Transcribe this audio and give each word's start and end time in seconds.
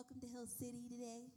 welcome 0.00 0.18
to 0.18 0.26
Hill 0.34 0.46
City 0.46 0.80
today. 0.88 1.28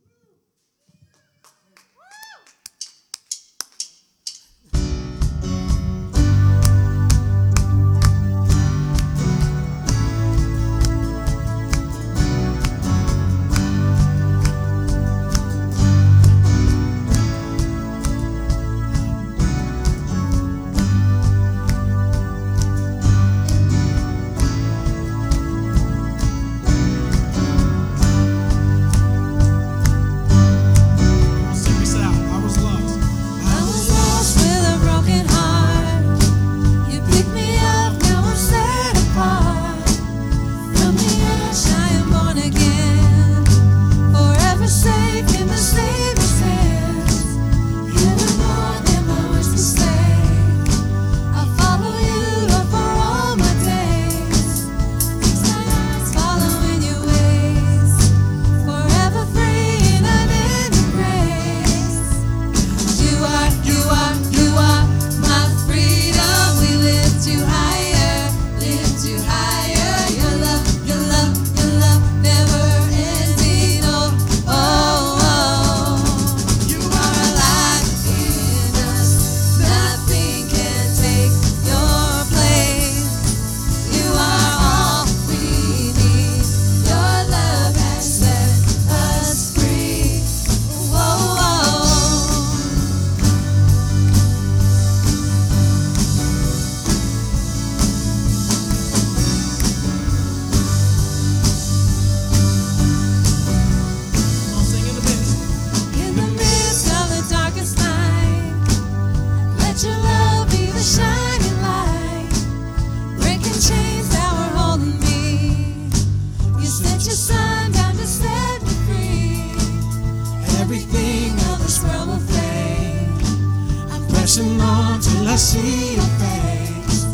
See 125.36 125.96
your 125.96 126.06
face, 126.22 127.06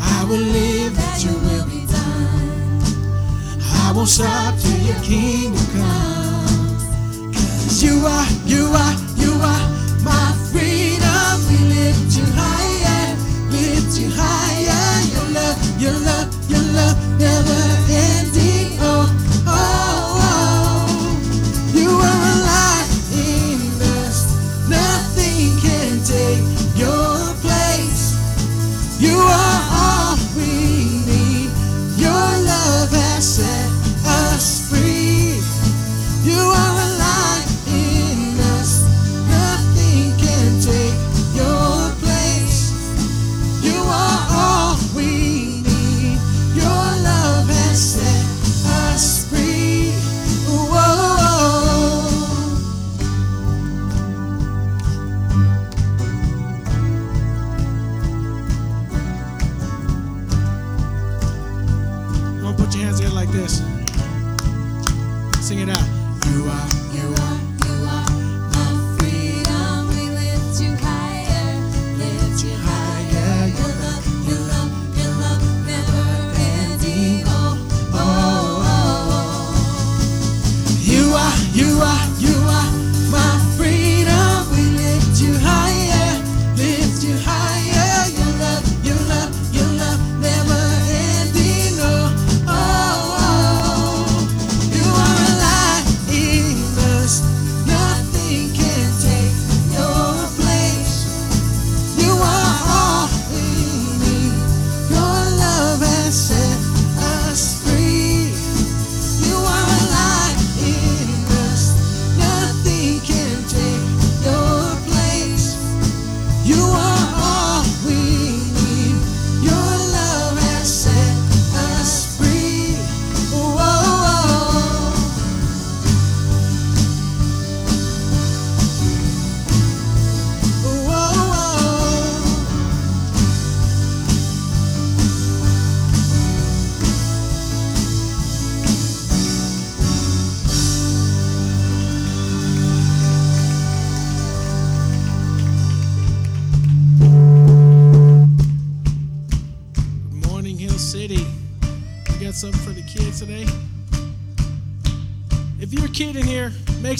I 0.00 0.24
will 0.26 0.38
live 0.38 0.96
that 0.96 1.22
your 1.22 1.34
will 1.34 1.66
be 1.66 1.84
done. 1.86 2.80
I 3.60 3.92
won't 3.94 4.08
stop 4.08 4.58
till 4.58 4.78
your 4.78 4.98
kingdom 5.02 5.66
comes. 5.76 7.36
Cause 7.36 7.82
you 7.82 8.06
are, 8.06 8.26
you 8.46 8.64
are. 8.74 8.89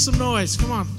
some 0.01 0.19
noise. 0.19 0.57
Come 0.57 0.73
on. 0.73 0.90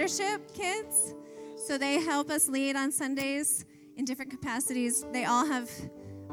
leadership 0.00 0.54
kids. 0.54 1.14
So 1.58 1.76
they 1.76 2.00
help 2.00 2.30
us 2.30 2.48
lead 2.48 2.74
on 2.74 2.90
Sundays 2.90 3.66
in 3.98 4.06
different 4.06 4.30
capacities. 4.30 5.04
They 5.12 5.26
all 5.26 5.44
have 5.44 5.70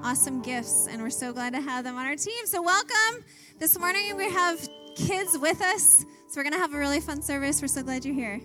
awesome 0.01 0.41
gifts, 0.41 0.87
and 0.89 1.01
we're 1.01 1.09
so 1.09 1.33
glad 1.33 1.51
to 1.51 1.59
have 1.59 1.83
them 1.83 1.97
on 1.97 2.05
our 2.05 2.15
team. 2.15 2.45
So, 2.45 2.61
welcome. 2.61 3.25
This 3.59 3.77
morning 3.77 4.15
we 4.15 4.31
have 4.31 4.65
kids 4.95 5.37
with 5.37 5.61
us. 5.61 6.05
So, 6.29 6.37
we're 6.37 6.43
going 6.43 6.53
to 6.53 6.59
have 6.59 6.73
a 6.73 6.77
really 6.77 7.01
fun 7.01 7.21
service. 7.21 7.61
We're 7.61 7.67
so 7.67 7.83
glad 7.83 8.05
you're 8.05 8.15
here. 8.15 8.39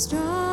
strong. 0.00 0.49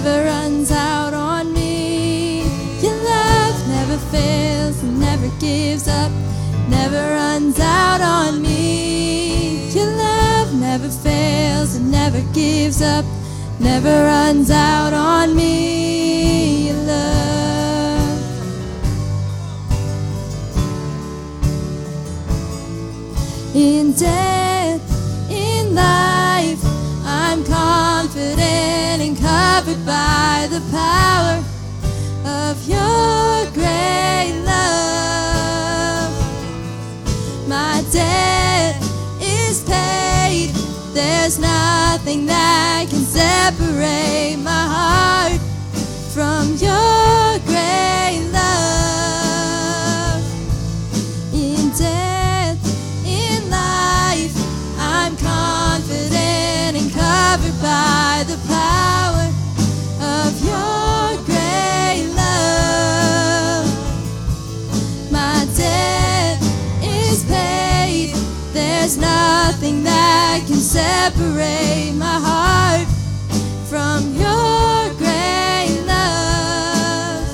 never 0.00 0.24
runs 0.26 0.70
out 0.70 1.12
on 1.12 1.52
me. 1.52 2.42
Your 2.80 2.94
love 2.94 3.68
never 3.68 3.98
fails 4.12 4.80
and 4.84 5.00
never 5.00 5.28
gives 5.40 5.88
up, 5.88 6.12
never 6.68 7.02
runs 7.16 7.58
out 7.58 8.00
on 8.00 8.40
me. 8.40 9.68
Your 9.72 9.86
love 9.86 10.54
never 10.54 10.88
fails 10.88 11.74
and 11.74 11.90
never 11.90 12.20
gives 12.32 12.80
up, 12.80 13.04
never 13.58 14.04
runs 14.04 14.52
out 14.52 14.92
on 14.92 15.34
me. 15.34 16.27
of 32.24 32.68
your 32.68 33.50
great 33.52 34.32
love. 34.44 36.12
My 37.48 37.82
debt 37.92 38.76
is 39.20 39.62
paid. 39.64 40.50
There's 40.94 41.38
nothing 41.38 42.26
that 42.26 42.86
can 42.90 43.04
separate 43.04 44.36
my 44.36 44.66
heart 44.74 45.47
separate 71.08 71.94
my 71.94 72.18
heart 72.28 72.88
from 73.70 74.14
your 74.14 74.94
great 74.98 75.72
love. 75.86 77.26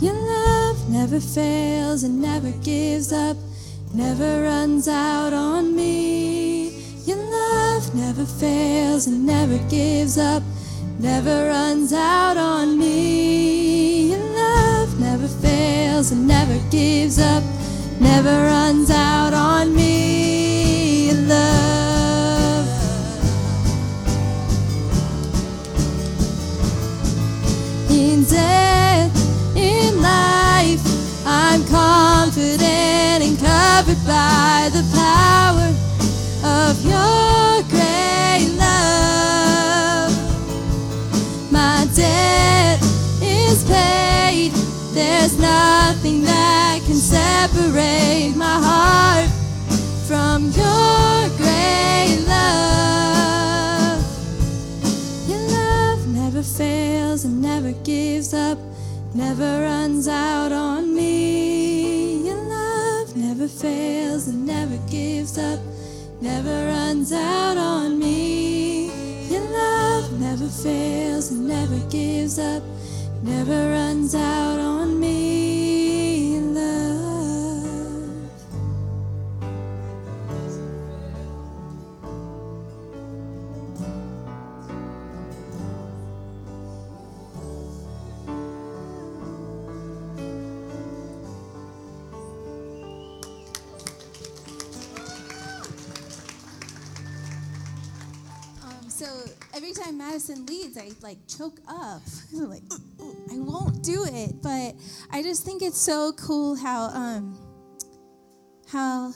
Your 0.00 0.14
love 0.14 0.88
never 0.88 1.18
fails 1.18 2.04
and 2.04 2.22
never 2.22 2.52
gives 2.62 3.12
up, 3.12 3.36
never 3.92 4.42
runs 4.42 4.86
out 4.86 5.32
on 5.32 5.74
me. 5.74 6.70
Your 7.06 7.16
love 7.16 7.92
never 7.94 8.24
fails 8.24 9.08
and 9.08 9.26
never 9.26 9.58
gives 9.68 10.16
up, 10.16 10.44
never 11.00 11.48
runs 11.48 11.92
out 11.92 12.36
on 12.36 12.78
me. 12.78 14.12
Your 14.12 14.24
love 14.42 15.00
never 15.00 15.26
fails 15.26 16.12
and 16.12 16.28
never 16.28 16.58
gives 16.70 17.18
up, 17.18 17.42
never 18.00 18.44
runs 18.44 18.90
out 18.92 19.34
on 19.34 19.74
me. 19.74 20.31
By 34.06 34.68
the 34.72 34.82
power 34.94 35.68
of 36.44 36.84
your 36.84 37.62
great 37.70 38.48
love. 38.58 40.12
My 41.52 41.86
debt 41.94 42.80
is 43.22 43.64
paid. 43.64 44.52
There's 44.92 45.38
nothing 45.38 46.22
that 46.22 46.80
can 46.84 46.96
separate 46.96 48.34
my 48.36 48.58
heart 48.68 49.30
from 50.08 50.50
your 50.50 51.28
great 51.36 52.24
love. 52.26 54.02
Your 55.28 55.42
love 55.48 56.08
never 56.08 56.42
fails 56.42 57.24
and 57.24 57.40
never 57.40 57.72
gives 57.84 58.34
up, 58.34 58.58
never 59.14 59.62
runs 59.62 60.08
out 60.08 60.50
on 60.52 60.81
never 63.42 63.54
fails 63.54 64.28
and 64.28 64.46
never 64.46 64.76
gives 64.88 65.36
up, 65.36 65.58
never 66.20 66.66
runs 66.66 67.12
out 67.12 67.56
on 67.56 67.98
me. 67.98 68.86
Your 69.32 69.40
love 69.40 70.20
never 70.20 70.46
fails 70.46 71.32
and 71.32 71.48
never 71.48 71.80
gives 71.90 72.38
up, 72.38 72.62
never 73.24 73.70
runs 73.70 74.14
out 74.14 74.60
on 74.60 75.00
me. 75.00 75.31
Time 100.28 100.46
leads, 100.46 100.76
I 100.78 100.90
like 101.02 101.18
choke 101.26 101.60
up. 101.68 102.02
Like, 102.32 102.62
"Ooh, 102.72 103.04
ooh, 103.04 103.16
I 103.30 103.38
won't 103.38 103.82
do 103.82 104.04
it. 104.06 104.42
But 104.42 104.74
I 105.10 105.22
just 105.22 105.44
think 105.44 105.62
it's 105.62 105.78
so 105.78 106.12
cool 106.12 106.56
how 106.56 106.84
um, 106.86 107.38
how 108.68 109.12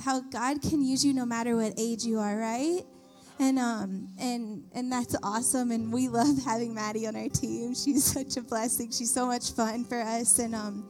how 0.00 0.20
God 0.20 0.60
can 0.60 0.82
use 0.82 1.04
you 1.04 1.14
no 1.14 1.24
matter 1.24 1.56
what 1.56 1.74
age 1.78 2.04
you 2.04 2.18
are, 2.18 2.36
right? 2.36 2.82
And 3.38 3.58
um 3.58 4.08
and 4.20 4.64
and 4.74 4.92
that's 4.92 5.16
awesome. 5.22 5.70
And 5.70 5.92
we 5.92 6.08
love 6.08 6.36
having 6.44 6.74
Maddie 6.74 7.06
on 7.06 7.16
our 7.16 7.28
team. 7.28 7.74
She's 7.74 8.04
such 8.04 8.36
a 8.36 8.42
blessing. 8.42 8.90
She's 8.90 9.12
so 9.12 9.26
much 9.26 9.52
fun 9.52 9.84
for 9.84 10.00
us. 10.00 10.38
And 10.38 10.54
um 10.54 10.88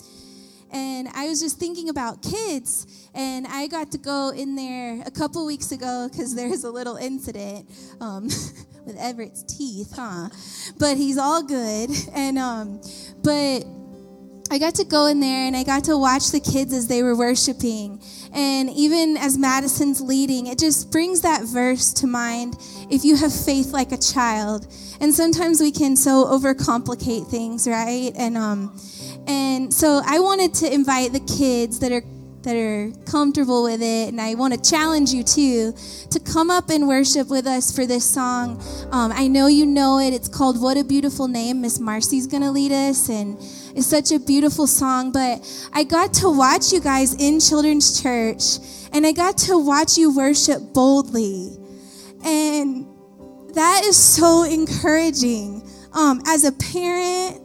and 0.74 1.08
I 1.14 1.28
was 1.28 1.40
just 1.40 1.58
thinking 1.58 1.88
about 1.88 2.20
kids, 2.20 3.08
and 3.14 3.46
I 3.46 3.68
got 3.68 3.92
to 3.92 3.98
go 3.98 4.30
in 4.30 4.56
there 4.56 5.00
a 5.06 5.10
couple 5.10 5.46
weeks 5.46 5.70
ago 5.70 6.08
because 6.10 6.34
there's 6.34 6.64
a 6.64 6.70
little 6.70 6.96
incident 6.96 7.70
um, 8.00 8.24
with 8.84 8.96
Everett's 8.98 9.44
teeth, 9.44 9.92
huh? 9.94 10.28
But 10.78 10.96
he's 10.96 11.16
all 11.16 11.44
good, 11.44 11.90
and 12.12 12.38
um, 12.38 12.80
but 13.22 13.64
I 14.50 14.58
got 14.58 14.74
to 14.76 14.84
go 14.84 15.06
in 15.06 15.20
there 15.20 15.46
and 15.46 15.56
I 15.56 15.62
got 15.62 15.84
to 15.84 15.96
watch 15.96 16.30
the 16.30 16.40
kids 16.40 16.74
as 16.74 16.86
they 16.86 17.02
were 17.02 17.16
worshiping. 17.16 18.02
And 18.32 18.68
even 18.70 19.16
as 19.16 19.38
Madison's 19.38 20.00
leading, 20.00 20.48
it 20.48 20.58
just 20.58 20.92
brings 20.92 21.22
that 21.22 21.44
verse 21.44 21.92
to 21.94 22.06
mind 22.06 22.56
if 22.90 23.04
you 23.04 23.16
have 23.16 23.34
faith 23.34 23.72
like 23.72 23.90
a 23.90 23.96
child. 23.96 24.66
And 25.00 25.14
sometimes 25.14 25.60
we 25.60 25.72
can 25.72 25.96
so 25.96 26.26
overcomplicate 26.26 27.28
things, 27.28 27.66
right? 27.66 28.12
And 28.16 28.36
um 28.36 28.78
and 29.26 29.72
so 29.72 30.02
I 30.04 30.20
wanted 30.20 30.54
to 30.54 30.72
invite 30.72 31.12
the 31.12 31.20
kids 31.20 31.78
that 31.80 31.92
are 31.92 32.02
that 32.44 32.56
are 32.56 32.92
comfortable 33.06 33.62
with 33.62 33.80
it, 33.80 34.08
and 34.08 34.20
I 34.20 34.34
want 34.34 34.52
to 34.54 34.70
challenge 34.70 35.12
you 35.12 35.22
too 35.22 35.72
to 36.10 36.20
come 36.20 36.50
up 36.50 36.68
and 36.68 36.86
worship 36.86 37.28
with 37.28 37.46
us 37.46 37.74
for 37.74 37.86
this 37.86 38.04
song. 38.04 38.62
Um, 38.92 39.12
I 39.12 39.28
know 39.28 39.46
you 39.46 39.64
know 39.64 39.98
it. 39.98 40.12
It's 40.12 40.28
called 40.28 40.60
"What 40.60 40.76
a 40.76 40.84
Beautiful 40.84 41.26
Name." 41.26 41.62
Miss 41.62 41.80
Marcy's 41.80 42.26
gonna 42.26 42.52
lead 42.52 42.70
us, 42.70 43.08
and 43.08 43.38
it's 43.74 43.86
such 43.86 44.12
a 44.12 44.18
beautiful 44.18 44.66
song. 44.66 45.10
But 45.10 45.40
I 45.72 45.84
got 45.84 46.12
to 46.14 46.28
watch 46.30 46.72
you 46.72 46.80
guys 46.80 47.14
in 47.14 47.40
children's 47.40 48.00
church, 48.02 48.58
and 48.92 49.06
I 49.06 49.12
got 49.12 49.38
to 49.38 49.58
watch 49.58 49.96
you 49.96 50.14
worship 50.14 50.60
boldly, 50.74 51.56
and 52.24 52.86
that 53.54 53.84
is 53.84 53.96
so 53.96 54.42
encouraging. 54.42 55.62
Um, 55.92 56.20
as 56.26 56.42
a 56.42 56.50
parent, 56.50 57.40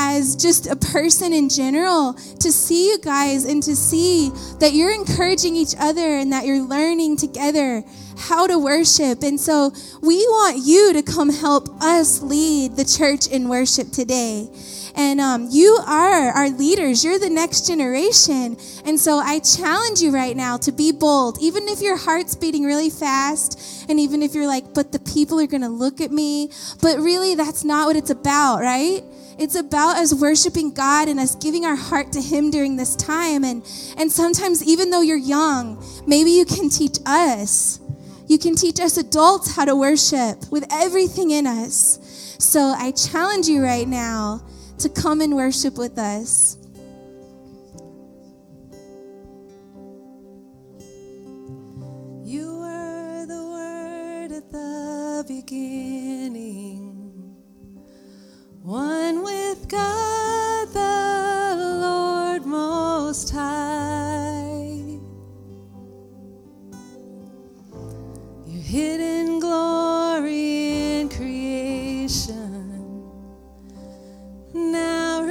as 0.00 0.36
just 0.36 0.68
a 0.68 0.76
person 0.76 1.32
in 1.32 1.48
general, 1.48 2.14
to 2.14 2.52
see 2.52 2.88
you 2.88 2.98
guys 3.00 3.44
and 3.44 3.60
to 3.64 3.74
see 3.74 4.30
that 4.60 4.72
you're 4.72 4.94
encouraging 4.94 5.56
each 5.56 5.74
other 5.78 6.16
and 6.16 6.32
that 6.32 6.46
you're 6.46 6.62
learning 6.62 7.16
together 7.16 7.82
how 8.16 8.46
to 8.46 8.58
worship. 8.58 9.22
And 9.22 9.40
so 9.40 9.72
we 10.00 10.16
want 10.16 10.58
you 10.64 10.92
to 10.92 11.02
come 11.02 11.30
help 11.30 11.68
us 11.82 12.22
lead 12.22 12.76
the 12.76 12.84
church 12.84 13.26
in 13.26 13.48
worship 13.48 13.90
today. 13.90 14.48
And 14.94 15.20
um, 15.20 15.48
you 15.50 15.78
are 15.86 16.30
our 16.30 16.48
leaders. 16.48 17.04
You're 17.04 17.18
the 17.18 17.30
next 17.30 17.66
generation. 17.66 18.56
And 18.84 18.98
so 18.98 19.18
I 19.18 19.40
challenge 19.40 20.00
you 20.00 20.12
right 20.12 20.36
now 20.36 20.56
to 20.58 20.72
be 20.72 20.92
bold, 20.92 21.38
even 21.40 21.68
if 21.68 21.80
your 21.80 21.96
heart's 21.96 22.34
beating 22.34 22.64
really 22.64 22.90
fast, 22.90 23.86
and 23.88 24.00
even 24.00 24.22
if 24.22 24.34
you're 24.34 24.48
like, 24.48 24.74
but 24.74 24.90
the 24.90 24.98
people 24.98 25.38
are 25.40 25.46
going 25.46 25.62
to 25.62 25.68
look 25.68 26.00
at 26.00 26.10
me. 26.10 26.50
But 26.82 26.98
really, 26.98 27.34
that's 27.34 27.64
not 27.64 27.86
what 27.86 27.96
it's 27.96 28.10
about, 28.10 28.60
right? 28.60 29.02
It's 29.38 29.54
about 29.54 29.96
us 29.96 30.12
worshiping 30.12 30.74
God 30.74 31.08
and 31.08 31.20
us 31.20 31.34
giving 31.36 31.64
our 31.64 31.76
heart 31.76 32.12
to 32.12 32.20
Him 32.20 32.50
during 32.50 32.76
this 32.76 32.96
time. 32.96 33.44
And, 33.44 33.62
and 33.96 34.10
sometimes, 34.10 34.64
even 34.64 34.90
though 34.90 35.00
you're 35.00 35.16
young, 35.16 35.82
maybe 36.06 36.30
you 36.30 36.44
can 36.44 36.68
teach 36.68 36.98
us. 37.06 37.80
You 38.26 38.38
can 38.38 38.56
teach 38.56 38.80
us 38.80 38.98
adults 38.98 39.54
how 39.54 39.64
to 39.64 39.74
worship 39.74 40.50
with 40.50 40.66
everything 40.70 41.30
in 41.30 41.46
us. 41.46 42.36
So 42.38 42.74
I 42.76 42.90
challenge 42.90 43.46
you 43.46 43.62
right 43.62 43.88
now 43.88 44.42
to 44.78 44.88
come 44.88 45.20
and 45.20 45.34
worship 45.34 45.78
with 45.78 45.98
us. 45.98 46.56
You 52.24 52.58
were 52.58 53.24
the 53.26 53.42
word 53.42 54.32
at 54.32 54.50
the 54.52 55.24
beginning, 55.26 56.77
one 58.68 59.22
with 59.22 59.66
God 59.66 60.68
the 60.74 61.56
Lord 61.80 62.44
Most 62.44 63.30
High. 63.30 64.98
Your 68.44 68.62
hidden 68.62 69.40
glory 69.40 71.00
in 71.00 71.08
creation, 71.08 73.10
now 74.52 75.22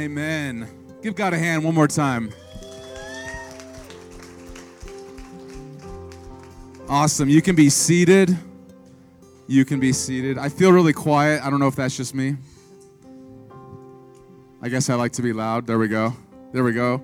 Amen. 0.00 0.66
Give 1.02 1.14
God 1.14 1.34
a 1.34 1.38
hand 1.38 1.62
one 1.62 1.74
more 1.74 1.86
time. 1.86 2.32
Awesome. 6.88 7.28
You 7.28 7.42
can 7.42 7.54
be 7.54 7.68
seated. 7.68 8.34
You 9.46 9.66
can 9.66 9.78
be 9.78 9.92
seated. 9.92 10.38
I 10.38 10.48
feel 10.48 10.72
really 10.72 10.94
quiet. 10.94 11.44
I 11.44 11.50
don't 11.50 11.60
know 11.60 11.66
if 11.66 11.76
that's 11.76 11.94
just 11.94 12.14
me. 12.14 12.38
I 14.62 14.70
guess 14.70 14.88
I 14.88 14.94
like 14.94 15.12
to 15.12 15.22
be 15.22 15.34
loud. 15.34 15.66
There 15.66 15.78
we 15.78 15.88
go. 15.88 16.14
There 16.54 16.64
we 16.64 16.72
go. 16.72 17.02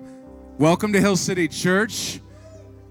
Welcome 0.57 0.91
to 0.93 0.99
Hill 0.99 1.17
City 1.17 1.47
Church. 1.47 2.19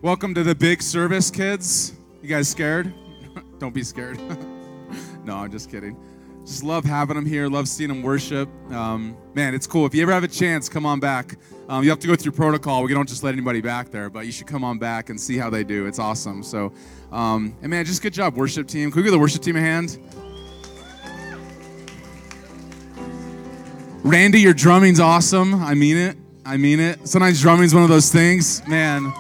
Welcome 0.03 0.35
to 0.35 0.45
the 0.45 0.55
big 0.55 0.83
service, 0.83 1.33
kids. 1.33 1.95
You 2.23 2.29
guys 2.29 2.49
scared? 2.49 2.95
don't 3.59 3.75
be 3.75 3.83
scared. 3.83 4.21
no, 5.25 5.39
I'm 5.39 5.51
just 5.51 5.69
kidding. 5.69 5.97
Just 6.47 6.63
love 6.63 6.85
having 6.85 7.17
them 7.17 7.27
here. 7.27 7.49
Love 7.49 7.67
seeing 7.67 7.89
them 7.89 8.03
worship. 8.03 8.49
Um, 8.71 9.17
man, 9.35 9.53
it's 9.53 9.67
cool. 9.67 9.85
If 9.85 9.97
you 9.97 10.03
ever 10.03 10.13
have 10.13 10.23
a 10.23 10.29
chance, 10.29 10.69
come 10.69 10.87
on 10.87 11.01
back. 11.01 11.37
Um, 11.69 11.83
you 11.83 11.91
have 11.91 11.99
to 11.99 12.07
go 12.07 12.15
through 12.15 12.33
protocol. 12.33 12.85
We 12.85 12.95
don't 12.95 13.09
just 13.09 13.25
let 13.25 13.33
anybody 13.33 13.61
back 13.61 13.91
there, 13.91 14.09
but 14.09 14.27
you 14.27 14.33
should 14.33 14.47
come 14.47 14.63
on 14.63 14.79
back 14.79 15.11
and 15.11 15.21
see 15.21 15.37
how 15.37 15.51
they 15.51 15.65
do. 15.65 15.87
It's 15.87 15.99
awesome. 15.99 16.45
So, 16.45 16.73
um, 17.11 17.57
and 17.63 17.71
man, 17.71 17.85
just 17.85 18.01
good 18.01 18.13
job, 18.13 18.37
worship 18.37 18.69
team. 18.69 18.93
Can 18.93 19.01
we 19.01 19.03
give 19.03 19.13
the 19.13 19.19
worship 19.19 19.43
team 19.43 19.57
a 19.57 19.61
hand? 19.61 19.99
Randy, 24.05 24.39
your 24.39 24.55
drumming's 24.55 25.01
awesome. 25.01 25.53
I 25.53 25.75
mean 25.75 25.97
it. 25.97 26.17
I 26.45 26.59
mean 26.59 26.79
it. 26.79 27.09
Sometimes 27.09 27.41
drumming's 27.41 27.75
one 27.75 27.83
of 27.83 27.89
those 27.89 28.13
things, 28.13 28.65
man. 28.69 29.13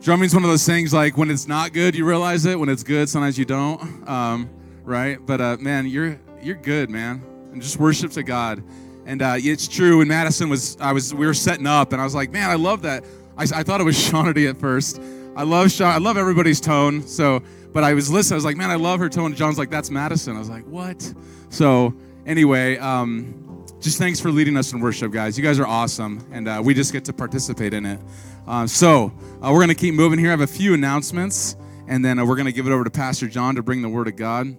Drumming's 0.00 0.32
one 0.32 0.42
of 0.42 0.48
those 0.48 0.64
things 0.64 0.94
like 0.94 1.18
when 1.18 1.30
it's 1.30 1.46
not 1.46 1.74
good, 1.74 1.94
you 1.94 2.06
realize 2.06 2.46
it. 2.46 2.58
When 2.58 2.70
it's 2.70 2.82
good, 2.82 3.10
sometimes 3.10 3.38
you 3.38 3.44
don't. 3.44 4.08
Um, 4.08 4.48
right? 4.88 5.24
But 5.24 5.40
uh, 5.40 5.56
man, 5.60 5.86
you're 5.86 6.18
you're 6.42 6.56
good, 6.56 6.90
man. 6.90 7.22
And 7.52 7.62
just 7.62 7.78
worship 7.78 8.10
to 8.12 8.22
God. 8.22 8.62
And 9.06 9.22
uh, 9.22 9.34
it's 9.38 9.68
true. 9.68 9.98
When 9.98 10.08
Madison 10.08 10.48
was, 10.48 10.76
I 10.80 10.92
was, 10.92 11.14
we 11.14 11.26
were 11.26 11.34
setting 11.34 11.66
up, 11.66 11.92
and 11.92 12.00
I 12.00 12.04
was 12.04 12.14
like, 12.14 12.30
man, 12.30 12.50
I 12.50 12.56
love 12.56 12.82
that. 12.82 13.04
I, 13.36 13.44
I 13.44 13.62
thought 13.62 13.80
it 13.80 13.84
was 13.84 13.96
Shawnity 14.10 14.48
at 14.48 14.58
first. 14.58 15.00
I 15.34 15.44
love 15.44 15.70
Sean. 15.70 15.94
I 15.94 15.98
love 15.98 16.16
everybody's 16.16 16.60
tone. 16.60 17.06
So, 17.06 17.42
but 17.72 17.84
I 17.84 17.94
was 17.94 18.10
listening. 18.10 18.34
I 18.34 18.36
was 18.36 18.44
like, 18.44 18.56
man, 18.56 18.70
I 18.70 18.74
love 18.74 19.00
her 19.00 19.08
tone. 19.08 19.34
John's 19.34 19.58
like, 19.58 19.70
that's 19.70 19.90
Madison. 19.90 20.36
I 20.36 20.40
was 20.40 20.50
like, 20.50 20.66
what? 20.66 21.14
So 21.48 21.94
anyway, 22.26 22.76
um, 22.78 23.64
just 23.80 23.98
thanks 23.98 24.20
for 24.20 24.30
leading 24.30 24.56
us 24.56 24.72
in 24.72 24.80
worship, 24.80 25.12
guys. 25.12 25.38
You 25.38 25.44
guys 25.44 25.58
are 25.58 25.66
awesome, 25.66 26.26
and 26.30 26.48
uh, 26.48 26.60
we 26.62 26.74
just 26.74 26.92
get 26.92 27.04
to 27.06 27.12
participate 27.12 27.72
in 27.72 27.86
it. 27.86 28.00
Uh, 28.46 28.66
so 28.66 29.12
we're 29.40 29.60
gonna 29.60 29.74
keep 29.74 29.94
moving 29.94 30.18
here. 30.18 30.28
I 30.28 30.32
have 30.32 30.40
a 30.40 30.46
few 30.46 30.74
announcements, 30.74 31.56
and 31.86 32.04
then 32.04 32.18
uh, 32.18 32.26
we're 32.26 32.36
gonna 32.36 32.52
give 32.52 32.66
it 32.66 32.72
over 32.72 32.84
to 32.84 32.90
Pastor 32.90 33.28
John 33.28 33.54
to 33.54 33.62
bring 33.62 33.80
the 33.80 33.88
Word 33.88 34.08
of 34.08 34.16
God 34.16 34.56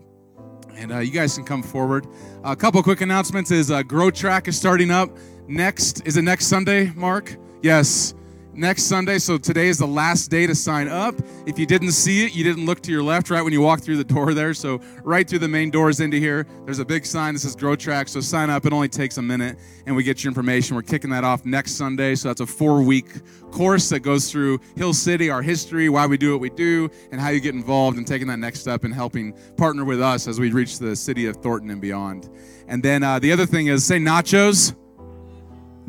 and 0.80 0.92
uh, 0.92 1.00
you 1.00 1.12
guys 1.12 1.36
can 1.36 1.46
come 1.46 1.62
forward. 1.62 2.08
A 2.44 2.56
couple 2.56 2.82
quick 2.82 3.02
announcements: 3.02 3.52
is 3.52 3.70
uh, 3.70 3.84
Grow 3.84 4.10
Track 4.10 4.48
is 4.48 4.58
starting 4.58 4.92
up 4.92 5.16
next. 5.48 6.06
Is 6.08 6.18
it 6.18 6.24
next 6.24 6.48
Sunday, 6.48 6.92
Mark? 6.96 7.36
Yes, 7.62 8.14
next 8.54 8.84
Sunday. 8.84 9.18
So 9.20 9.38
today 9.38 9.68
is 9.68 9.78
the 9.78 9.88
last 9.88 10.30
day 10.30 10.46
to 10.48 10.56
sign 10.56 10.88
up. 10.88 11.16
If 11.46 11.58
you 11.58 11.66
didn't 11.66 11.92
see 11.92 12.26
it, 12.26 12.36
you 12.36 12.44
didn't 12.44 12.66
look 12.66 12.82
to 12.82 12.92
your 12.92 13.04
left 13.04 13.30
right 13.30 13.42
when 13.42 13.54
you 13.54 13.62
walked 13.62 13.84
through 13.84 13.98
the 13.98 14.04
door 14.04 14.34
there. 14.34 14.54
So 14.54 14.82
right 15.04 15.28
through 15.28 15.40
the 15.40 15.48
main 15.48 15.70
doors 15.70 16.00
into 16.00 16.18
here, 16.18 16.46
there's 16.66 16.80
a 16.80 16.86
big 16.86 17.06
sign 17.06 17.34
that 17.34 17.40
says 17.40 17.56
Grow 17.56 17.76
Track. 17.76 18.08
So 18.08 18.20
sign 18.20 18.50
up. 18.50 18.66
It 18.66 18.74
only 18.74 18.90
takes 18.90 19.18
a 19.18 19.22
minute, 19.22 19.58
and 19.86 19.96
we 19.96 20.04
get 20.04 20.24
your 20.24 20.30
information. 20.30 20.76
We're 20.76 20.82
kicking 20.82 21.10
that 21.12 21.24
off 21.24 21.46
next 21.46 21.74
Sunday. 21.74 22.16
So 22.16 22.30
that's 22.30 22.42
a 22.42 22.46
four-week 22.46 23.08
course 23.52 23.90
that 23.90 24.02
goes 24.02 24.32
through 24.32 24.60
Hill 24.76 24.94
City, 24.94 25.30
our 25.30 25.42
history, 25.42 25.90
why 25.90 26.06
we 26.06 26.18
do 26.18 26.32
what 26.32 26.42
we 26.42 26.50
do, 26.50 26.90
and 27.12 27.20
how 27.20 27.30
you 27.30 27.40
get 27.40 27.56
involved 27.56 27.98
and 27.98 28.06
taking 28.06 28.28
that 28.28 28.40
next 28.40 28.60
step 28.60 28.84
and 28.84 28.94
helping 28.94 29.34
partner 29.58 29.86
with 29.86 30.02
us 30.02 30.28
as 30.28 30.40
we 30.40 30.52
reach 30.52 30.80
the 30.80 30.96
city 30.96 31.26
of 31.26 31.38
Thornton 31.38 31.70
and 31.70 31.82
beyond. 31.82 32.30
And 32.68 32.84
then 32.84 33.04
uh, 33.04 33.20
the 33.20 33.32
other 33.32 33.46
thing 33.46 33.68
is 33.68 33.84
say 33.86 33.98
nachos. 33.98 34.76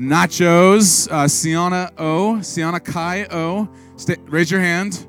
Nachos, 0.00 1.12
uh, 1.12 1.28
Sienna 1.28 1.92
O, 1.98 2.40
Sienna 2.40 2.80
Kai 2.80 3.26
O. 3.30 3.68
Stay, 3.96 4.16
raise 4.28 4.50
your 4.50 4.60
hand. 4.60 5.06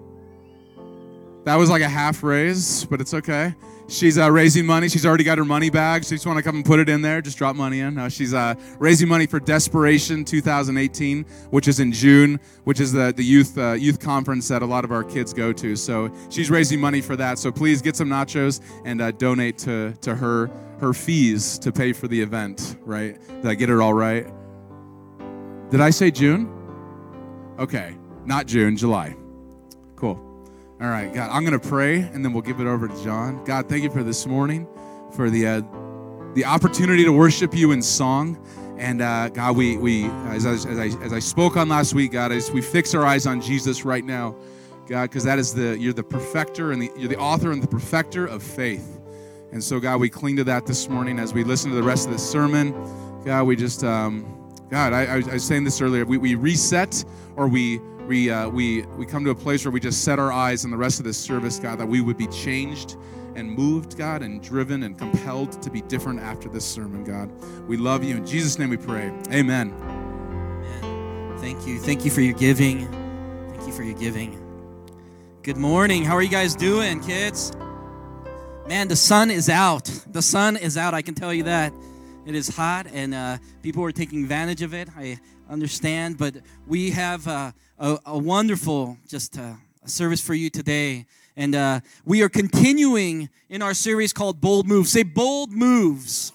That 1.45 1.55
was 1.55 1.69
like 1.69 1.81
a 1.81 1.87
half 1.87 2.21
raise, 2.23 2.83
but 2.83 2.99
it's 2.99 3.13
okay. 3.13 3.55
She's 3.87 4.17
uh, 4.17 4.29
raising 4.29 4.65
money. 4.65 4.89
She's 4.89 5.05
already 5.05 5.23
got 5.23 5.37
her 5.37 5.45
money 5.45 5.69
bag. 5.69 6.03
You 6.03 6.09
just 6.09 6.25
want 6.25 6.37
to 6.37 6.43
come 6.43 6.57
and 6.57 6.65
put 6.65 6.81
it 6.81 6.89
in 6.89 7.01
there. 7.01 7.21
Just 7.21 7.37
drop 7.37 7.55
money 7.55 7.79
in. 7.79 7.97
Uh, 7.97 8.09
she's 8.09 8.33
uh, 8.33 8.53
raising 8.79 9.07
money 9.07 9.27
for 9.27 9.39
Desperation 9.39 10.25
2018, 10.25 11.23
which 11.51 11.69
is 11.69 11.79
in 11.79 11.93
June, 11.93 12.37
which 12.65 12.81
is 12.81 12.91
the, 12.91 13.13
the 13.15 13.23
youth 13.23 13.57
uh, 13.57 13.71
youth 13.71 13.99
conference 13.99 14.49
that 14.49 14.61
a 14.61 14.65
lot 14.65 14.83
of 14.83 14.91
our 14.91 15.05
kids 15.05 15.33
go 15.33 15.53
to. 15.53 15.77
So 15.77 16.11
she's 16.29 16.51
raising 16.51 16.81
money 16.81 16.99
for 16.99 17.15
that. 17.15 17.39
So 17.39 17.49
please 17.49 17.81
get 17.81 17.95
some 17.95 18.09
nachos 18.09 18.59
and 18.83 19.01
uh, 19.01 19.11
donate 19.11 19.57
to, 19.59 19.93
to 20.01 20.15
her 20.15 20.51
her 20.81 20.93
fees 20.93 21.57
to 21.59 21.71
pay 21.71 21.93
for 21.93 22.09
the 22.09 22.21
event, 22.21 22.75
right? 22.83 23.17
Did 23.41 23.45
I 23.45 23.55
get 23.55 23.69
it 23.69 23.79
all 23.79 23.93
right? 23.93 24.27
Did 25.71 25.79
I 25.79 25.89
say 25.89 26.11
June? 26.11 26.51
Okay, 27.57 27.95
not 28.25 28.45
June, 28.45 28.75
July. 28.75 29.15
Cool. 29.95 30.19
All 30.81 30.89
right, 30.89 31.13
God, 31.13 31.29
I'm 31.31 31.45
going 31.45 31.57
to 31.57 31.65
pray 31.65 32.01
and 32.01 32.25
then 32.25 32.33
we'll 32.33 32.41
give 32.41 32.59
it 32.59 32.67
over 32.67 32.89
to 32.89 33.03
John. 33.05 33.41
God, 33.45 33.69
thank 33.69 33.81
you 33.81 33.89
for 33.89 34.03
this 34.03 34.27
morning, 34.27 34.67
for 35.15 35.29
the 35.29 35.47
uh, 35.47 35.61
the 36.33 36.43
opportunity 36.43 37.05
to 37.05 37.13
worship 37.13 37.55
you 37.55 37.71
in 37.71 37.81
song. 37.81 38.37
And 38.77 39.01
uh, 39.01 39.29
God, 39.29 39.55
we 39.55 39.77
we 39.77 40.07
as 40.27 40.45
I, 40.45 40.51
as 40.51 40.65
I 40.65 40.87
as 41.05 41.13
I 41.13 41.19
spoke 41.19 41.55
on 41.55 41.69
last 41.69 41.93
week, 41.93 42.11
God, 42.11 42.33
as 42.33 42.51
we 42.51 42.61
fix 42.61 42.93
our 42.93 43.05
eyes 43.05 43.25
on 43.25 43.39
Jesus 43.39 43.85
right 43.85 44.03
now, 44.03 44.35
God, 44.87 45.03
because 45.03 45.23
that 45.23 45.39
is 45.39 45.53
the 45.53 45.77
you're 45.79 45.93
the 45.93 46.03
perfecter 46.03 46.73
and 46.73 46.81
the, 46.81 46.91
you're 46.97 47.07
the 47.07 47.17
author 47.17 47.53
and 47.53 47.63
the 47.63 47.67
perfecter 47.67 48.25
of 48.25 48.43
faith. 48.43 48.99
And 49.53 49.63
so, 49.63 49.79
God, 49.79 50.01
we 50.01 50.09
cling 50.09 50.35
to 50.35 50.43
that 50.43 50.65
this 50.65 50.89
morning 50.89 51.17
as 51.17 51.33
we 51.33 51.45
listen 51.45 51.69
to 51.69 51.77
the 51.77 51.83
rest 51.83 52.07
of 52.07 52.11
this 52.11 52.29
sermon. 52.29 52.73
God, 53.23 53.43
we 53.43 53.55
just 53.55 53.85
um, 53.85 54.40
God, 54.71 54.93
I, 54.93 55.03
I, 55.05 55.15
was- 55.17 55.43
saying 55.43 55.65
this 55.65 55.81
earlier. 55.81 56.05
We, 56.05 56.17
we 56.17 56.35
reset 56.35 57.03
or 57.35 57.47
we 57.47 57.79
we 58.07 58.31
uh, 58.31 58.49
we 58.49 58.81
we 58.97 59.05
come 59.05 59.23
to 59.25 59.29
a 59.29 59.35
place 59.35 59.63
where 59.63 59.71
we 59.71 59.79
just 59.79 60.03
set 60.03 60.17
our 60.17 60.31
eyes 60.31 60.65
on 60.65 60.71
the 60.71 60.77
rest 60.77 60.99
of 60.99 61.05
this 61.05 61.17
service, 61.17 61.59
God, 61.59 61.77
that 61.77 61.87
we 61.87 62.01
would 62.01 62.17
be 62.17 62.27
changed 62.27 62.95
and 63.35 63.49
moved, 63.51 63.97
God, 63.97 64.21
and 64.23 64.41
driven 64.41 64.83
and 64.83 64.97
compelled 64.97 65.61
to 65.61 65.69
be 65.69 65.81
different 65.81 66.19
after 66.19 66.49
this 66.49 66.65
sermon, 66.65 67.03
God. 67.03 67.29
We 67.67 67.77
love 67.77 68.03
you 68.03 68.15
in 68.17 68.25
Jesus' 68.25 68.57
name. 68.57 68.69
We 68.69 68.77
pray. 68.77 69.13
Amen. 69.31 69.73
Amen. 69.73 71.37
Thank 71.37 71.67
you. 71.67 71.77
Thank 71.79 72.03
you 72.05 72.11
for 72.11 72.21
your 72.21 72.33
giving. 72.33 72.87
Thank 73.51 73.67
you 73.67 73.73
for 73.73 73.83
your 73.83 73.97
giving. 73.97 74.37
Good 75.43 75.57
morning. 75.57 76.03
How 76.03 76.15
are 76.15 76.21
you 76.21 76.29
guys 76.29 76.55
doing, 76.55 77.01
kids? 77.01 77.51
Man, 78.67 78.87
the 78.87 78.95
sun 78.95 79.31
is 79.31 79.49
out. 79.49 79.85
The 80.11 80.21
sun 80.21 80.55
is 80.55 80.77
out. 80.77 80.93
I 80.93 81.01
can 81.01 81.15
tell 81.15 81.33
you 81.33 81.43
that. 81.43 81.73
It 82.23 82.35
is 82.35 82.55
hot, 82.55 82.85
and 82.93 83.15
uh, 83.15 83.37
people 83.63 83.83
are 83.83 83.91
taking 83.91 84.21
advantage 84.21 84.61
of 84.61 84.75
it. 84.75 84.89
I 84.95 85.19
understand, 85.49 86.19
but 86.19 86.35
we 86.67 86.91
have 86.91 87.27
uh, 87.27 87.51
a, 87.79 87.97
a 88.05 88.17
wonderful 88.17 88.97
just 89.07 89.39
uh, 89.39 89.53
a 89.83 89.89
service 89.89 90.21
for 90.21 90.35
you 90.35 90.51
today, 90.51 91.07
and 91.35 91.55
uh, 91.55 91.79
we 92.05 92.21
are 92.21 92.29
continuing 92.29 93.27
in 93.49 93.63
our 93.63 93.73
series 93.73 94.13
called 94.13 94.39
Bold 94.39 94.67
Moves. 94.67 94.91
Say 94.91 95.01
bold 95.01 95.51
moves. 95.51 96.31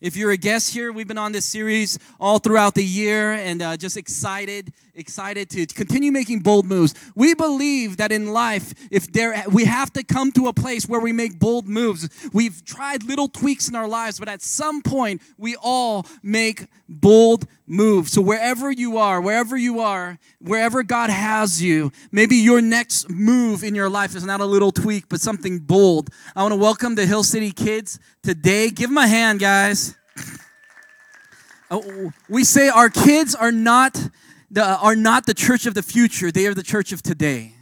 If 0.00 0.16
you're 0.16 0.30
a 0.30 0.36
guest 0.36 0.72
here, 0.72 0.92
we've 0.92 1.08
been 1.08 1.18
on 1.18 1.32
this 1.32 1.44
series 1.44 1.98
all 2.20 2.38
throughout 2.38 2.76
the 2.76 2.84
year 2.84 3.32
and 3.32 3.60
uh, 3.60 3.76
just 3.76 3.96
excited, 3.96 4.72
excited 4.94 5.50
to 5.50 5.66
continue 5.66 6.12
making 6.12 6.40
bold 6.40 6.66
moves. 6.66 6.94
We 7.16 7.34
believe 7.34 7.96
that 7.96 8.12
in 8.12 8.32
life, 8.32 8.74
if 8.92 9.12
there, 9.12 9.42
we 9.50 9.64
have 9.64 9.92
to 9.94 10.04
come 10.04 10.30
to 10.32 10.46
a 10.46 10.52
place 10.52 10.88
where 10.88 11.00
we 11.00 11.12
make 11.12 11.40
bold 11.40 11.66
moves. 11.66 12.08
We've 12.32 12.64
tried 12.64 13.02
little 13.02 13.26
tweaks 13.26 13.68
in 13.68 13.74
our 13.74 13.88
lives, 13.88 14.20
but 14.20 14.28
at 14.28 14.40
some 14.40 14.82
point, 14.82 15.20
we 15.36 15.56
all 15.56 16.06
make 16.22 16.68
bold 16.88 17.48
moves. 17.66 18.12
So 18.12 18.22
wherever 18.22 18.70
you 18.70 18.98
are, 18.98 19.20
wherever 19.20 19.56
you 19.56 19.80
are, 19.80 20.16
wherever 20.40 20.84
God 20.84 21.10
has 21.10 21.60
you, 21.60 21.90
maybe 22.12 22.36
your 22.36 22.62
next 22.62 23.10
move 23.10 23.64
in 23.64 23.74
your 23.74 23.90
life 23.90 24.14
is 24.14 24.24
not 24.24 24.40
a 24.40 24.46
little 24.46 24.70
tweak, 24.70 25.08
but 25.08 25.20
something 25.20 25.58
bold. 25.58 26.10
I 26.36 26.42
want 26.42 26.52
to 26.52 26.60
welcome 26.60 26.94
the 26.94 27.04
Hill 27.04 27.24
City 27.24 27.50
kids 27.50 27.98
today. 28.28 28.68
Give 28.68 28.90
them 28.90 28.98
a 28.98 29.08
hand, 29.08 29.40
guys. 29.40 29.96
Oh, 31.70 32.12
we 32.28 32.44
say 32.44 32.68
our 32.68 32.90
kids 32.90 33.34
are 33.34 33.50
not 33.50 33.98
the, 34.50 34.62
are 34.62 34.94
not 34.94 35.24
the 35.24 35.32
church 35.32 35.64
of 35.64 35.72
the 35.72 35.82
future. 35.82 36.30
They 36.30 36.46
are 36.46 36.52
the 36.52 36.62
church 36.62 36.92
of 36.92 37.00
today. 37.00 37.54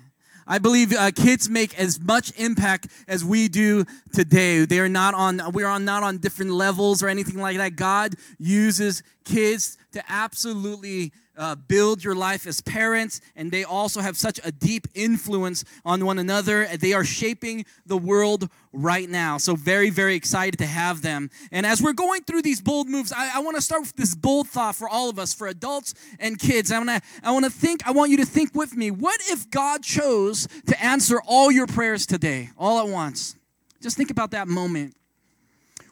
I 0.44 0.58
believe 0.58 0.92
uh, 0.92 1.12
kids 1.12 1.48
make 1.48 1.78
as 1.78 2.00
much 2.00 2.32
impact 2.36 2.88
as 3.06 3.24
we 3.24 3.46
do 3.46 3.84
today. 4.12 4.64
They 4.64 4.80
are 4.80 4.88
not 4.88 5.14
on 5.14 5.40
we 5.52 5.62
are 5.62 5.78
not 5.78 6.02
on 6.02 6.18
different 6.18 6.50
levels 6.50 7.00
or 7.00 7.08
anything 7.08 7.40
like 7.40 7.58
that. 7.58 7.76
God 7.76 8.14
uses 8.36 9.04
kids 9.24 9.78
to 9.92 10.02
absolutely 10.08 11.12
uh, 11.36 11.54
build 11.54 12.02
your 12.02 12.14
life 12.14 12.46
as 12.46 12.60
parents, 12.60 13.20
and 13.34 13.50
they 13.50 13.64
also 13.64 14.00
have 14.00 14.16
such 14.16 14.40
a 14.44 14.52
deep 14.52 14.86
influence 14.94 15.64
on 15.84 16.04
one 16.04 16.18
another. 16.18 16.66
They 16.76 16.92
are 16.92 17.04
shaping 17.04 17.64
the 17.84 17.96
world 17.96 18.48
right 18.72 19.08
now. 19.08 19.38
So, 19.38 19.54
very, 19.54 19.90
very 19.90 20.14
excited 20.14 20.58
to 20.58 20.66
have 20.66 21.02
them. 21.02 21.30
And 21.52 21.66
as 21.66 21.82
we're 21.82 21.92
going 21.92 22.22
through 22.22 22.42
these 22.42 22.60
bold 22.60 22.88
moves, 22.88 23.12
I, 23.12 23.36
I 23.36 23.38
want 23.40 23.56
to 23.56 23.62
start 23.62 23.82
with 23.82 23.96
this 23.96 24.14
bold 24.14 24.48
thought 24.48 24.76
for 24.76 24.88
all 24.88 25.08
of 25.08 25.18
us, 25.18 25.34
for 25.34 25.46
adults 25.46 25.94
and 26.18 26.38
kids. 26.38 26.72
I 26.72 26.78
want 26.78 26.90
to, 26.90 27.00
I 27.22 27.30
want 27.32 27.44
to 27.44 27.50
think. 27.50 27.86
I 27.86 27.92
want 27.92 28.10
you 28.10 28.16
to 28.18 28.26
think 28.26 28.54
with 28.54 28.76
me. 28.76 28.90
What 28.90 29.20
if 29.28 29.50
God 29.50 29.82
chose 29.82 30.48
to 30.66 30.82
answer 30.82 31.20
all 31.26 31.50
your 31.50 31.66
prayers 31.66 32.06
today, 32.06 32.50
all 32.58 32.80
at 32.80 32.88
once? 32.88 33.36
Just 33.82 33.96
think 33.96 34.10
about 34.10 34.30
that 34.32 34.48
moment. 34.48 34.94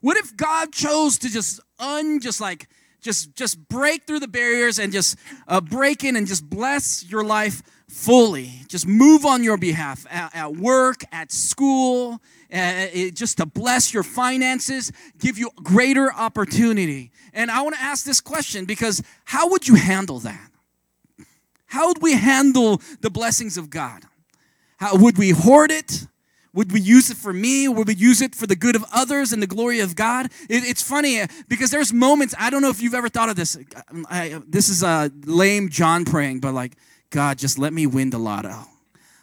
What 0.00 0.16
if 0.18 0.36
God 0.36 0.72
chose 0.72 1.18
to 1.18 1.30
just 1.30 1.60
un, 1.78 2.20
just 2.20 2.40
like, 2.40 2.68
just 3.04 3.36
just 3.36 3.68
break 3.68 4.04
through 4.06 4.20
the 4.20 4.26
barriers 4.28 4.78
and 4.80 4.92
just 4.92 5.16
uh, 5.46 5.60
break 5.60 6.02
in 6.02 6.16
and 6.16 6.26
just 6.26 6.48
bless 6.48 7.04
your 7.08 7.22
life 7.22 7.62
fully. 7.88 8.50
Just 8.66 8.86
move 8.88 9.24
on 9.26 9.44
your 9.44 9.58
behalf 9.58 10.06
at, 10.10 10.34
at 10.34 10.56
work, 10.56 11.04
at 11.12 11.30
school, 11.30 12.14
uh, 12.52 12.88
it- 12.92 13.14
just 13.14 13.36
to 13.36 13.46
bless 13.46 13.92
your 13.94 14.02
finances, 14.02 14.90
give 15.18 15.38
you 15.38 15.50
greater 15.62 16.12
opportunity. 16.12 17.12
And 17.32 17.50
I 17.50 17.62
want 17.62 17.76
to 17.76 17.82
ask 17.82 18.04
this 18.04 18.20
question 18.20 18.64
because 18.64 19.02
how 19.24 19.50
would 19.50 19.68
you 19.68 19.74
handle 19.76 20.18
that? 20.20 20.50
How 21.66 21.88
would 21.88 22.00
we 22.02 22.14
handle 22.14 22.80
the 23.00 23.10
blessings 23.10 23.56
of 23.58 23.68
God? 23.68 24.02
How 24.78 24.96
would 24.96 25.18
we 25.18 25.30
hoard 25.30 25.70
it? 25.70 26.06
Would 26.54 26.72
we 26.72 26.80
use 26.80 27.10
it 27.10 27.16
for 27.16 27.32
me? 27.32 27.68
Would 27.68 27.88
we 27.88 27.94
use 27.94 28.22
it 28.22 28.34
for 28.34 28.46
the 28.46 28.56
good 28.56 28.76
of 28.76 28.84
others 28.92 29.32
and 29.32 29.42
the 29.42 29.46
glory 29.46 29.80
of 29.80 29.96
God? 29.96 30.26
It, 30.48 30.64
it's 30.64 30.82
funny 30.82 31.20
uh, 31.20 31.26
because 31.48 31.70
there's 31.70 31.92
moments, 31.92 32.34
I 32.38 32.48
don't 32.48 32.62
know 32.62 32.70
if 32.70 32.80
you've 32.80 32.94
ever 32.94 33.08
thought 33.08 33.28
of 33.28 33.36
this. 33.36 33.58
I, 34.08 34.40
this 34.46 34.68
is 34.68 34.82
a 34.82 35.10
lame 35.26 35.68
John 35.68 36.04
praying, 36.04 36.40
but 36.40 36.54
like, 36.54 36.76
God, 37.10 37.38
just 37.38 37.58
let 37.58 37.72
me 37.72 37.86
win 37.86 38.10
the 38.10 38.18
lotto. 38.18 38.54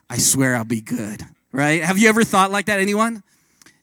I 0.10 0.18
swear 0.18 0.56
I'll 0.56 0.66
be 0.66 0.82
good, 0.82 1.24
right? 1.54 1.82
Have 1.82 1.98
you 1.98 2.10
ever 2.10 2.26
thought 2.26 2.52
like 2.52 2.66
that, 2.66 2.82
anyone? 2.82 3.24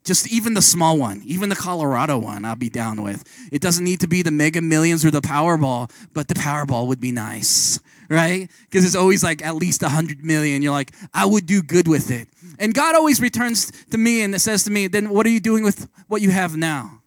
Just 0.05 0.31
even 0.33 0.55
the 0.55 0.63
small 0.63 0.99
one, 0.99 1.23
even 1.25 1.49
the 1.49 1.57
Colorado 1.57 2.19
one, 2.19 2.45
I'll 2.45 2.57
be 2.57 2.71
down 2.71 3.03
with. 3.03 3.25
It 3.53 3.61
doesn't 3.61 3.85
need 3.85 4.01
to 4.01 4.09
be 4.09 4.23
the 4.23 4.31
mega 4.31 4.63
millions 4.63 5.05
or 5.05 5.11
the 5.11 5.21
Powerball, 5.21 5.91
but 6.15 6.29
the 6.29 6.35
Powerball 6.35 6.87
would 6.87 7.01
be 7.01 7.13
nice, 7.13 7.81
right? 8.09 8.51
Because 8.65 8.85
it's 8.85 8.95
always 8.95 9.23
like 9.23 9.45
at 9.45 9.57
least 9.57 9.83
a 9.83 9.89
hundred 9.89 10.25
million. 10.25 10.63
You're 10.63 10.73
like, 10.73 10.95
I 11.13 11.27
would 11.27 11.47
do 11.47 11.63
good 11.63 11.89
with 11.89 12.11
it. 12.11 12.29
And 12.59 12.75
God 12.75 12.95
always 12.95 13.21
returns 13.21 13.71
to 13.91 13.99
me 13.99 14.23
and 14.23 14.41
says 14.41 14.65
to 14.65 14.71
me, 14.71 14.87
then 14.87 15.11
what 15.11 15.27
are 15.27 15.31
you 15.31 15.41
doing 15.41 15.65
with 15.65 15.89
what 16.09 16.23
you 16.23 16.31
have 16.31 16.57
now, 16.57 17.03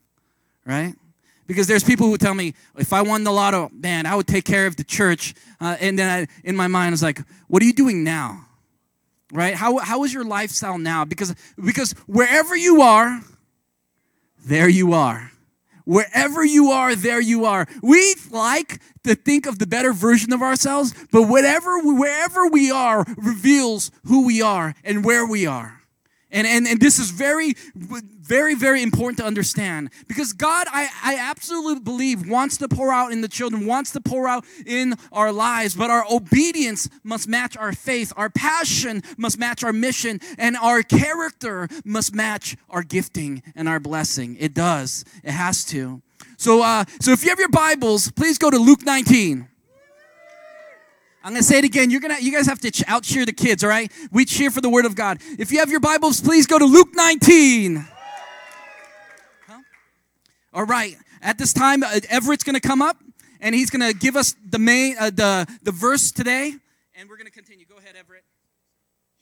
right? 0.66 0.96
Because 1.48 1.68
there's 1.68 1.84
people 1.84 2.08
who 2.08 2.18
tell 2.18 2.34
me, 2.34 2.54
if 2.78 2.94
I 2.94 3.02
won 3.02 3.24
the 3.24 3.32
lotto, 3.32 3.70
man, 3.74 4.06
I 4.06 4.16
would 4.16 4.28
take 4.28 4.46
care 4.46 4.68
of 4.68 4.78
the 4.78 4.84
church. 4.84 5.34
Uh, 5.60 5.76
and 5.82 6.00
then 6.00 6.10
I, 6.10 6.48
in 6.48 6.56
my 6.56 6.68
mind, 6.68 6.90
I 6.90 6.92
was 6.92 7.04
like, 7.04 7.20
what 7.48 7.62
are 7.62 7.66
you 7.66 7.74
doing 7.74 8.04
now? 8.04 8.48
right 9.32 9.56
how, 9.56 9.78
how 9.78 10.04
is 10.04 10.14
your 10.14 10.24
lifestyle 10.24 10.78
now 10.78 11.06
because 11.06 11.34
because 11.64 11.94
wherever 12.08 12.56
you 12.56 12.82
are 12.82 13.22
there 14.46 14.70
you 14.70 14.94
are 14.94 15.31
wherever 15.86 16.44
you 16.44 16.72
are 16.72 16.96
there 16.96 17.22
you 17.22 17.46
are. 17.46 17.67
We 17.82 18.15
like 18.30 18.82
to 19.04 19.15
think 19.15 19.46
of 19.46 19.60
the 19.60 19.67
better 19.67 19.94
version 19.94 20.34
of 20.34 20.41
ourselves 20.41 20.94
but 21.12 21.24
whatever 21.24 21.80
wherever 21.80 22.48
we 22.48 22.72
are 22.72 23.06
reveals 23.17 23.91
who 24.06 24.26
we 24.26 24.41
are 24.41 24.76
and 24.84 25.04
where 25.04 25.26
we 25.26 25.46
are. 25.46 25.82
And, 26.32 26.48
and, 26.48 26.65
and 26.65 26.80
this 26.80 26.98
is 26.98 27.12
very, 27.12 27.56
very, 28.22 28.56
very 28.56 28.84
important 28.84 29.18
to 29.18 29.26
understand 29.26 29.90
because 30.08 30.32
God, 30.34 30.68
I, 30.72 30.90
I 31.04 31.18
absolutely 31.18 31.82
believe, 31.82 32.30
wants 32.30 32.58
to 32.58 32.68
pour 32.68 32.94
out 32.94 33.12
in 33.12 33.22
the 33.22 33.28
children, 33.28 33.66
wants 33.66 33.92
to 33.92 34.02
pour 34.02 34.28
out 34.28 34.46
in 34.66 34.96
our 35.12 35.32
lives, 35.32 35.76
but 35.76 35.90
our 35.90 36.06
obedience 36.10 36.88
must 37.04 37.28
match 37.28 37.58
our 37.58 37.74
faith. 37.74 38.14
Our 38.16 38.30
passion 38.30 39.02
must 39.18 39.40
match 39.40 39.64
our 39.64 39.74
mission, 39.74 40.20
and 40.38 40.56
our 40.58 40.84
character 40.84 41.68
must 41.84 42.14
match 42.14 42.56
our 42.70 42.84
gifting 42.84 43.42
and 43.56 43.68
our 43.68 43.80
blessing. 43.80 44.38
It 44.40 44.54
does, 44.54 45.04
it 45.24 45.32
has 45.32 45.64
to. 45.66 46.02
So, 46.38 46.62
uh, 46.64 46.86
so 47.00 47.12
if 47.12 47.24
you 47.24 47.30
have 47.30 47.40
your 47.40 47.50
Bibles, 47.50 48.12
please 48.12 48.38
go 48.38 48.50
to 48.50 48.58
Luke 48.58 48.86
19. 48.86 49.48
I'm 51.24 51.34
gonna 51.34 51.44
say 51.44 51.60
it 51.60 51.66
again. 51.66 51.92
You're 51.92 52.02
gonna, 52.02 52.18
you 52.20 52.32
guys 52.32 52.48
have 52.48 52.60
to 52.62 52.84
out 52.88 53.04
cheer 53.04 53.26
the 53.26 53.34
kids, 53.34 53.64
all 53.64 53.70
right? 53.70 53.92
We 54.12 54.26
cheer 54.26 54.50
for 54.50 54.62
the 54.62 54.70
Word 54.70 54.86
of 54.86 54.96
God. 54.96 55.20
If 55.38 55.52
you 55.52 55.60
have 55.60 55.70
your 55.70 55.80
Bibles, 55.80 56.20
please 56.20 56.48
go 56.48 56.58
to 56.58 56.66
Luke 56.66 56.90
19. 56.96 57.88
All 60.54 60.66
right. 60.66 60.98
At 61.22 61.38
this 61.38 61.54
time, 61.54 61.84
uh, 61.84 62.00
Everett's 62.10 62.44
gonna 62.44 62.60
come 62.60 62.82
up, 62.82 62.98
and 63.40 63.56
he's 63.56 63.70
gonna 63.70 63.94
give 63.94 64.16
us 64.16 64.36
the 64.50 64.60
main, 64.60 64.96
uh, 65.00 65.10
the 65.10 65.48
the 65.64 65.72
verse 65.72 66.12
today, 66.12 66.56
and 66.96 67.10
we're 67.10 67.18
gonna 67.18 67.30
continue. 67.30 67.66
Go 67.66 67.78
ahead, 67.78 67.96
Everett. 67.96 68.24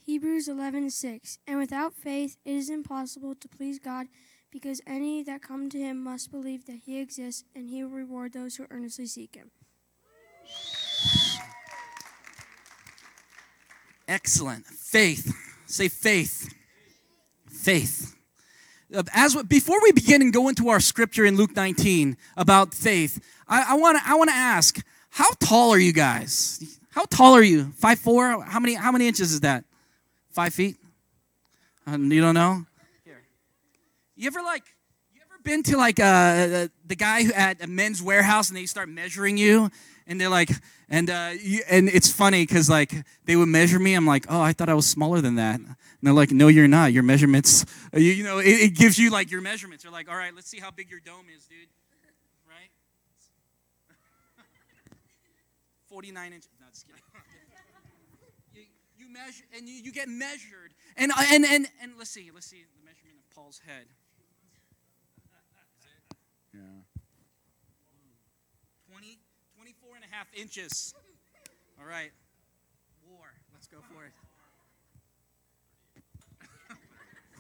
Hebrews 0.10 0.48
11 0.48 0.90
6. 0.90 1.38
And 1.46 1.60
without 1.60 1.94
faith 1.94 2.38
it 2.44 2.54
is 2.54 2.70
impossible 2.70 3.36
to 3.36 3.48
please 3.48 3.78
God, 3.78 4.08
because 4.50 4.82
any 4.88 5.22
that 5.22 5.44
come 5.44 5.70
to 5.70 5.78
him 5.78 6.04
must 6.04 6.32
believe 6.32 6.66
that 6.66 6.80
he 6.86 7.00
exists, 7.00 7.44
and 7.54 7.70
he 7.70 7.84
will 7.84 7.92
reward 7.92 8.34
those 8.34 8.56
who 8.56 8.66
earnestly 8.72 9.06
seek 9.06 9.36
him. 9.36 9.52
Excellent. 14.08 14.66
Faith. 14.66 15.32
Say 15.68 15.90
faith. 15.90 16.52
Faith. 17.48 18.16
Uh, 18.94 19.04
As 19.14 19.36
before 19.44 19.82
we 19.84 19.92
begin 19.92 20.22
and 20.22 20.34
go 20.34 20.48
into 20.48 20.70
our 20.70 20.80
scripture 20.80 21.26
in 21.26 21.36
Luke 21.36 21.56
19 21.56 22.18
about 22.36 22.74
faith, 22.74 23.24
I 23.48 23.76
want 23.76 23.98
to 23.98 24.04
I 24.06 24.16
want 24.16 24.30
to 24.30 24.36
ask, 24.36 24.80
how 25.10 25.32
tall 25.40 25.72
are 25.72 25.80
you 25.80 25.92
guys? 25.94 26.80
How 26.92 27.06
tall 27.06 27.34
are 27.34 27.44
you? 27.44 27.72
Five 27.76 28.00
four? 28.00 28.44
How 28.44 28.60
many 28.60 28.76
how 28.76 28.92
many 28.92 29.08
inches 29.08 29.32
is 29.32 29.42
that? 29.42 29.64
Five 30.32 30.54
feet? 30.54 30.78
Um, 31.88 32.12
you 32.12 32.22
don't 32.22 32.36
know? 32.36 32.66
Here. 33.04 33.24
You 34.16 34.28
ever 34.28 34.42
like 34.42 34.64
you 35.14 35.22
ever 35.22 35.42
been 35.44 35.64
to 35.64 35.78
like 35.78 36.00
uh, 36.00 36.68
the 36.86 36.96
guy 36.96 37.24
at 37.36 37.64
a 37.64 37.68
Men's 37.68 38.02
Wearhouse 38.02 38.50
and 38.50 38.58
they 38.58 38.66
start 38.66 38.90
measuring 38.90 39.38
you 39.38 39.72
and 40.10 40.20
they're 40.20 40.28
like 40.30 40.50
and 40.90 41.10
uh, 41.10 41.32
you, 41.40 41.62
and 41.70 41.88
it's 41.88 42.12
funny 42.12 42.44
because 42.44 42.70
like 42.70 42.92
they 43.26 43.36
would 43.38 43.48
measure 43.48 43.80
me. 43.80 43.94
I'm 43.94 44.06
like 44.06 44.26
oh 44.28 44.42
i 44.42 44.52
thought 44.52 44.68
i 44.68 44.74
was 44.74 44.88
smaller 44.88 45.22
than 45.22 45.36
that. 45.36 45.60
And 45.60 45.76
they're 46.02 46.14
like 46.14 46.32
no 46.32 46.48
you're 46.50 46.68
not. 46.68 46.92
Your 46.92 47.04
measurements 47.04 47.64
uh, 47.96 48.00
you, 48.00 48.12
you 48.12 48.24
know 48.24 48.40
it, 48.40 48.48
it 48.48 48.76
gives 48.76 48.98
you 49.00 49.10
like 49.12 49.32
your 49.32 49.42
measurements. 49.42 49.84
They're 49.84 49.92
like 49.94 50.10
all 50.10 50.18
right 50.18 50.34
let's 50.36 50.50
see 50.50 50.60
how 50.60 50.72
big 50.72 50.90
your 50.92 51.00
dome 51.00 51.28
is 51.36 51.46
dude. 51.46 51.70
Right? 52.50 52.72
49 55.88 56.34
inches 56.34 56.50
no 56.60 56.68
just 56.74 56.86
kidding. 56.88 57.02
You, 58.54 58.64
you 58.98 59.14
measure 59.14 59.44
and 59.56 59.70
you, 59.70 59.76
you 59.76 59.92
get 59.94 60.10
measured. 60.10 60.74
And 60.98 61.12
and 61.18 61.46
and 61.46 61.68
and 61.82 61.92
let's 61.98 62.10
see 62.10 62.32
let's 62.34 62.48
see 62.48 62.66
the 62.78 62.84
measurement 62.84 63.18
of 63.20 63.36
paul's 63.36 63.62
head 63.66 63.86
Yeah. 66.54 66.82
20, 68.92 69.20
24 69.56 69.96
and 69.96 69.99
a 70.12 70.16
half 70.16 70.28
inches. 70.34 70.94
All 71.80 71.88
right. 71.88 72.12
War. 73.10 73.26
Let's 73.54 73.68
go 73.68 73.78
for 73.94 74.06
it. 74.06 74.12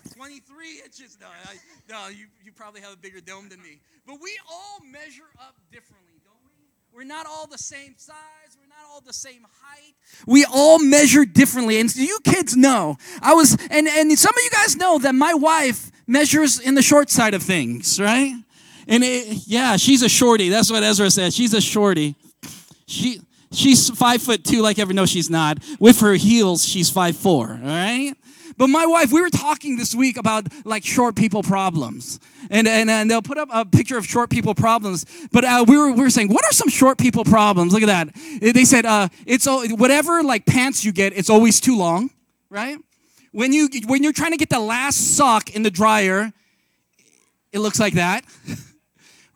23 0.15 0.81
inches. 0.85 1.17
No, 1.19 1.27
I, 1.27 1.55
no 1.89 2.09
you, 2.09 2.25
you 2.43 2.51
probably 2.51 2.81
have 2.81 2.93
a 2.93 2.97
bigger 2.97 3.21
dome 3.21 3.49
than 3.49 3.61
me. 3.61 3.81
But 4.05 4.17
we 4.21 4.37
all 4.49 4.79
measure 4.83 5.29
up 5.39 5.55
differently, 5.71 6.19
don't 6.23 6.35
we? 6.45 6.51
We're 6.93 7.05
not 7.05 7.25
all 7.27 7.47
the 7.47 7.57
same 7.57 7.95
size. 7.97 8.57
We're 8.59 8.67
not 8.67 8.91
all 8.91 9.01
the 9.01 9.13
same 9.13 9.45
height. 9.61 9.93
We 10.25 10.45
all 10.45 10.79
measure 10.79 11.25
differently. 11.25 11.79
And 11.79 11.89
so 11.89 12.01
you 12.01 12.19
kids 12.23 12.57
know. 12.57 12.97
I 13.21 13.33
was, 13.33 13.53
and, 13.69 13.87
and 13.87 14.17
some 14.17 14.33
of 14.35 14.43
you 14.43 14.49
guys 14.51 14.75
know 14.75 14.97
that 14.99 15.13
my 15.15 15.33
wife 15.33 15.91
measures 16.07 16.59
in 16.59 16.75
the 16.75 16.81
short 16.81 17.09
side 17.09 17.33
of 17.33 17.43
things, 17.43 17.99
right? 17.99 18.33
And 18.87 19.03
it, 19.03 19.47
yeah, 19.47 19.77
she's 19.77 20.01
a 20.01 20.09
shorty. 20.09 20.49
That's 20.49 20.71
what 20.71 20.81
Ezra 20.81 21.11
said. 21.11 21.33
She's 21.33 21.53
a 21.53 21.61
shorty. 21.61 22.15
She 22.89 23.21
she's 23.51 23.89
five 23.91 24.21
foot 24.21 24.43
two, 24.43 24.61
like 24.61 24.79
ever. 24.79 24.93
No, 24.93 25.05
she's 25.05 25.29
not. 25.29 25.59
With 25.79 25.99
her 26.01 26.15
heels, 26.15 26.65
she's 26.65 26.89
five 26.89 27.15
four. 27.15 27.51
All 27.51 27.67
right. 27.67 28.13
But 28.57 28.67
my 28.67 28.85
wife, 28.85 29.11
we 29.11 29.21
were 29.21 29.29
talking 29.29 29.77
this 29.77 29.93
week 29.95 30.17
about 30.17 30.47
like 30.65 30.83
short 30.83 31.15
people 31.15 31.43
problems, 31.43 32.19
and 32.49 32.67
and, 32.67 32.89
and 32.89 33.09
they'll 33.09 33.21
put 33.21 33.37
up 33.37 33.47
a 33.51 33.63
picture 33.63 33.97
of 33.97 34.05
short 34.05 34.31
people 34.31 34.55
problems. 34.55 35.05
But 35.31 35.45
uh, 35.45 35.65
we 35.67 35.77
were 35.77 35.91
we 35.91 36.01
were 36.01 36.09
saying, 36.09 36.33
what 36.33 36.43
are 36.45 36.51
some 36.51 36.67
short 36.67 36.97
people 36.97 37.23
problems? 37.23 37.73
Look 37.73 37.83
at 37.83 37.87
that. 37.87 38.53
They 38.53 38.65
said, 38.65 38.85
uh, 38.85 39.09
it's 39.27 39.45
all, 39.45 39.67
whatever 39.69 40.23
like 40.23 40.47
pants 40.47 40.83
you 40.83 40.91
get, 40.91 41.15
it's 41.15 41.29
always 41.29 41.61
too 41.61 41.77
long, 41.77 42.09
right? 42.49 42.77
When 43.31 43.53
you 43.53 43.69
when 43.85 44.01
you're 44.01 44.13
trying 44.13 44.31
to 44.31 44.37
get 44.37 44.49
the 44.49 44.59
last 44.59 45.15
sock 45.15 45.55
in 45.55 45.61
the 45.61 45.71
dryer, 45.71 46.33
it 47.53 47.59
looks 47.59 47.79
like 47.79 47.93
that 47.93 48.25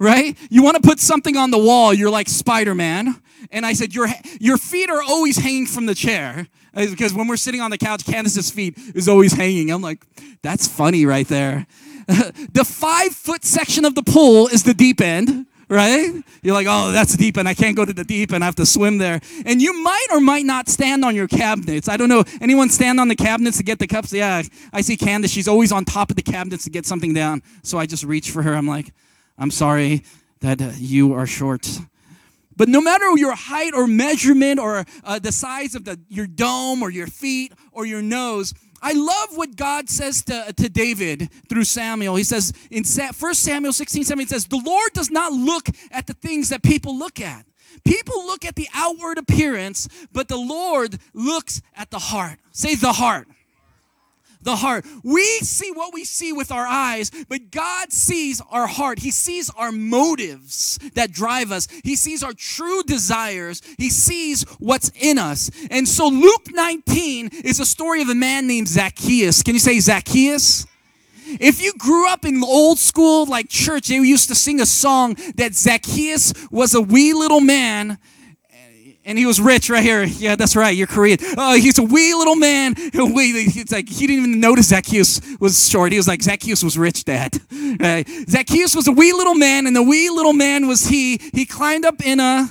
right? 0.03 0.37
You 0.49 0.61
want 0.61 0.75
to 0.75 0.87
put 0.87 0.99
something 0.99 1.37
on 1.37 1.49
the 1.49 1.57
wall, 1.57 1.93
you're 1.93 2.09
like 2.09 2.27
Spider 2.27 2.75
Man. 2.75 3.21
And 3.51 3.65
I 3.65 3.73
said, 3.73 3.93
your, 3.93 4.07
your 4.39 4.57
feet 4.57 4.89
are 4.89 5.01
always 5.01 5.37
hanging 5.37 5.65
from 5.65 5.85
the 5.85 5.95
chair. 5.95 6.47
Because 6.73 7.13
when 7.13 7.27
we're 7.27 7.37
sitting 7.37 7.61
on 7.61 7.71
the 7.71 7.77
couch, 7.77 8.05
Candace's 8.05 8.49
feet 8.49 8.77
is 8.95 9.07
always 9.07 9.33
hanging. 9.33 9.69
I'm 9.69 9.81
like, 9.81 10.03
that's 10.41 10.67
funny 10.67 11.05
right 11.05 11.27
there. 11.27 11.67
the 12.07 12.65
five 12.65 13.13
foot 13.13 13.45
section 13.45 13.85
of 13.85 13.95
the 13.95 14.03
pool 14.03 14.47
is 14.47 14.63
the 14.63 14.73
deep 14.73 14.99
end, 14.99 15.45
right? 15.69 16.11
You're 16.41 16.55
like, 16.55 16.67
oh, 16.69 16.91
that's 16.91 17.15
deep 17.15 17.37
end. 17.37 17.47
I 17.47 17.53
can't 17.53 17.75
go 17.75 17.85
to 17.85 17.93
the 17.93 18.03
deep 18.03 18.33
end. 18.33 18.43
I 18.43 18.47
have 18.47 18.55
to 18.55 18.65
swim 18.65 18.97
there. 18.97 19.21
And 19.45 19.61
you 19.61 19.83
might 19.83 20.07
or 20.11 20.19
might 20.19 20.45
not 20.45 20.67
stand 20.67 21.05
on 21.05 21.15
your 21.15 21.27
cabinets. 21.27 21.87
I 21.87 21.95
don't 21.95 22.09
know. 22.09 22.23
Anyone 22.41 22.69
stand 22.69 22.99
on 22.99 23.07
the 23.07 23.15
cabinets 23.15 23.57
to 23.57 23.63
get 23.63 23.77
the 23.77 23.87
cups? 23.87 24.11
Yeah, 24.11 24.41
I 24.73 24.81
see 24.81 24.97
Candace. 24.97 25.31
She's 25.31 25.47
always 25.47 25.71
on 25.71 25.85
top 25.85 26.09
of 26.09 26.15
the 26.15 26.23
cabinets 26.23 26.63
to 26.63 26.71
get 26.71 26.85
something 26.85 27.13
down. 27.13 27.43
So 27.61 27.77
I 27.77 27.85
just 27.85 28.03
reach 28.03 28.31
for 28.31 28.41
her. 28.41 28.55
I'm 28.55 28.67
like, 28.67 28.91
I'm 29.37 29.51
sorry 29.51 30.03
that 30.41 30.61
uh, 30.61 30.71
you 30.77 31.13
are 31.13 31.25
short. 31.25 31.67
But 32.55 32.69
no 32.69 32.81
matter 32.81 33.05
your 33.17 33.33
height 33.33 33.73
or 33.73 33.87
measurement 33.87 34.59
or 34.59 34.85
uh, 35.03 35.19
the 35.19 35.31
size 35.31 35.73
of 35.73 35.85
the, 35.85 35.99
your 36.07 36.27
dome 36.27 36.83
or 36.83 36.91
your 36.91 37.07
feet 37.07 37.53
or 37.71 37.85
your 37.85 38.01
nose, 38.01 38.53
I 38.81 38.91
love 38.93 39.37
what 39.37 39.55
God 39.55 39.89
says 39.89 40.23
to, 40.25 40.53
to 40.55 40.69
David 40.69 41.29
through 41.49 41.63
Samuel. 41.63 42.15
He 42.15 42.23
says 42.23 42.53
in 42.69 42.83
Sa- 42.83 43.11
1 43.17 43.33
Samuel 43.33 43.73
16, 43.73 44.03
17, 44.03 44.23
it 44.25 44.29
says, 44.29 44.45
The 44.45 44.61
Lord 44.63 44.91
does 44.93 45.09
not 45.09 45.31
look 45.31 45.67
at 45.89 46.05
the 46.05 46.13
things 46.13 46.49
that 46.49 46.61
people 46.61 46.97
look 46.97 47.19
at. 47.19 47.45
People 47.85 48.25
look 48.25 48.45
at 48.45 48.55
the 48.55 48.67
outward 48.75 49.17
appearance, 49.17 49.87
but 50.11 50.27
the 50.27 50.37
Lord 50.37 50.99
looks 51.13 51.61
at 51.75 51.89
the 51.89 51.97
heart. 51.97 52.39
Say 52.51 52.75
the 52.75 52.93
heart 52.93 53.27
the 54.43 54.55
heart. 54.55 54.85
We 55.03 55.23
see 55.39 55.71
what 55.71 55.93
we 55.93 56.03
see 56.03 56.33
with 56.33 56.51
our 56.51 56.65
eyes, 56.65 57.11
but 57.27 57.51
God 57.51 57.91
sees 57.91 58.41
our 58.49 58.67
heart. 58.67 58.99
He 58.99 59.11
sees 59.11 59.49
our 59.51 59.71
motives 59.71 60.79
that 60.95 61.11
drive 61.11 61.51
us. 61.51 61.67
He 61.83 61.95
sees 61.95 62.23
our 62.23 62.33
true 62.33 62.83
desires. 62.83 63.61
He 63.77 63.89
sees 63.89 64.43
what's 64.59 64.91
in 64.99 65.17
us. 65.17 65.49
And 65.71 65.87
so 65.87 66.07
Luke 66.07 66.47
19 66.51 67.29
is 67.43 67.59
a 67.59 67.65
story 67.65 68.01
of 68.01 68.09
a 68.09 68.15
man 68.15 68.47
named 68.47 68.67
Zacchaeus. 68.67 69.43
Can 69.43 69.53
you 69.53 69.59
say 69.59 69.79
Zacchaeus? 69.79 70.65
If 71.25 71.61
you 71.61 71.73
grew 71.77 72.07
up 72.07 72.25
in 72.25 72.43
old 72.43 72.77
school 72.79 73.25
like 73.25 73.49
church, 73.49 73.87
they 73.87 73.95
used 73.95 74.29
to 74.29 74.35
sing 74.35 74.59
a 74.59 74.65
song 74.65 75.15
that 75.35 75.55
Zacchaeus 75.55 76.33
was 76.51 76.75
a 76.75 76.81
wee 76.81 77.13
little 77.13 77.39
man 77.39 77.97
and 79.05 79.17
he 79.17 79.25
was 79.25 79.39
rich 79.39 79.69
right 79.69 79.83
here. 79.83 80.03
Yeah, 80.23 80.35
that's 80.35 80.55
right. 80.55 80.69
You're 80.75 80.87
Korean. 80.87 81.17
Oh, 81.37 81.55
he's 81.55 81.77
a 81.77 81.83
wee 81.83 82.13
little 82.13 82.35
man. 82.35 82.75
Wait, 82.93 83.33
it's 83.35 83.73
like 83.73 83.89
he 83.89 84.07
didn't 84.07 84.25
even 84.25 84.39
notice 84.39 84.69
Zacchaeus 84.69 85.19
was 85.39 85.69
short. 85.69 85.91
He 85.91 85.97
was 85.97 86.07
like 86.07 86.21
Zacchaeus 86.21 86.63
was 86.63 86.77
rich, 86.77 87.03
Dad. 87.03 87.39
Right? 87.79 88.07
Zacchaeus 88.29 88.75
was 88.75 88.87
a 88.87 88.91
wee 88.91 89.11
little 89.13 89.33
man, 89.33 89.65
and 89.65 89.75
the 89.75 89.81
wee 89.81 90.09
little 90.09 90.33
man 90.33 90.67
was 90.67 90.85
he. 90.85 91.19
He 91.33 91.45
climbed 91.45 91.85
up 91.85 92.05
in 92.05 92.19
a 92.19 92.49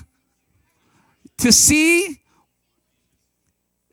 to 1.38 1.52
see. 1.52 2.18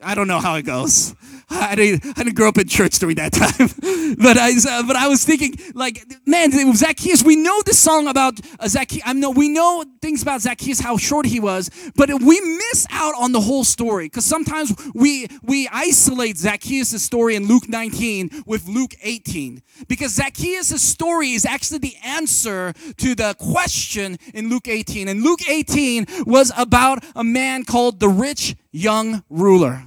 I 0.01 0.15
don't 0.15 0.27
know 0.27 0.39
how 0.39 0.55
it 0.55 0.63
goes. 0.63 1.13
I 1.51 1.75
didn't, 1.75 2.05
I 2.17 2.23
didn't 2.23 2.35
grow 2.35 2.49
up 2.49 2.57
in 2.57 2.67
church 2.67 2.99
during 2.99 3.15
that 3.15 3.33
time, 3.33 3.69
but 4.17 4.37
I, 4.37 4.53
but 4.85 4.95
I 4.95 5.07
was 5.07 5.23
thinking, 5.23 5.55
like, 5.73 6.05
man, 6.25 6.51
Zacchaeus. 6.75 7.23
We 7.23 7.35
know 7.35 7.61
the 7.65 7.73
song 7.73 8.07
about 8.07 8.39
uh, 8.59 8.67
Zacchaeus. 8.67 9.03
I 9.05 9.13
know 9.13 9.31
we 9.31 9.49
know 9.49 9.83
things 10.01 10.21
about 10.21 10.41
Zacchaeus, 10.41 10.79
how 10.79 10.97
short 10.97 11.25
he 11.25 11.39
was, 11.39 11.69
but 11.95 12.09
we 12.09 12.39
miss 12.39 12.85
out 12.91 13.15
on 13.17 13.31
the 13.31 13.41
whole 13.41 13.63
story 13.63 14.05
because 14.05 14.25
sometimes 14.25 14.73
we 14.93 15.27
we 15.41 15.67
isolate 15.71 16.37
Zacchaeus' 16.37 17.03
story 17.03 17.35
in 17.35 17.47
Luke 17.47 17.67
19 17.67 18.43
with 18.45 18.67
Luke 18.67 18.93
18 19.01 19.61
because 19.87 20.13
Zacchaeus' 20.13 20.81
story 20.81 21.31
is 21.31 21.45
actually 21.45 21.79
the 21.79 21.95
answer 22.03 22.73
to 22.97 23.15
the 23.15 23.35
question 23.39 24.17
in 24.33 24.49
Luke 24.49 24.67
18, 24.67 25.07
and 25.07 25.23
Luke 25.23 25.47
18 25.49 26.05
was 26.25 26.51
about 26.57 27.03
a 27.15 27.23
man 27.23 27.63
called 27.63 27.99
the 27.99 28.09
rich 28.09 28.55
young 28.71 29.23
ruler. 29.29 29.83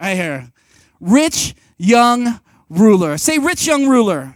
Right 0.00 0.16
here 0.16 0.51
rich 1.02 1.54
young 1.76 2.40
ruler. 2.70 3.18
Say, 3.18 3.38
rich 3.38 3.66
young 3.66 3.86
ruler. 3.88 4.34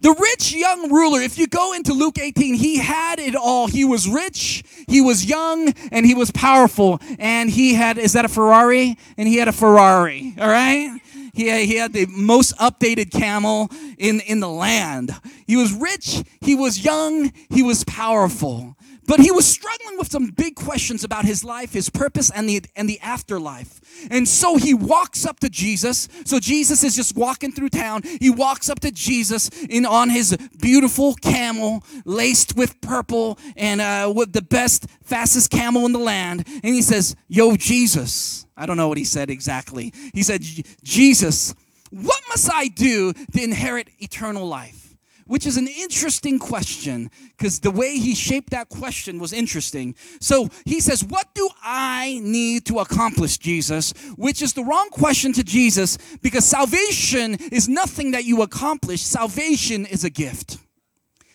The 0.00 0.14
rich 0.18 0.52
young 0.52 0.92
ruler, 0.92 1.20
if 1.20 1.38
you 1.38 1.46
go 1.46 1.72
into 1.72 1.92
Luke 1.92 2.18
18, 2.18 2.54
he 2.54 2.78
had 2.78 3.18
it 3.18 3.36
all. 3.36 3.66
He 3.68 3.84
was 3.84 4.08
rich, 4.08 4.64
he 4.88 5.00
was 5.00 5.24
young, 5.24 5.72
and 5.92 6.04
he 6.04 6.14
was 6.14 6.30
powerful. 6.30 7.00
And 7.18 7.48
he 7.48 7.74
had, 7.74 7.96
is 7.98 8.14
that 8.14 8.24
a 8.24 8.28
Ferrari? 8.28 8.98
And 9.16 9.28
he 9.28 9.36
had 9.36 9.48
a 9.48 9.52
Ferrari, 9.52 10.34
all 10.40 10.48
right? 10.48 11.00
He 11.34 11.48
had, 11.48 11.60
he 11.66 11.76
had 11.76 11.92
the 11.92 12.06
most 12.06 12.56
updated 12.56 13.12
camel 13.12 13.70
in, 13.98 14.20
in 14.20 14.40
the 14.40 14.48
land. 14.48 15.14
He 15.46 15.56
was 15.56 15.72
rich, 15.72 16.24
he 16.40 16.54
was 16.54 16.84
young, 16.84 17.32
he 17.50 17.62
was 17.62 17.84
powerful. 17.84 18.76
But 19.06 19.20
he 19.20 19.30
was 19.30 19.46
struggling 19.46 19.98
with 19.98 20.10
some 20.10 20.26
big 20.26 20.56
questions 20.56 21.04
about 21.04 21.24
his 21.24 21.44
life, 21.44 21.72
his 21.72 21.88
purpose, 21.90 22.30
and 22.30 22.48
the, 22.48 22.62
and 22.74 22.88
the 22.88 23.00
afterlife. 23.00 23.80
And 24.10 24.26
so 24.26 24.56
he 24.56 24.74
walks 24.74 25.24
up 25.24 25.40
to 25.40 25.48
Jesus. 25.48 26.08
So 26.24 26.40
Jesus 26.40 26.82
is 26.82 26.96
just 26.96 27.16
walking 27.16 27.52
through 27.52 27.70
town. 27.70 28.02
He 28.20 28.30
walks 28.30 28.68
up 28.68 28.80
to 28.80 28.90
Jesus 28.90 29.48
in 29.68 29.86
on 29.86 30.10
his 30.10 30.36
beautiful 30.60 31.14
camel, 31.14 31.84
laced 32.04 32.56
with 32.56 32.80
purple 32.80 33.38
and 33.56 33.80
uh, 33.80 34.12
with 34.14 34.32
the 34.32 34.42
best, 34.42 34.86
fastest 35.02 35.50
camel 35.50 35.86
in 35.86 35.92
the 35.92 35.98
land. 35.98 36.44
And 36.46 36.74
he 36.74 36.82
says, 36.82 37.16
Yo, 37.28 37.56
Jesus. 37.56 38.46
I 38.56 38.64
don't 38.64 38.78
know 38.78 38.88
what 38.88 38.98
he 38.98 39.04
said 39.04 39.28
exactly. 39.28 39.92
He 40.14 40.22
said, 40.22 40.42
Jesus, 40.82 41.54
what 41.90 42.22
must 42.28 42.50
I 42.50 42.68
do 42.68 43.12
to 43.12 43.42
inherit 43.42 43.88
eternal 43.98 44.46
life? 44.46 44.85
Which 45.26 45.46
is 45.46 45.56
an 45.56 45.68
interesting 45.68 46.38
question 46.38 47.10
because 47.36 47.60
the 47.60 47.70
way 47.70 47.98
he 47.98 48.14
shaped 48.14 48.50
that 48.50 48.68
question 48.68 49.18
was 49.18 49.32
interesting. 49.32 49.94
So 50.20 50.48
he 50.64 50.80
says, 50.80 51.04
What 51.04 51.34
do 51.34 51.48
I 51.62 52.20
need 52.22 52.66
to 52.66 52.78
accomplish, 52.78 53.38
Jesus? 53.38 53.92
Which 54.16 54.42
is 54.42 54.52
the 54.52 54.64
wrong 54.64 54.88
question 54.90 55.32
to 55.34 55.44
Jesus 55.44 55.98
because 56.22 56.44
salvation 56.44 57.34
is 57.52 57.68
nothing 57.68 58.12
that 58.12 58.24
you 58.24 58.42
accomplish, 58.42 59.02
salvation 59.02 59.86
is 59.86 60.04
a 60.04 60.10
gift. 60.10 60.58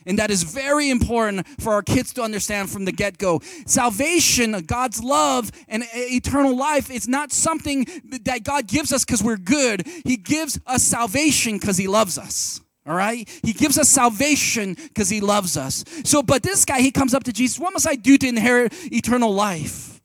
And 0.05 0.17
that 0.17 0.31
is 0.31 0.43
very 0.43 0.89
important 0.89 1.47
for 1.59 1.73
our 1.73 1.83
kids 1.83 2.11
to 2.13 2.23
understand 2.23 2.69
from 2.69 2.85
the 2.85 2.91
get 2.91 3.17
go. 3.17 3.39
Salvation, 3.67 4.59
God's 4.65 5.03
love, 5.03 5.51
and 5.67 5.83
eternal 5.93 6.57
life 6.57 6.89
is 6.89 7.07
not 7.07 7.31
something 7.31 7.85
that 8.23 8.43
God 8.43 8.67
gives 8.67 8.91
us 8.91 9.05
because 9.05 9.21
we're 9.21 9.37
good. 9.37 9.85
He 10.03 10.17
gives 10.17 10.59
us 10.65 10.81
salvation 10.81 11.59
because 11.59 11.77
He 11.77 11.87
loves 11.87 12.17
us. 12.17 12.61
All 12.87 12.95
right? 12.95 13.29
He 13.43 13.53
gives 13.53 13.77
us 13.77 13.89
salvation 13.89 14.73
because 14.73 15.09
he 15.09 15.21
loves 15.21 15.55
us. 15.55 15.83
So, 16.03 16.23
but 16.23 16.41
this 16.41 16.65
guy, 16.65 16.81
he 16.81 16.91
comes 16.91 17.13
up 17.13 17.23
to 17.25 17.33
Jesus, 17.33 17.59
What 17.59 17.73
must 17.73 17.87
I 17.87 17.95
do 17.95 18.17
to 18.17 18.27
inherit 18.27 18.73
eternal 18.91 19.33
life? 19.33 20.01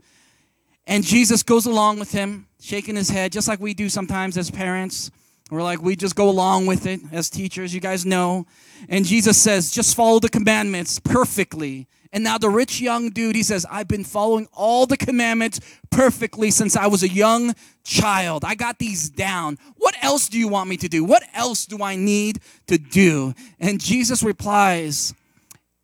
And 0.87 1.03
Jesus 1.03 1.43
goes 1.43 1.67
along 1.67 1.99
with 1.99 2.12
him, 2.12 2.47
shaking 2.61 2.97
his 2.97 3.09
head, 3.09 3.33
just 3.33 3.49
like 3.49 3.61
we 3.61 3.75
do 3.75 3.89
sometimes 3.89 4.37
as 4.37 4.51
parents. 4.51 5.11
We're 5.51 5.62
like, 5.62 5.81
we 5.81 5.97
just 5.97 6.17
go 6.17 6.29
along 6.29 6.67
with 6.67 6.87
it 6.87 7.01
as 7.12 7.31
teachers, 7.31 7.73
you 7.73 7.81
guys 7.81 8.05
know. 8.05 8.47
And 8.89 9.05
Jesus 9.05 9.41
says, 9.41 9.71
Just 9.71 9.97
follow 9.97 10.19
the 10.19 10.29
commandments 10.29 10.99
perfectly. 10.99 11.87
And 12.17 12.25
now 12.25 12.39
the 12.39 12.49
rich 12.49 12.81
young 12.81 13.11
dude, 13.11 13.37
he 13.37 13.43
says, 13.43 13.67
I've 13.71 13.89
been 13.89 14.03
following 14.03 14.49
all 14.55 14.87
the 14.87 14.97
commandments 14.97 15.61
perfectly 15.91 16.51
since 16.51 16.75
I 16.75 16.87
was 16.87 17.03
a 17.03 17.11
young 17.11 17.55
child. 17.85 18.43
I 18.43 18.55
got 18.55 18.79
these 18.79 19.11
down. 19.11 19.59
What 19.77 19.95
else 20.03 20.31
do 20.31 20.39
you 20.39 20.49
want 20.49 20.71
me 20.71 20.79
to 20.79 20.89
do? 20.89 21.05
What 21.05 21.25
else 21.35 21.67
do 21.67 21.83
I 21.83 21.95
need 21.95 22.41
to 22.69 22.79
do? 22.79 23.35
And 23.61 23.79
Jesus 23.79 24.23
replies, 24.23 25.13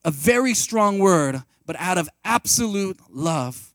a 0.07 0.11
very 0.11 0.55
strong 0.55 0.99
word, 1.01 1.43
but 1.67 1.77
out 1.79 1.99
of 1.99 2.09
absolute 2.25 2.99
love. 3.11 3.75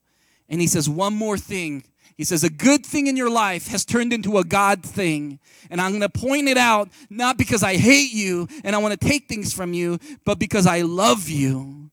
And 0.50 0.60
he 0.60 0.66
says, 0.66 0.90
one 0.90 1.14
more 1.14 1.38
thing. 1.38 1.84
He 2.16 2.24
says, 2.24 2.44
a 2.44 2.50
good 2.50 2.84
thing 2.84 3.06
in 3.06 3.16
your 3.16 3.30
life 3.30 3.68
has 3.68 3.86
turned 3.86 4.14
into 4.14 4.40
a 4.40 4.44
God 4.44 4.82
thing. 4.82 5.38
And 5.70 5.80
I'm 5.80 5.92
going 5.92 6.02
to 6.02 6.10
point 6.10 6.48
it 6.48 6.58
out, 6.58 6.90
not 7.12 7.38
because 7.38 7.62
I 7.62 7.76
hate 7.76 8.14
you 8.14 8.48
and 8.64 8.76
I 8.76 8.80
want 8.80 9.00
to 9.00 9.08
take 9.08 9.28
things 9.28 9.54
from 9.54 9.74
you, 9.74 10.00
but 10.26 10.40
because 10.40 10.66
I 10.66 10.82
love 10.82 11.30
you. 11.30 11.92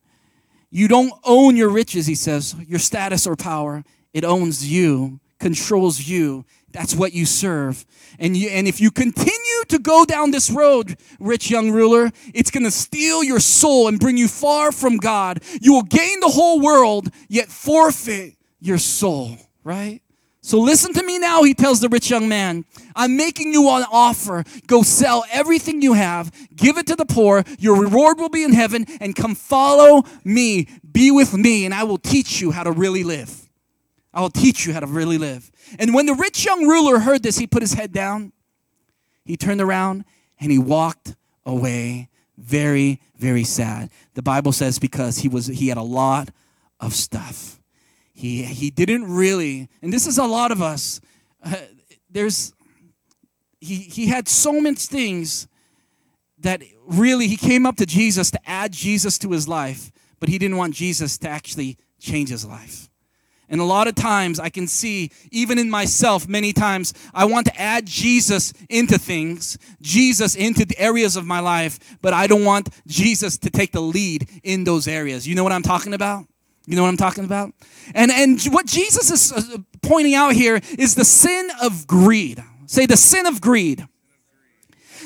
You 0.74 0.88
don't 0.88 1.12
own 1.22 1.54
your 1.54 1.68
riches, 1.68 2.08
he 2.08 2.16
says, 2.16 2.56
your 2.66 2.80
status 2.80 3.28
or 3.28 3.36
power. 3.36 3.84
It 4.12 4.24
owns 4.24 4.68
you, 4.68 5.20
controls 5.38 6.00
you. 6.00 6.44
That's 6.72 6.96
what 6.96 7.12
you 7.12 7.26
serve. 7.26 7.86
And, 8.18 8.36
you, 8.36 8.48
and 8.48 8.66
if 8.66 8.80
you 8.80 8.90
continue 8.90 9.64
to 9.68 9.78
go 9.78 10.04
down 10.04 10.32
this 10.32 10.50
road, 10.50 10.96
rich 11.20 11.48
young 11.48 11.70
ruler, 11.70 12.10
it's 12.34 12.50
going 12.50 12.64
to 12.64 12.72
steal 12.72 13.22
your 13.22 13.38
soul 13.38 13.86
and 13.86 14.00
bring 14.00 14.16
you 14.16 14.26
far 14.26 14.72
from 14.72 14.96
God. 14.96 15.44
You 15.60 15.74
will 15.74 15.84
gain 15.84 16.18
the 16.18 16.30
whole 16.30 16.60
world, 16.60 17.08
yet 17.28 17.46
forfeit 17.46 18.34
your 18.58 18.78
soul, 18.78 19.38
right? 19.62 20.02
So 20.44 20.60
listen 20.60 20.92
to 20.92 21.02
me 21.02 21.18
now, 21.18 21.42
he 21.42 21.54
tells 21.54 21.80
the 21.80 21.88
rich 21.88 22.10
young 22.10 22.28
man. 22.28 22.66
I'm 22.94 23.16
making 23.16 23.54
you 23.54 23.66
an 23.70 23.86
offer. 23.90 24.44
Go 24.66 24.82
sell 24.82 25.24
everything 25.32 25.80
you 25.80 25.94
have, 25.94 26.30
give 26.54 26.76
it 26.76 26.86
to 26.88 26.96
the 26.96 27.06
poor. 27.06 27.44
Your 27.58 27.80
reward 27.80 28.18
will 28.18 28.28
be 28.28 28.44
in 28.44 28.52
heaven, 28.52 28.84
and 29.00 29.16
come 29.16 29.34
follow 29.34 30.02
me. 30.22 30.68
Be 30.92 31.10
with 31.10 31.32
me, 31.32 31.64
and 31.64 31.72
I 31.72 31.84
will 31.84 31.96
teach 31.96 32.42
you 32.42 32.50
how 32.50 32.62
to 32.62 32.72
really 32.72 33.04
live. 33.04 33.48
I 34.12 34.20
will 34.20 34.28
teach 34.28 34.66
you 34.66 34.74
how 34.74 34.80
to 34.80 34.86
really 34.86 35.16
live. 35.16 35.50
And 35.78 35.94
when 35.94 36.04
the 36.04 36.12
rich 36.12 36.44
young 36.44 36.66
ruler 36.66 36.98
heard 36.98 37.22
this, 37.22 37.38
he 37.38 37.46
put 37.46 37.62
his 37.62 37.72
head 37.72 37.90
down, 37.90 38.34
he 39.24 39.38
turned 39.38 39.62
around, 39.62 40.04
and 40.38 40.52
he 40.52 40.58
walked 40.58 41.16
away 41.46 42.10
very, 42.36 43.00
very 43.16 43.44
sad. 43.44 43.88
The 44.12 44.20
Bible 44.20 44.52
says 44.52 44.78
because 44.78 45.16
he 45.16 45.28
was 45.28 45.46
he 45.46 45.68
had 45.68 45.78
a 45.78 45.82
lot 45.82 46.28
of 46.80 46.92
stuff 46.92 47.62
he 48.14 48.44
he 48.44 48.70
didn't 48.70 49.04
really 49.04 49.68
and 49.82 49.92
this 49.92 50.06
is 50.06 50.18
a 50.18 50.24
lot 50.24 50.50
of 50.50 50.62
us 50.62 51.00
uh, 51.42 51.56
there's 52.08 52.54
he 53.60 53.76
he 53.76 54.06
had 54.06 54.28
so 54.28 54.60
many 54.60 54.76
things 54.76 55.48
that 56.38 56.62
really 56.86 57.26
he 57.26 57.36
came 57.36 57.66
up 57.66 57.76
to 57.76 57.86
Jesus 57.86 58.30
to 58.30 58.40
add 58.48 58.72
Jesus 58.72 59.18
to 59.18 59.30
his 59.32 59.46
life 59.48 59.90
but 60.20 60.28
he 60.28 60.38
didn't 60.38 60.56
want 60.56 60.74
Jesus 60.74 61.18
to 61.18 61.28
actually 61.28 61.76
change 61.98 62.30
his 62.30 62.46
life 62.46 62.88
and 63.48 63.60
a 63.60 63.64
lot 63.64 63.88
of 63.88 63.94
times 63.94 64.40
I 64.40 64.48
can 64.48 64.66
see, 64.66 65.10
even 65.30 65.58
in 65.58 65.70
myself, 65.70 66.26
many 66.26 66.52
times 66.52 66.94
I 67.12 67.26
want 67.26 67.46
to 67.46 67.60
add 67.60 67.86
Jesus 67.86 68.52
into 68.70 68.98
things, 68.98 69.58
Jesus 69.80 70.34
into 70.34 70.64
the 70.64 70.78
areas 70.78 71.16
of 71.16 71.26
my 71.26 71.40
life, 71.40 71.78
but 72.00 72.14
I 72.14 72.26
don't 72.26 72.44
want 72.44 72.70
Jesus 72.86 73.36
to 73.38 73.50
take 73.50 73.72
the 73.72 73.80
lead 73.80 74.28
in 74.42 74.64
those 74.64 74.88
areas. 74.88 75.28
You 75.28 75.34
know 75.34 75.44
what 75.44 75.52
I'm 75.52 75.62
talking 75.62 75.94
about? 75.94 76.26
You 76.66 76.76
know 76.76 76.82
what 76.82 76.88
I'm 76.88 76.96
talking 76.96 77.24
about? 77.24 77.52
And 77.94 78.10
and 78.10 78.42
what 78.44 78.66
Jesus 78.66 79.10
is 79.10 79.32
uh, 79.32 79.58
pointing 79.82 80.14
out 80.14 80.32
here 80.32 80.60
is 80.78 80.94
the 80.94 81.04
sin 81.04 81.50
of 81.62 81.86
greed. 81.86 82.42
Say 82.66 82.86
the 82.86 82.96
sin 82.96 83.26
of 83.26 83.40
greed. 83.40 83.86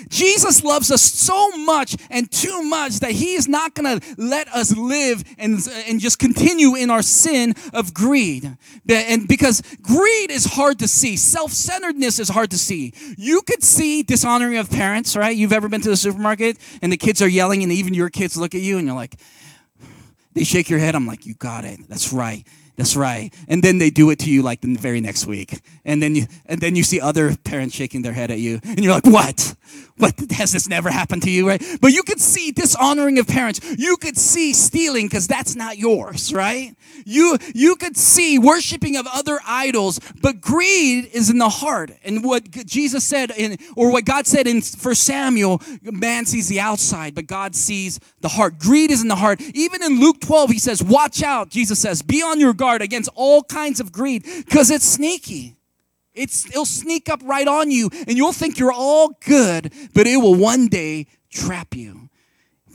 Jesus 0.09 0.65
loves 0.65 0.91
us 0.91 1.03
so 1.03 1.51
much 1.51 1.97
and 2.11 2.31
too 2.31 2.63
much 2.63 3.01
that 3.01 3.13
he 3.13 3.35
is 3.35 3.49
not 3.49 3.75
going 3.75 4.01
to 4.01 4.15
let 4.17 4.49
us 4.49 4.77
live 4.77 5.23
and, 5.39 5.59
and 5.87 6.01
just 6.01 6.19
continue 6.19 6.75
in 6.75 6.91
our 6.91 7.03
sin 7.03 7.55
of 7.73 7.93
greed. 7.93 8.57
And 8.89 9.29
because 9.29 9.63
greed 9.83 10.31
is 10.31 10.45
hard 10.45 10.79
to 10.79 10.89
see, 10.89 11.17
self 11.17 11.53
centeredness 11.53 12.19
is 12.19 12.29
hard 12.29 12.51
to 12.53 12.59
see. 12.59 12.95
You 13.17 13.43
could 13.43 13.63
see 13.63 14.03
dishonoring 14.03 14.57
of 14.57 14.71
parents, 14.71 15.17
right? 15.17 15.37
You've 15.37 15.53
ever 15.53 15.69
been 15.69 15.81
to 15.83 15.91
the 15.91 15.97
supermarket 15.97 16.59
and 16.81 16.93
the 16.93 16.97
kids 16.97 17.21
are 17.21 17.29
yelling, 17.29 17.63
and 17.63 17.73
even 17.73 17.95
your 17.95 18.11
kids 18.11 18.37
look 18.37 18.55
at 18.55 18.61
you 18.61 18.79
and 18.79 18.87
you're 18.87 18.97
like, 18.97 19.17
they 20.35 20.45
shake 20.45 20.71
your 20.71 20.79
head. 20.79 20.95
I'm 20.95 21.07
like, 21.07 21.27
you 21.27 21.35
got 21.35 21.65
it. 21.65 21.81
That's 21.89 22.13
right. 22.13 22.47
That's 22.79 22.95
right. 22.95 23.35
And 23.49 23.61
then 23.61 23.79
they 23.79 23.91
do 23.91 24.09
it 24.11 24.21
to 24.21 24.31
you 24.31 24.41
like 24.41 24.61
the 24.61 24.73
very 24.77 25.01
next 25.01 25.27
week. 25.27 25.61
And 25.85 26.01
then 26.01 26.15
you 26.15 26.27
and 26.47 26.61
then 26.61 26.77
you 26.77 26.85
see 26.85 27.01
other 27.01 27.37
parents 27.37 27.75
shaking 27.75 28.03
their 28.03 28.13
head 28.13 28.31
at 28.31 28.39
you 28.39 28.61
and 28.63 28.85
you're 28.85 28.95
like, 28.95 29.05
"What? 29.05 29.57
What 29.97 30.15
has 30.31 30.53
this 30.53 30.69
never 30.69 30.89
happened 30.89 31.23
to 31.25 31.31
you?" 31.31 31.49
right? 31.49 31.61
But 31.81 31.93
you 31.93 32.05
could 32.05 32.21
see 32.21 32.53
dishonoring 32.53 33.19
of 33.19 33.27
parents. 33.27 33.61
You 33.77 33.97
could 33.97 34.17
see 34.17 34.53
stealing 34.53 35.09
cuz 35.09 35.27
that's 35.27 35.57
not 35.57 35.77
yours, 35.77 36.33
right? 36.33 36.77
You 37.05 37.37
you 37.53 37.75
could 37.75 37.97
see 37.97 38.39
worshiping 38.39 38.95
of 38.95 39.09
other 39.09 39.41
idols, 39.45 39.99
but 40.23 40.41
greed 40.41 41.11
is 41.13 41.31
in 41.31 41.39
the 41.39 41.49
heart. 41.49 41.91
And 42.05 42.23
what 42.23 42.49
Jesus 42.65 43.03
said 43.03 43.33
in 43.37 43.59
or 43.75 43.91
what 43.91 44.05
God 44.05 44.29
said 44.29 44.47
in 44.47 44.63
for 44.63 44.95
Samuel, 44.95 45.61
man 45.83 46.27
sees 46.27 46.47
the 46.47 46.61
outside, 46.61 47.17
but 47.17 47.27
God 47.27 47.57
sees 47.57 47.99
the 48.21 48.29
heart. 48.29 48.61
Greed 48.61 48.93
is 48.93 49.03
in 49.03 49.09
the 49.09 49.17
heart. 49.17 49.41
Even 49.53 49.83
in 49.83 49.99
Luke 49.99 50.21
12 50.21 50.51
he 50.51 50.61
says, 50.61 50.81
"Watch 50.81 51.25
out." 51.25 51.51
Jesus 51.51 51.81
says, 51.81 52.03
"Be 52.03 52.23
on 52.23 52.39
your 52.39 52.55
guard 52.55 52.68
against 52.77 53.09
all 53.15 53.43
kinds 53.43 53.81
of 53.81 53.93
greed 53.93 54.25
because 54.25 54.71
it's 54.71 54.85
sneaky. 54.85 55.57
It's, 56.15 56.47
it'll 56.47 56.65
sneak 56.65 57.09
up 57.09 57.21
right 57.25 57.47
on 57.47 57.71
you 57.71 57.91
and 57.93 58.17
you'll 58.17 58.33
think 58.33 58.59
you're 58.59 58.73
all 58.73 59.17
good, 59.25 59.73
but 59.95 60.07
it 60.07 60.17
will 60.17 60.35
one 60.35 60.67
day 60.67 61.07
trap 61.31 61.75
you. 61.75 62.09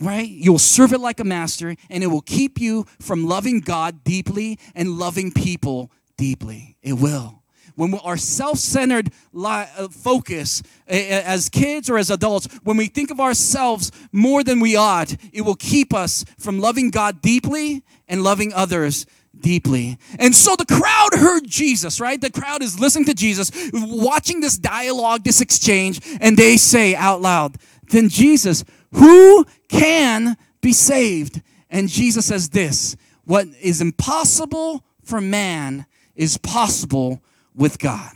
Right? 0.01 0.27
You'll 0.27 0.59
serve 0.59 0.91
it 0.91 0.99
like 0.99 1.19
a 1.19 1.23
master 1.23 1.75
and 1.89 2.03
it 2.03 2.07
will 2.07 2.21
keep 2.21 2.59
you 2.59 2.85
from 2.99 3.27
loving 3.27 3.59
God 3.59 4.03
deeply 4.03 4.59
and 4.73 4.97
loving 4.97 5.31
people 5.31 5.91
deeply. 6.17 6.77
It 6.81 6.93
will. 6.93 7.43
When 7.75 7.95
our 7.95 8.17
self 8.17 8.59
centered 8.59 9.11
uh, 9.35 9.87
focus 9.89 10.61
as 10.87 11.49
kids 11.49 11.89
or 11.89 11.97
as 11.97 12.11
adults, 12.11 12.47
when 12.63 12.77
we 12.77 12.87
think 12.87 13.09
of 13.09 13.19
ourselves 13.19 13.91
more 14.11 14.43
than 14.43 14.59
we 14.59 14.75
ought, 14.75 15.15
it 15.31 15.41
will 15.41 15.55
keep 15.55 15.93
us 15.93 16.23
from 16.37 16.59
loving 16.59 16.91
God 16.91 17.21
deeply 17.21 17.83
and 18.07 18.23
loving 18.23 18.53
others 18.53 19.05
deeply. 19.43 19.99
And 20.17 20.33
so 20.33 20.55
the 20.55 20.65
crowd 20.65 21.13
heard 21.13 21.45
Jesus, 21.45 21.99
right? 21.99 22.19
The 22.19 22.31
crowd 22.31 22.63
is 22.63 22.79
listening 22.79 23.05
to 23.05 23.13
Jesus, 23.13 23.51
watching 23.71 24.39
this 24.39 24.57
dialogue, 24.57 25.23
this 25.23 25.41
exchange, 25.41 25.99
and 26.19 26.35
they 26.35 26.57
say 26.57 26.95
out 26.95 27.21
loud, 27.21 27.57
Then 27.91 28.09
Jesus, 28.09 28.63
who 28.93 29.45
can 29.69 30.35
be 30.61 30.73
saved? 30.73 31.43
And 31.69 31.87
Jesus 31.87 32.25
says 32.25 32.49
this 32.49 32.95
What 33.25 33.47
is 33.61 33.81
impossible 33.81 34.83
for 35.03 35.21
man 35.21 35.85
is 36.15 36.37
possible 36.37 37.21
with 37.53 37.77
God. 37.77 38.11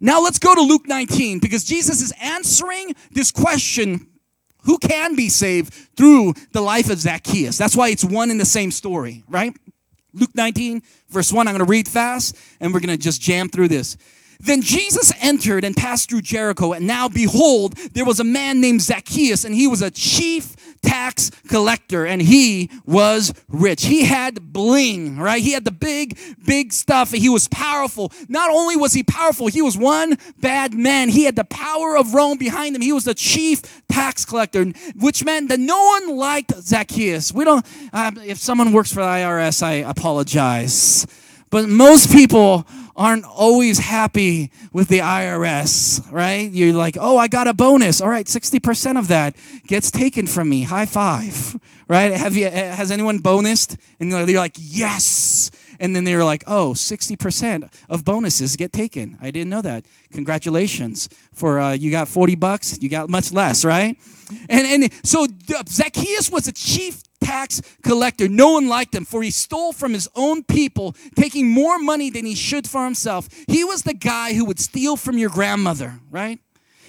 Now 0.00 0.22
let's 0.22 0.38
go 0.38 0.54
to 0.54 0.62
Luke 0.62 0.86
19 0.86 1.38
because 1.40 1.64
Jesus 1.64 2.02
is 2.02 2.12
answering 2.20 2.94
this 3.12 3.30
question 3.30 4.06
who 4.64 4.78
can 4.78 5.14
be 5.14 5.28
saved 5.28 5.72
through 5.96 6.34
the 6.52 6.60
life 6.60 6.90
of 6.90 6.98
Zacchaeus. 6.98 7.56
That's 7.56 7.76
why 7.76 7.88
it's 7.88 8.04
one 8.04 8.30
in 8.30 8.38
the 8.38 8.44
same 8.44 8.70
story, 8.70 9.24
right? 9.28 9.54
Luke 10.12 10.34
19, 10.34 10.82
verse 11.08 11.32
1. 11.32 11.48
I'm 11.48 11.54
going 11.54 11.64
to 11.64 11.70
read 11.70 11.88
fast 11.88 12.36
and 12.60 12.72
we're 12.72 12.80
going 12.80 12.96
to 12.96 13.02
just 13.02 13.20
jam 13.20 13.48
through 13.48 13.68
this. 13.68 13.96
Then 14.40 14.62
Jesus 14.62 15.12
entered 15.20 15.64
and 15.64 15.76
passed 15.76 16.08
through 16.08 16.22
Jericho, 16.22 16.72
and 16.72 16.86
now 16.86 17.10
behold, 17.10 17.74
there 17.92 18.06
was 18.06 18.20
a 18.20 18.24
man 18.24 18.60
named 18.60 18.80
Zacchaeus, 18.80 19.44
and 19.44 19.54
he 19.54 19.66
was 19.66 19.82
a 19.82 19.90
chief 19.90 20.56
tax 20.82 21.30
collector, 21.48 22.06
and 22.06 22.22
he 22.22 22.70
was 22.86 23.32
rich. 23.48 23.84
He 23.84 24.04
had 24.04 24.52
bling, 24.52 25.18
right? 25.18 25.42
He 25.42 25.52
had 25.52 25.64
the 25.64 25.70
big, 25.70 26.18
big 26.44 26.72
stuff. 26.72 27.12
He 27.12 27.28
was 27.28 27.48
powerful. 27.48 28.12
Not 28.28 28.50
only 28.50 28.76
was 28.76 28.92
he 28.92 29.02
powerful, 29.02 29.48
he 29.48 29.62
was 29.62 29.76
one 29.76 30.18
bad 30.38 30.74
man. 30.74 31.08
He 31.08 31.24
had 31.24 31.36
the 31.36 31.44
power 31.44 31.96
of 31.96 32.14
Rome 32.14 32.38
behind 32.38 32.74
him. 32.74 32.82
He 32.82 32.92
was 32.92 33.04
the 33.04 33.14
chief 33.14 33.82
tax 33.88 34.24
collector, 34.24 34.64
which 34.96 35.24
meant 35.24 35.48
that 35.48 35.60
no 35.60 35.82
one 35.82 36.16
liked 36.16 36.54
Zacchaeus. 36.54 37.32
We 37.32 37.44
don't, 37.44 37.64
uh, 37.92 38.12
if 38.24 38.38
someone 38.38 38.72
works 38.72 38.92
for 38.92 39.00
the 39.00 39.08
IRS, 39.08 39.62
I 39.62 39.72
apologize. 39.72 41.06
But 41.50 41.68
most 41.68 42.12
people 42.12 42.66
aren't 43.00 43.24
always 43.24 43.78
happy 43.78 44.52
with 44.74 44.88
the 44.88 44.98
IRS, 44.98 46.06
right? 46.12 46.50
You're 46.50 46.74
like, 46.74 46.98
oh, 47.00 47.16
I 47.16 47.28
got 47.28 47.48
a 47.48 47.54
bonus. 47.54 48.02
All 48.02 48.10
right, 48.10 48.26
60% 48.26 48.98
of 48.98 49.08
that 49.08 49.34
gets 49.66 49.90
taken 49.90 50.26
from 50.26 50.50
me. 50.50 50.64
High 50.64 50.84
five, 50.84 51.58
right? 51.88 52.12
Have 52.12 52.36
you, 52.36 52.50
has 52.50 52.90
anyone 52.90 53.18
bonused? 53.18 53.78
And 54.00 54.10
you're 54.10 54.38
like, 54.38 54.54
yes. 54.58 55.50
And 55.80 55.96
then 55.96 56.04
they're 56.04 56.24
like, 56.24 56.44
oh, 56.46 56.72
60% 56.74 57.72
of 57.88 58.04
bonuses 58.04 58.54
get 58.56 58.70
taken. 58.70 59.16
I 59.22 59.30
didn't 59.30 59.48
know 59.48 59.62
that. 59.62 59.86
Congratulations. 60.12 61.08
For 61.32 61.58
uh, 61.58 61.72
you 61.72 61.90
got 61.90 62.06
40 62.06 62.34
bucks, 62.34 62.82
you 62.82 62.90
got 62.90 63.08
much 63.08 63.32
less, 63.32 63.64
right? 63.64 63.96
And, 64.50 64.66
and 64.84 64.92
so 65.02 65.26
Zacchaeus 65.66 66.30
was 66.30 66.48
a 66.48 66.52
chief 66.52 67.02
tax 67.30 67.62
collector. 67.82 68.28
No 68.28 68.50
one 68.52 68.68
liked 68.68 68.94
him, 68.94 69.04
for 69.04 69.22
he 69.22 69.30
stole 69.30 69.72
from 69.72 69.92
his 69.92 70.08
own 70.16 70.42
people, 70.42 70.96
taking 71.14 71.48
more 71.48 71.78
money 71.78 72.10
than 72.10 72.26
he 72.26 72.34
should 72.34 72.68
for 72.68 72.84
himself. 72.84 73.28
He 73.46 73.62
was 73.62 73.82
the 73.82 73.94
guy 73.94 74.34
who 74.34 74.44
would 74.46 74.58
steal 74.58 74.96
from 74.96 75.16
your 75.16 75.30
grandmother, 75.30 76.00
right? 76.10 76.40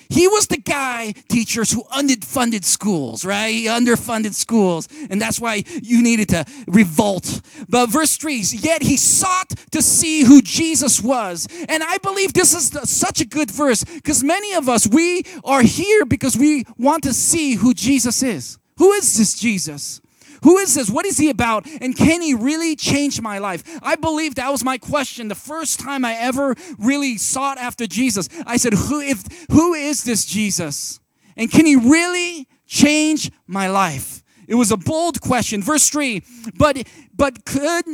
He 0.09 0.27
was 0.27 0.47
the 0.47 0.57
guy, 0.57 1.13
teachers, 1.29 1.71
who 1.71 1.83
underfunded 1.83 2.65
schools, 2.65 3.23
right? 3.23 3.53
He 3.53 3.65
underfunded 3.67 4.33
schools. 4.33 4.89
And 5.09 5.21
that's 5.21 5.39
why 5.39 5.63
you 5.81 6.01
needed 6.03 6.27
to 6.29 6.43
revolt. 6.67 7.41
But 7.69 7.85
verse 7.87 8.17
3 8.17 8.43
yet 8.51 8.81
he 8.83 8.97
sought 8.97 9.49
to 9.71 9.81
see 9.81 10.25
who 10.25 10.41
Jesus 10.41 11.01
was. 11.01 11.47
And 11.69 11.81
I 11.81 11.97
believe 11.99 12.33
this 12.33 12.53
is 12.53 12.71
the, 12.71 12.85
such 12.85 13.21
a 13.21 13.25
good 13.25 13.49
verse 13.51 13.85
because 13.85 14.21
many 14.21 14.53
of 14.53 14.67
us, 14.67 14.85
we 14.85 15.23
are 15.45 15.61
here 15.61 16.03
because 16.05 16.35
we 16.35 16.65
want 16.77 17.03
to 17.03 17.13
see 17.13 17.53
who 17.55 17.73
Jesus 17.73 18.21
is. 18.21 18.57
Who 18.79 18.91
is 18.91 19.17
this 19.17 19.39
Jesus? 19.39 20.01
Who 20.43 20.57
is 20.57 20.75
this? 20.75 20.89
What 20.89 21.05
is 21.05 21.17
he 21.17 21.29
about? 21.29 21.67
And 21.81 21.95
can 21.95 22.21
he 22.21 22.33
really 22.33 22.75
change 22.75 23.21
my 23.21 23.37
life? 23.37 23.63
I 23.81 23.95
believe 23.95 24.35
that 24.35 24.51
was 24.51 24.63
my 24.63 24.77
question 24.77 25.27
the 25.27 25.35
first 25.35 25.79
time 25.79 26.03
I 26.05 26.13
ever 26.15 26.55
really 26.77 27.17
sought 27.17 27.57
after 27.57 27.87
Jesus. 27.87 28.29
I 28.45 28.57
said, 28.57 28.73
Who 28.73 29.01
if 29.01 29.23
who 29.51 29.73
is 29.73 30.03
this 30.03 30.25
Jesus? 30.25 30.99
And 31.37 31.51
can 31.51 31.65
he 31.65 31.75
really 31.75 32.47
change 32.65 33.31
my 33.47 33.67
life? 33.67 34.23
It 34.47 34.55
was 34.55 34.71
a 34.71 34.77
bold 34.77 35.21
question. 35.21 35.61
Verse 35.61 35.87
3, 35.89 36.23
but 36.57 36.85
but 37.15 37.45
could 37.45 37.85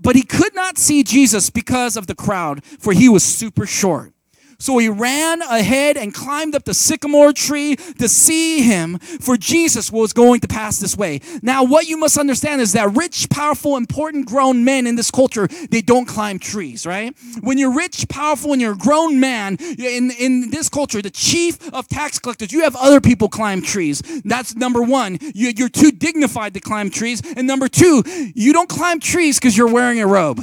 but 0.00 0.16
he 0.16 0.22
could 0.22 0.54
not 0.54 0.78
see 0.78 1.02
Jesus 1.02 1.50
because 1.50 1.96
of 1.96 2.06
the 2.06 2.14
crowd, 2.14 2.64
for 2.64 2.92
he 2.92 3.08
was 3.08 3.22
super 3.22 3.66
short. 3.66 4.12
So 4.58 4.78
he 4.78 4.88
ran 4.88 5.42
ahead 5.42 5.96
and 5.96 6.14
climbed 6.14 6.54
up 6.54 6.64
the 6.64 6.74
sycamore 6.74 7.32
tree 7.32 7.76
to 7.76 8.08
see 8.08 8.62
him, 8.62 8.98
for 8.98 9.36
Jesus 9.36 9.92
was 9.92 10.12
going 10.12 10.40
to 10.40 10.48
pass 10.48 10.78
this 10.78 10.96
way. 10.96 11.20
Now, 11.42 11.64
what 11.64 11.86
you 11.86 11.98
must 11.98 12.18
understand 12.18 12.60
is 12.60 12.72
that 12.72 12.96
rich, 12.96 13.28
powerful, 13.28 13.76
important 13.76 14.26
grown 14.26 14.64
men 14.64 14.86
in 14.86 14.96
this 14.96 15.10
culture, 15.10 15.46
they 15.70 15.82
don't 15.82 16.06
climb 16.06 16.38
trees, 16.38 16.86
right? 16.86 17.14
When 17.42 17.58
you're 17.58 17.74
rich, 17.74 18.08
powerful, 18.08 18.52
and 18.52 18.60
you're 18.60 18.72
a 18.72 18.76
grown 18.76 19.20
man, 19.20 19.56
in, 19.56 20.10
in 20.10 20.50
this 20.50 20.68
culture, 20.68 21.02
the 21.02 21.10
chief 21.10 21.72
of 21.72 21.88
tax 21.88 22.18
collectors, 22.18 22.52
you 22.52 22.62
have 22.62 22.76
other 22.76 23.00
people 23.00 23.28
climb 23.28 23.62
trees. 23.62 24.02
That's 24.24 24.56
number 24.56 24.82
one. 24.82 25.18
You, 25.20 25.52
you're 25.56 25.68
too 25.68 25.90
dignified 25.90 26.54
to 26.54 26.60
climb 26.60 26.90
trees. 26.90 27.22
And 27.36 27.46
number 27.46 27.68
two, 27.68 28.02
you 28.34 28.52
don't 28.52 28.68
climb 28.68 29.00
trees 29.00 29.38
because 29.38 29.56
you're 29.56 29.72
wearing 29.72 30.00
a 30.00 30.06
robe, 30.06 30.42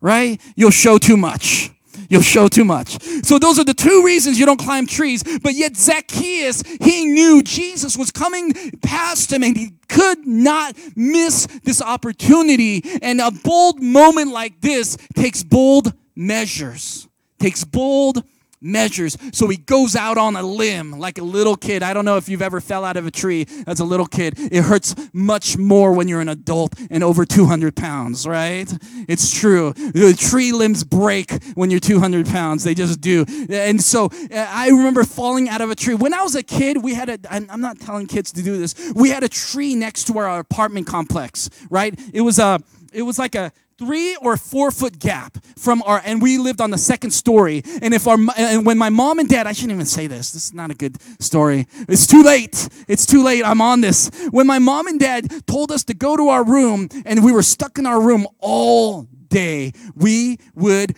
right? 0.00 0.40
You'll 0.56 0.70
show 0.70 0.98
too 0.98 1.16
much. 1.16 1.70
You'll 2.08 2.22
show 2.22 2.48
too 2.48 2.64
much. 2.64 3.02
So 3.24 3.38
those 3.38 3.58
are 3.58 3.64
the 3.64 3.74
two 3.74 4.02
reasons 4.04 4.38
you 4.38 4.46
don't 4.46 4.58
climb 4.58 4.86
trees. 4.86 5.22
But 5.42 5.54
yet 5.54 5.76
Zacchaeus, 5.76 6.62
he 6.80 7.06
knew 7.06 7.42
Jesus 7.42 7.96
was 7.96 8.10
coming 8.10 8.52
past 8.82 9.32
him 9.32 9.42
and 9.42 9.56
he 9.56 9.72
could 9.88 10.26
not 10.26 10.76
miss 10.94 11.46
this 11.64 11.82
opportunity. 11.82 12.82
And 13.02 13.20
a 13.20 13.30
bold 13.30 13.82
moment 13.82 14.32
like 14.32 14.60
this 14.60 14.96
takes 15.14 15.42
bold 15.42 15.92
measures. 16.14 17.08
Takes 17.38 17.64
bold 17.64 18.22
measures. 18.60 19.16
So 19.32 19.48
he 19.48 19.56
goes 19.56 19.96
out 19.96 20.18
on 20.18 20.36
a 20.36 20.42
limb 20.42 20.98
like 20.98 21.18
a 21.18 21.22
little 21.22 21.56
kid. 21.56 21.82
I 21.82 21.92
don't 21.94 22.04
know 22.04 22.16
if 22.16 22.28
you've 22.28 22.42
ever 22.42 22.60
fell 22.60 22.84
out 22.84 22.96
of 22.96 23.06
a 23.06 23.10
tree 23.10 23.46
as 23.66 23.80
a 23.80 23.84
little 23.84 24.06
kid. 24.06 24.34
It 24.36 24.62
hurts 24.62 24.94
much 25.12 25.56
more 25.56 25.92
when 25.92 26.08
you're 26.08 26.20
an 26.20 26.28
adult 26.28 26.74
and 26.90 27.02
over 27.02 27.24
200 27.24 27.76
pounds, 27.76 28.26
right? 28.26 28.72
It's 29.08 29.32
true. 29.32 29.72
The 29.72 30.14
tree 30.18 30.52
limbs 30.52 30.84
break 30.84 31.42
when 31.54 31.70
you're 31.70 31.80
200 31.80 32.26
pounds. 32.26 32.64
They 32.64 32.74
just 32.74 33.00
do. 33.00 33.24
And 33.48 33.82
so 33.82 34.06
uh, 34.06 34.46
I 34.48 34.68
remember 34.68 35.04
falling 35.04 35.48
out 35.48 35.60
of 35.60 35.70
a 35.70 35.74
tree. 35.74 35.94
When 35.94 36.14
I 36.14 36.22
was 36.22 36.34
a 36.34 36.42
kid, 36.42 36.82
we 36.82 36.94
had 36.94 37.08
a, 37.08 37.18
I'm 37.30 37.60
not 37.60 37.80
telling 37.80 38.06
kids 38.06 38.32
to 38.32 38.42
do 38.42 38.58
this, 38.58 38.74
we 38.94 39.10
had 39.10 39.22
a 39.22 39.28
tree 39.28 39.74
next 39.74 40.06
to 40.08 40.18
our 40.18 40.38
apartment 40.38 40.86
complex, 40.86 41.50
right? 41.70 41.98
It 42.12 42.22
was 42.22 42.38
a, 42.38 42.60
it 42.92 43.02
was 43.02 43.18
like 43.18 43.34
a 43.34 43.52
three 43.78 44.16
or 44.16 44.36
four 44.36 44.70
foot 44.70 44.98
gap 44.98 45.38
from 45.56 45.82
our 45.82 46.00
and 46.04 46.22
we 46.22 46.38
lived 46.38 46.60
on 46.60 46.70
the 46.70 46.78
second 46.78 47.10
story. 47.10 47.62
And 47.82 47.92
if 47.94 48.06
our 48.06 48.18
and 48.36 48.64
when 48.66 48.78
my 48.78 48.88
mom 48.88 49.18
and 49.18 49.28
dad 49.28 49.46
i 49.46 49.52
shouldn't 49.52 49.72
even 49.72 49.86
say 49.86 50.06
this 50.06 50.32
this 50.32 50.46
is 50.46 50.54
not 50.54 50.70
a 50.70 50.74
good 50.74 50.96
story. 51.20 51.66
It's 51.88 52.06
too 52.06 52.22
late. 52.22 52.68
It's 52.88 53.06
too 53.06 53.22
late. 53.22 53.44
I'm 53.44 53.60
on 53.60 53.80
this. 53.80 54.10
When 54.30 54.46
my 54.46 54.58
mom 54.58 54.86
and 54.86 54.98
dad 54.98 55.46
told 55.46 55.70
us 55.70 55.84
to 55.84 55.94
go 55.94 56.16
to 56.16 56.28
our 56.28 56.44
room 56.44 56.88
and 57.04 57.24
we 57.24 57.32
were 57.32 57.42
stuck 57.42 57.78
in 57.78 57.86
our 57.86 58.00
room 58.00 58.26
all 58.38 59.08
day 59.28 59.72
we 59.96 60.38
would 60.54 60.94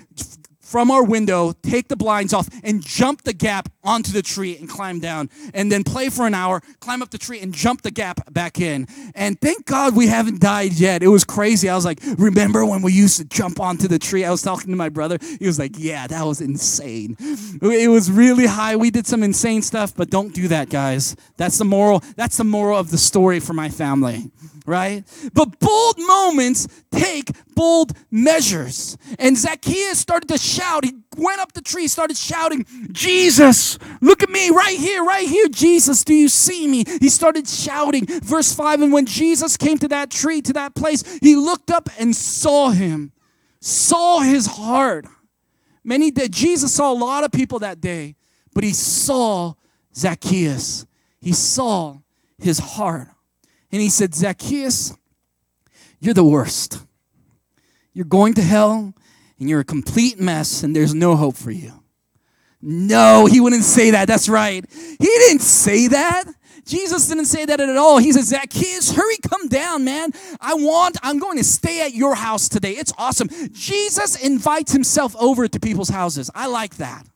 from 0.68 0.90
our 0.90 1.02
window, 1.02 1.52
take 1.62 1.88
the 1.88 1.96
blinds 1.96 2.34
off, 2.34 2.48
and 2.62 2.84
jump 2.84 3.22
the 3.22 3.32
gap 3.32 3.70
onto 3.82 4.12
the 4.12 4.20
tree 4.20 4.54
and 4.58 4.68
climb 4.68 5.00
down. 5.00 5.30
And 5.54 5.72
then 5.72 5.82
play 5.82 6.10
for 6.10 6.26
an 6.26 6.34
hour, 6.34 6.60
climb 6.80 7.00
up 7.00 7.10
the 7.10 7.16
tree, 7.16 7.40
and 7.40 7.54
jump 7.54 7.80
the 7.80 7.90
gap 7.90 8.30
back 8.32 8.60
in. 8.60 8.86
And 9.14 9.40
thank 9.40 9.64
God 9.64 9.96
we 9.96 10.08
haven't 10.08 10.40
died 10.40 10.74
yet. 10.74 11.02
It 11.02 11.08
was 11.08 11.24
crazy. 11.24 11.70
I 11.70 11.74
was 11.74 11.86
like, 11.86 12.00
remember 12.18 12.66
when 12.66 12.82
we 12.82 12.92
used 12.92 13.16
to 13.16 13.24
jump 13.24 13.60
onto 13.60 13.88
the 13.88 13.98
tree? 13.98 14.26
I 14.26 14.30
was 14.30 14.42
talking 14.42 14.70
to 14.70 14.76
my 14.76 14.90
brother. 14.90 15.16
He 15.38 15.46
was 15.46 15.58
like, 15.58 15.72
yeah, 15.78 16.06
that 16.06 16.24
was 16.24 16.42
insane. 16.42 17.16
It 17.18 17.90
was 17.90 18.10
really 18.10 18.46
high. 18.46 18.76
We 18.76 18.90
did 18.90 19.06
some 19.06 19.22
insane 19.22 19.62
stuff, 19.62 19.94
but 19.96 20.10
don't 20.10 20.34
do 20.34 20.48
that, 20.48 20.68
guys. 20.68 21.16
That's 21.38 21.56
the 21.56 21.64
moral. 21.64 22.02
That's 22.16 22.36
the 22.36 22.44
moral 22.44 22.78
of 22.78 22.90
the 22.90 22.98
story 22.98 23.40
for 23.40 23.54
my 23.54 23.70
family 23.70 24.30
right? 24.68 25.02
But 25.32 25.58
bold 25.58 25.96
moments 25.98 26.68
take 26.92 27.30
bold 27.54 27.92
measures. 28.10 28.96
And 29.18 29.36
Zacchaeus 29.36 29.98
started 29.98 30.28
to 30.28 30.38
shout. 30.58 30.84
He 30.84 30.94
went 31.16 31.40
up 31.40 31.52
the 31.52 31.60
tree, 31.60 31.88
started 31.88 32.16
shouting, 32.16 32.66
Jesus, 32.92 33.78
look 34.00 34.22
at 34.22 34.30
me 34.30 34.50
right 34.50 34.78
here, 34.78 35.04
right 35.04 35.26
here. 35.28 35.48
Jesus, 35.48 36.04
do 36.04 36.14
you 36.14 36.28
see 36.28 36.66
me? 36.66 36.84
He 37.00 37.08
started 37.08 37.48
shouting. 37.48 38.06
Verse 38.06 38.52
5 38.54 38.82
And 38.82 38.92
when 38.92 39.06
Jesus 39.06 39.56
came 39.56 39.78
to 39.78 39.88
that 39.88 40.10
tree, 40.10 40.40
to 40.42 40.52
that 40.54 40.74
place, 40.74 41.02
he 41.18 41.36
looked 41.36 41.70
up 41.70 41.88
and 41.98 42.14
saw 42.14 42.70
him, 42.70 43.12
saw 43.60 44.20
his 44.20 44.46
heart. 44.46 45.06
Many 45.84 46.10
did. 46.10 46.32
Jesus 46.32 46.74
saw 46.74 46.92
a 46.92 46.98
lot 46.98 47.24
of 47.24 47.32
people 47.32 47.60
that 47.60 47.80
day, 47.80 48.16
but 48.54 48.64
he 48.64 48.72
saw 48.72 49.54
Zacchaeus. 49.94 50.86
He 51.20 51.32
saw 51.32 51.98
his 52.38 52.58
heart. 52.58 53.08
And 53.70 53.80
he 53.80 53.88
said, 53.88 54.14
Zacchaeus, 54.14 54.94
you're 56.00 56.14
the 56.14 56.24
worst. 56.24 56.80
You're 57.92 58.04
going 58.04 58.34
to 58.34 58.42
hell 58.42 58.94
and 59.38 59.48
you're 59.48 59.60
a 59.60 59.64
complete 59.64 60.18
mess 60.18 60.62
and 60.62 60.74
there's 60.74 60.94
no 60.94 61.16
hope 61.16 61.36
for 61.36 61.50
you. 61.50 61.72
No, 62.60 63.26
he 63.26 63.40
wouldn't 63.40 63.64
say 63.64 63.92
that. 63.92 64.08
That's 64.08 64.28
right. 64.28 64.64
He 64.70 64.96
didn't 64.98 65.42
say 65.42 65.88
that. 65.88 66.24
Jesus 66.64 67.08
didn't 67.08 67.26
say 67.26 67.46
that 67.46 67.60
at 67.60 67.76
all. 67.76 67.98
He 67.98 68.12
says, 68.12 68.28
Zacchaeus, 68.28 68.92
hurry, 68.92 69.16
come 69.26 69.48
down, 69.48 69.84
man. 69.84 70.10
I 70.40 70.54
want, 70.54 70.98
I'm 71.02 71.18
going 71.18 71.38
to 71.38 71.44
stay 71.44 71.80
at 71.80 71.94
your 71.94 72.14
house 72.14 72.48
today. 72.48 72.72
It's 72.72 72.92
awesome. 72.98 73.28
Jesus 73.52 74.22
invites 74.22 74.72
himself 74.72 75.16
over 75.16 75.48
to 75.48 75.60
people's 75.60 75.88
houses. 75.88 76.30
I 76.34 76.46
like 76.46 76.76
that 76.76 77.06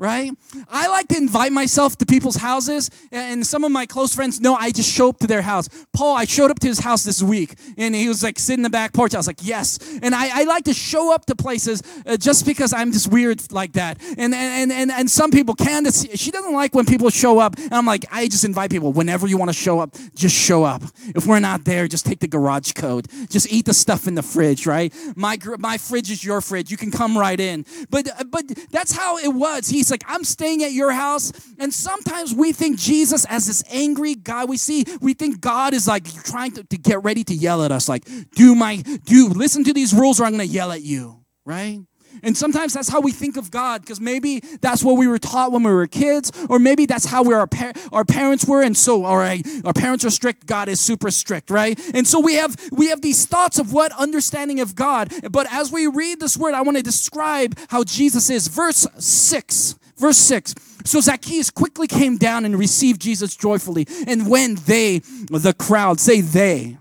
right? 0.00 0.32
I 0.68 0.88
like 0.88 1.08
to 1.08 1.16
invite 1.18 1.52
myself 1.52 1.96
to 1.98 2.06
people's 2.06 2.36
houses, 2.36 2.90
and 3.12 3.46
some 3.46 3.64
of 3.64 3.70
my 3.70 3.84
close 3.84 4.14
friends 4.14 4.40
know 4.40 4.54
I 4.54 4.72
just 4.72 4.90
show 4.90 5.10
up 5.10 5.18
to 5.18 5.26
their 5.26 5.42
house. 5.42 5.68
Paul, 5.92 6.16
I 6.16 6.24
showed 6.24 6.50
up 6.50 6.58
to 6.60 6.68
his 6.68 6.78
house 6.78 7.04
this 7.04 7.22
week, 7.22 7.54
and 7.76 7.94
he 7.94 8.08
was 8.08 8.22
like 8.22 8.38
sitting 8.38 8.60
in 8.60 8.62
the 8.62 8.70
back 8.70 8.94
porch. 8.94 9.14
I 9.14 9.18
was 9.18 9.26
like, 9.26 9.40
yes. 9.42 9.78
And 10.02 10.14
I, 10.14 10.40
I 10.40 10.44
like 10.44 10.64
to 10.64 10.72
show 10.72 11.14
up 11.14 11.26
to 11.26 11.36
places 11.36 11.82
uh, 12.06 12.16
just 12.16 12.46
because 12.46 12.72
I'm 12.72 12.92
just 12.92 13.12
weird 13.12 13.52
like 13.52 13.74
that. 13.74 14.00
And 14.16 14.34
and 14.34 14.72
and 14.72 14.90
and 14.90 15.10
some 15.10 15.30
people, 15.30 15.54
Candace, 15.54 16.06
she 16.14 16.30
doesn't 16.30 16.54
like 16.54 16.74
when 16.74 16.86
people 16.86 17.10
show 17.10 17.38
up. 17.38 17.58
And 17.58 17.74
I'm 17.74 17.86
like, 17.86 18.06
I 18.10 18.26
just 18.26 18.44
invite 18.44 18.70
people. 18.70 18.92
Whenever 18.92 19.26
you 19.26 19.36
want 19.36 19.50
to 19.50 19.56
show 19.56 19.80
up, 19.80 19.96
just 20.14 20.34
show 20.34 20.64
up. 20.64 20.82
If 21.14 21.26
we're 21.26 21.40
not 21.40 21.66
there, 21.66 21.86
just 21.86 22.06
take 22.06 22.20
the 22.20 22.28
garage 22.28 22.72
code. 22.72 23.06
Just 23.28 23.52
eat 23.52 23.66
the 23.66 23.74
stuff 23.74 24.08
in 24.08 24.14
the 24.14 24.22
fridge, 24.22 24.66
right? 24.66 24.94
My 25.14 25.36
my 25.58 25.76
fridge 25.76 26.10
is 26.10 26.24
your 26.24 26.40
fridge. 26.40 26.70
You 26.70 26.78
can 26.78 26.90
come 26.90 27.18
right 27.18 27.38
in. 27.38 27.66
But 27.90 28.08
but 28.30 28.46
that's 28.70 28.92
how 28.92 29.18
it 29.18 29.34
was. 29.34 29.68
Like, 29.90 30.04
I'm 30.06 30.24
staying 30.24 30.62
at 30.62 30.72
your 30.72 30.92
house. 30.92 31.32
And 31.58 31.72
sometimes 31.72 32.34
we 32.34 32.52
think 32.52 32.78
Jesus 32.78 33.24
as 33.26 33.46
this 33.46 33.64
angry 33.70 34.14
guy. 34.14 34.44
We 34.44 34.56
see, 34.56 34.84
we 35.00 35.14
think 35.14 35.40
God 35.40 35.74
is 35.74 35.86
like 35.88 36.04
trying 36.24 36.52
to, 36.52 36.64
to 36.64 36.78
get 36.78 37.02
ready 37.02 37.24
to 37.24 37.34
yell 37.34 37.62
at 37.64 37.72
us, 37.72 37.88
like, 37.88 38.04
do 38.34 38.54
my, 38.54 38.76
do, 39.04 39.28
listen 39.28 39.64
to 39.64 39.72
these 39.72 39.92
rules 39.92 40.20
or 40.20 40.24
I'm 40.24 40.32
going 40.32 40.46
to 40.46 40.54
yell 40.54 40.72
at 40.72 40.82
you, 40.82 41.24
right? 41.44 41.80
And 42.22 42.36
sometimes 42.36 42.74
that's 42.74 42.88
how 42.88 43.00
we 43.00 43.12
think 43.12 43.38
of 43.38 43.50
God, 43.50 43.80
because 43.80 43.98
maybe 43.98 44.40
that's 44.60 44.84
what 44.84 44.98
we 44.98 45.08
were 45.08 45.18
taught 45.18 45.52
when 45.52 45.62
we 45.62 45.72
were 45.72 45.86
kids, 45.86 46.30
or 46.50 46.58
maybe 46.58 46.84
that's 46.84 47.06
how 47.06 47.22
we 47.22 47.32
our, 47.32 47.46
par- 47.46 47.72
our 47.92 48.04
parents 48.04 48.44
were. 48.44 48.62
And 48.62 48.76
so, 48.76 49.04
all 49.04 49.16
right, 49.16 49.46
our 49.64 49.72
parents 49.72 50.04
are 50.04 50.10
strict, 50.10 50.46
God 50.46 50.68
is 50.68 50.80
super 50.80 51.10
strict, 51.10 51.48
right? 51.48 51.80
And 51.94 52.06
so 52.06 52.20
we 52.20 52.34
have 52.34 52.56
we 52.72 52.88
have 52.88 53.00
these 53.00 53.24
thoughts 53.24 53.58
of 53.58 53.72
what 53.72 53.92
understanding 53.92 54.60
of 54.60 54.74
God. 54.74 55.14
But 55.30 55.50
as 55.50 55.72
we 55.72 55.86
read 55.86 56.20
this 56.20 56.36
word, 56.36 56.52
I 56.52 56.60
want 56.60 56.76
to 56.76 56.82
describe 56.82 57.58
how 57.68 57.84
Jesus 57.84 58.28
is. 58.28 58.48
Verse 58.48 58.86
six. 58.98 59.76
Verse 60.00 60.16
6 60.16 60.54
So 60.84 61.00
Zacchaeus 61.00 61.50
quickly 61.50 61.86
came 61.86 62.16
down 62.16 62.44
and 62.44 62.58
received 62.58 63.00
Jesus 63.00 63.36
joyfully. 63.36 63.86
And 64.06 64.28
when 64.28 64.56
they, 64.66 64.98
the 64.98 65.54
crowd, 65.56 66.00
say 66.00 66.22
they, 66.22 66.78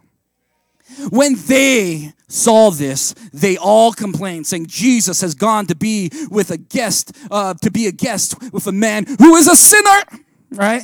when 1.10 1.36
they 1.48 2.14
saw 2.28 2.72
this, 2.72 3.14
they 3.34 3.58
all 3.58 3.92
complained, 3.92 4.48
saying, 4.48 4.68
Jesus 4.68 5.22
has 5.22 5.36
gone 5.36 5.66
to 5.68 5.76
be 5.76 6.10
with 6.30 6.50
a 6.52 6.58
guest, 6.58 7.16
uh, 7.30 7.54
to 7.56 7.70
be 7.70 7.88
a 7.88 7.92
guest 7.92 8.52
with 8.54 8.68
a 8.68 8.72
man 8.72 9.06
who 9.06 9.36
is 9.36 9.48
a 9.48 9.56
sinner, 9.56 10.22
right? 10.52 10.84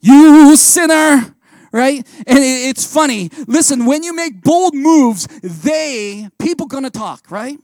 You 0.00 0.56
sinner, 0.56 1.34
right? 1.72 2.06
And 2.26 2.38
it's 2.40 2.84
funny. 2.92 3.30
Listen, 3.46 3.86
when 3.86 4.02
you 4.02 4.14
make 4.14 4.42
bold 4.42 4.74
moves, 4.74 5.26
they, 5.42 6.28
people 6.38 6.66
gonna 6.66 6.90
talk, 6.90 7.30
right? 7.30 7.58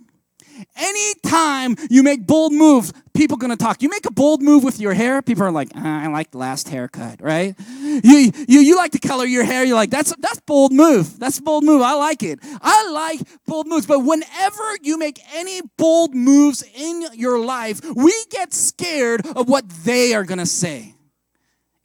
Anytime 0.76 1.76
you 1.90 2.02
make 2.02 2.26
bold 2.26 2.52
moves, 2.52 2.92
people 3.14 3.36
gonna 3.36 3.56
talk. 3.56 3.82
You 3.82 3.88
make 3.88 4.06
a 4.06 4.12
bold 4.12 4.42
move 4.42 4.64
with 4.64 4.80
your 4.80 4.94
hair, 4.94 5.22
people 5.22 5.44
are 5.44 5.50
like, 5.50 5.70
"Ah, 5.74 6.04
I 6.04 6.06
like 6.08 6.30
the 6.30 6.38
last 6.38 6.68
haircut, 6.68 7.20
right? 7.20 7.54
You, 7.80 8.32
you 8.48 8.60
you 8.60 8.76
like 8.76 8.92
to 8.92 8.98
color 8.98 9.24
your 9.24 9.44
hair, 9.44 9.64
you're 9.64 9.76
like, 9.76 9.90
that's 9.90 10.14
that's 10.18 10.40
bold 10.40 10.72
move. 10.72 11.18
That's 11.18 11.38
a 11.38 11.42
bold 11.42 11.64
move. 11.64 11.82
I 11.82 11.94
like 11.94 12.22
it. 12.22 12.38
I 12.62 12.90
like 12.90 13.20
bold 13.46 13.66
moves. 13.66 13.86
But 13.86 14.00
whenever 14.00 14.64
you 14.82 14.98
make 14.98 15.20
any 15.34 15.60
bold 15.76 16.14
moves 16.14 16.64
in 16.74 17.06
your 17.14 17.38
life, 17.38 17.80
we 17.94 18.14
get 18.30 18.54
scared 18.54 19.26
of 19.26 19.48
what 19.48 19.68
they 19.84 20.14
are 20.14 20.24
gonna 20.24 20.46
say. 20.46 20.94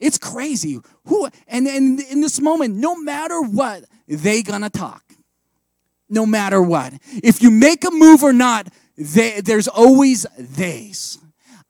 It's 0.00 0.18
crazy. 0.18 0.80
Who 1.06 1.28
and, 1.48 1.66
and 1.66 2.00
in 2.00 2.20
this 2.20 2.40
moment, 2.40 2.76
no 2.76 2.94
matter 2.96 3.40
what, 3.40 3.84
they 4.06 4.42
gonna 4.42 4.70
talk 4.70 5.03
no 6.08 6.26
matter 6.26 6.62
what. 6.62 6.92
If 7.22 7.42
you 7.42 7.50
make 7.50 7.84
a 7.84 7.90
move 7.90 8.22
or 8.22 8.32
not, 8.32 8.68
they, 8.96 9.40
there's 9.40 9.68
always 9.68 10.26
theys. 10.38 11.18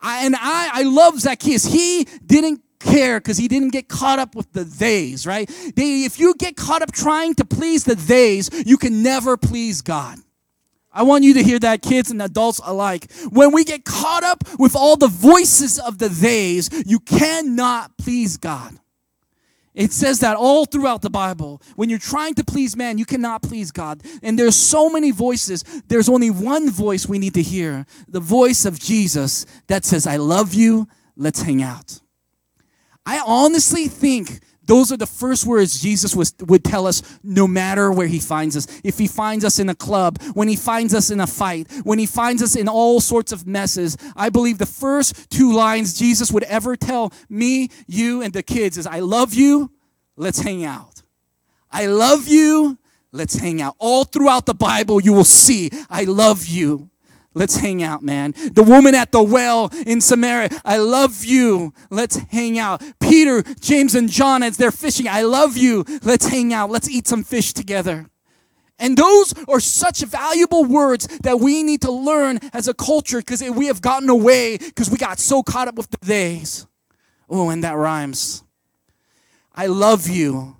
I, 0.01 0.26
and 0.26 0.37
I, 0.37 0.70
I 0.72 0.82
love 0.82 1.20
Zacchaeus. 1.20 1.64
He 1.64 2.05
didn't 2.24 2.61
care 2.78 3.18
because 3.18 3.39
he 3.39 3.49
didn't 3.49 3.70
get 3.70 3.89
caught 3.89 4.18
up 4.18 4.35
with 4.35 4.53
the 4.53 4.64
theys, 4.64 5.26
right? 5.26 5.49
They, 5.74 6.05
if 6.05 6.20
you 6.20 6.35
get 6.35 6.57
caught 6.57 6.82
up 6.82 6.93
trying 6.93 7.35
to 7.37 7.45
please 7.45 7.85
the 7.85 7.97
theys, 7.97 8.51
you 8.66 8.76
can 8.76 9.03
never 9.03 9.37
please 9.37 9.80
God. 9.80 10.18
I 10.93 11.03
want 11.03 11.24
you 11.24 11.35
to 11.35 11.43
hear 11.43 11.59
that, 11.59 11.82
kids 11.82 12.11
and 12.11 12.22
adults 12.22 12.61
alike. 12.64 13.11
When 13.30 13.53
we 13.53 13.64
get 13.64 13.85
caught 13.85 14.22
up 14.22 14.45
with 14.59 14.76
all 14.76 14.97
the 14.97 15.09
voices 15.09 15.80
of 15.80 15.99
the 15.99 16.09
theys, 16.09 16.70
you 16.87 17.01
cannot 17.01 17.97
please 17.99 18.37
God. 18.37 18.78
It 19.75 19.93
says 19.93 20.20
that 20.20 20.37
all 20.37 20.66
throughout 20.66 21.03
the 21.03 21.11
Bible. 21.11 21.61
When 21.75 21.91
you're 21.91 21.99
trying 21.99 22.35
to 22.35 22.45
please 22.45 22.77
man, 22.77 22.97
you 22.97 23.05
cannot 23.05 23.43
please 23.43 23.72
God. 23.72 24.03
And 24.22 24.39
there's 24.39 24.55
so 24.55 24.89
many 24.89 25.11
voices. 25.11 25.64
There's 25.89 26.09
only 26.09 26.31
one 26.31 26.70
voice 26.70 27.09
we 27.09 27.18
need 27.18 27.35
to 27.35 27.43
hear 27.43 27.85
the 28.07 28.20
voice 28.20 28.64
of 28.64 28.79
Jesus 28.79 29.47
that 29.66 29.85
says, 29.85 30.07
I 30.07 30.16
love 30.16 30.55
you, 30.55 30.87
let's 31.16 31.43
hang 31.43 31.62
out. 31.62 32.01
I 33.05 33.22
honestly 33.27 33.89
think 33.89 34.41
those 34.66 34.90
are 34.92 34.96
the 34.96 35.06
first 35.06 35.46
words 35.46 35.80
Jesus 35.80 36.14
was, 36.14 36.34
would 36.40 36.64
tell 36.64 36.86
us 36.86 37.02
no 37.22 37.46
matter 37.46 37.92
where 37.92 38.06
he 38.06 38.18
finds 38.18 38.56
us. 38.56 38.66
If 38.82 38.98
he 38.98 39.06
finds 39.06 39.44
us 39.44 39.58
in 39.58 39.68
a 39.68 39.74
club, 39.74 40.20
when 40.34 40.48
he 40.48 40.56
finds 40.56 40.94
us 40.94 41.10
in 41.10 41.20
a 41.20 41.26
fight, 41.26 41.70
when 41.84 41.98
he 41.98 42.06
finds 42.06 42.42
us 42.42 42.56
in 42.56 42.68
all 42.68 43.00
sorts 43.00 43.32
of 43.32 43.46
messes, 43.46 43.96
I 44.16 44.30
believe 44.30 44.58
the 44.58 44.66
first 44.66 45.30
two 45.30 45.52
lines 45.52 45.98
Jesus 45.98 46.32
would 46.32 46.44
ever 46.44 46.76
tell 46.76 47.12
me, 47.28 47.68
you, 47.86 48.22
and 48.22 48.32
the 48.32 48.42
kids 48.42 48.78
is, 48.78 48.86
I 48.86 49.00
love 49.00 49.34
you, 49.34 49.70
let's 50.16 50.40
hang 50.40 50.64
out. 50.64 51.02
I 51.70 51.86
love 51.86 52.28
you, 52.28 52.78
let's 53.12 53.34
hang 53.36 53.60
out. 53.60 53.74
All 53.78 54.04
throughout 54.04 54.46
the 54.46 54.54
Bible, 54.54 55.00
you 55.00 55.12
will 55.12 55.24
see, 55.24 55.70
I 55.90 56.04
love 56.04 56.46
you. 56.46 56.90
Let's 57.35 57.57
hang 57.57 57.82
out, 57.82 58.03
man. 58.03 58.32
The 58.53 58.62
woman 58.62 58.95
at 58.95 59.11
the 59.11 59.22
well 59.22 59.70
in 59.87 60.01
Samaria, 60.01 60.51
I 60.64 60.78
love 60.78 61.24
you. 61.24 61.74
Let's 61.91 62.16
hang 62.16 62.59
out. 62.59 62.82
Peter, 63.01 63.43
James, 63.61 63.95
and 63.97 64.09
John, 64.09 64.43
as 64.43 64.57
they're 64.57 64.70
fishing, 64.70 65.09
I 65.09 65.22
love 65.22 65.57
you. 65.57 65.85
Let's 66.03 66.28
hang 66.28 66.53
out. 66.53 66.70
Let's 66.70 66.89
eat 66.89 67.09
some 67.09 67.24
fish 67.24 67.53
together. 67.53 68.07
And 68.78 68.97
those 68.97 69.35
are 69.49 69.61
such 69.61 70.01
valuable 70.03 70.64
words 70.64 71.07
that 71.18 71.41
we 71.41 71.62
need 71.62 71.80
to 71.82 71.93
learn 71.93 72.39
as 72.53 72.68
a 72.68 72.74
culture 72.74 73.18
because 73.18 73.43
we 73.43 73.66
have 73.66 73.80
gotten 73.80 74.09
away 74.09 74.59
because 74.59 74.91
we 74.91 74.97
got 74.97 75.18
so 75.18 75.43
caught 75.43 75.68
up 75.68 75.76
with 75.76 75.91
the 75.91 75.99
days. 75.99 76.66
Oh, 77.28 77.51
and 77.51 77.62
that 77.64 77.76
rhymes. 77.76 78.43
I 79.55 79.66
love 79.66 80.09
you. 80.09 80.57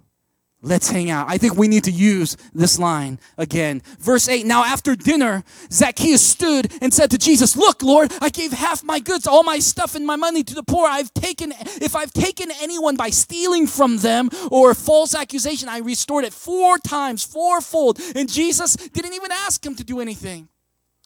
Let's 0.65 0.89
hang 0.89 1.11
out. 1.11 1.27
I 1.29 1.37
think 1.37 1.57
we 1.57 1.69
need 1.69 1.85
to 1.85 1.91
use 1.91 2.39
this 2.55 2.79
line 2.79 3.19
again. 3.37 3.83
Verse 3.99 4.31
8 4.31 4.47
Now, 4.47 4.65
after 4.65 4.97
dinner, 4.97 5.45
Zacchaeus 5.71 6.27
stood 6.27 6.73
and 6.81 6.93
said 6.93 7.11
to 7.11 7.19
Jesus, 7.19 7.55
Look, 7.55 7.83
Lord, 7.83 8.11
I 8.23 8.31
gave 8.31 8.53
half 8.53 8.83
my 8.83 8.99
goods, 8.99 9.27
all 9.27 9.43
my 9.43 9.59
stuff, 9.59 9.95
and 9.95 10.07
my 10.07 10.17
money 10.17 10.43
to 10.43 10.55
the 10.55 10.63
poor. 10.63 10.89
I've 10.89 11.13
taken, 11.13 11.53
if 11.83 11.95
I've 11.95 12.15
taken 12.15 12.51
anyone 12.63 12.97
by 12.97 13.11
stealing 13.11 13.67
from 13.67 13.99
them 13.99 14.31
or 14.51 14.73
false 14.73 15.15
accusation, 15.15 15.69
I 15.69 15.81
restored 15.81 16.25
it 16.25 16.33
four 16.33 16.79
times, 16.79 17.25
fourfold. 17.25 18.01
And 18.17 18.33
Jesus 18.33 18.75
didn't 18.75 19.13
even 19.13 19.33
ask 19.33 19.65
him 19.65 19.75
to 19.75 19.85
do 19.85 20.01
anything. 20.01 20.49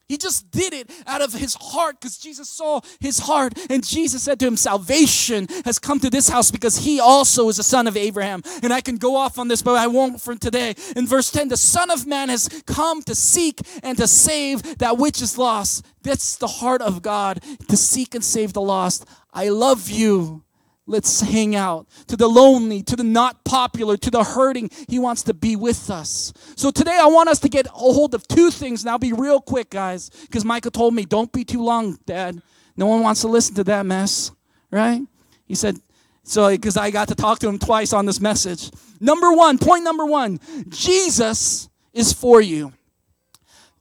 He 0.08 0.16
just 0.16 0.50
did 0.50 0.72
it 0.72 0.90
out 1.06 1.20
of 1.20 1.34
his 1.34 1.54
heart 1.54 2.00
because 2.00 2.16
Jesus 2.16 2.48
saw 2.48 2.80
his 2.98 3.18
heart. 3.18 3.52
And 3.70 3.86
Jesus 3.86 4.22
said 4.22 4.40
to 4.40 4.46
him, 4.46 4.56
Salvation 4.56 5.46
has 5.66 5.78
come 5.78 6.00
to 6.00 6.08
this 6.08 6.28
house 6.28 6.50
because 6.50 6.78
he 6.78 6.98
also 6.98 7.48
is 7.48 7.58
a 7.58 7.62
son 7.62 7.86
of 7.86 7.96
Abraham. 7.96 8.42
And 8.62 8.72
I 8.72 8.80
can 8.80 8.96
go 8.96 9.16
off 9.16 9.38
on 9.38 9.48
this, 9.48 9.60
but 9.60 9.76
I 9.76 9.86
won't 9.86 10.20
for 10.20 10.34
today. 10.34 10.74
In 10.96 11.06
verse 11.06 11.30
10, 11.30 11.48
the 11.48 11.56
Son 11.56 11.90
of 11.90 12.06
Man 12.06 12.30
has 12.30 12.48
come 12.66 13.02
to 13.02 13.14
seek 13.14 13.60
and 13.82 13.98
to 13.98 14.06
save 14.06 14.78
that 14.78 14.96
which 14.96 15.20
is 15.20 15.36
lost. 15.36 15.84
That's 16.02 16.36
the 16.36 16.46
heart 16.46 16.80
of 16.80 17.02
God 17.02 17.42
to 17.68 17.76
seek 17.76 18.14
and 18.14 18.24
save 18.24 18.54
the 18.54 18.62
lost. 18.62 19.04
I 19.32 19.50
love 19.50 19.90
you. 19.90 20.42
Let's 20.88 21.20
hang 21.20 21.54
out. 21.54 21.86
To 22.06 22.16
the 22.16 22.26
lonely, 22.26 22.82
to 22.84 22.96
the 22.96 23.04
not 23.04 23.44
popular, 23.44 23.98
to 23.98 24.10
the 24.10 24.24
hurting, 24.24 24.70
He 24.88 24.98
wants 24.98 25.22
to 25.24 25.34
be 25.34 25.54
with 25.54 25.90
us. 25.90 26.32
So 26.56 26.70
today 26.70 26.98
I 26.98 27.06
want 27.06 27.28
us 27.28 27.38
to 27.40 27.48
get 27.50 27.66
a 27.66 27.70
hold 27.70 28.14
of 28.14 28.26
two 28.26 28.50
things, 28.50 28.86
I'll 28.86 28.98
be 28.98 29.12
real 29.12 29.40
quick, 29.40 29.68
guys, 29.68 30.08
because 30.08 30.46
Michael 30.46 30.70
told 30.70 30.94
me, 30.94 31.04
don't 31.04 31.30
be 31.30 31.44
too 31.44 31.62
long, 31.62 31.98
Dad. 32.06 32.40
No 32.74 32.86
one 32.86 33.02
wants 33.02 33.20
to 33.20 33.28
listen 33.28 33.54
to 33.56 33.64
that 33.64 33.84
mess, 33.84 34.30
right? 34.70 35.02
He 35.44 35.54
said, 35.54 35.78
so 36.22 36.48
because 36.48 36.78
I 36.78 36.90
got 36.90 37.08
to 37.08 37.14
talk 37.14 37.38
to 37.40 37.48
him 37.48 37.58
twice 37.58 37.92
on 37.92 38.06
this 38.06 38.20
message. 38.20 38.70
Number 38.98 39.30
one, 39.32 39.58
point 39.58 39.84
number 39.84 40.06
one 40.06 40.40
Jesus 40.68 41.68
is 41.92 42.12
for 42.12 42.40
you. 42.40 42.72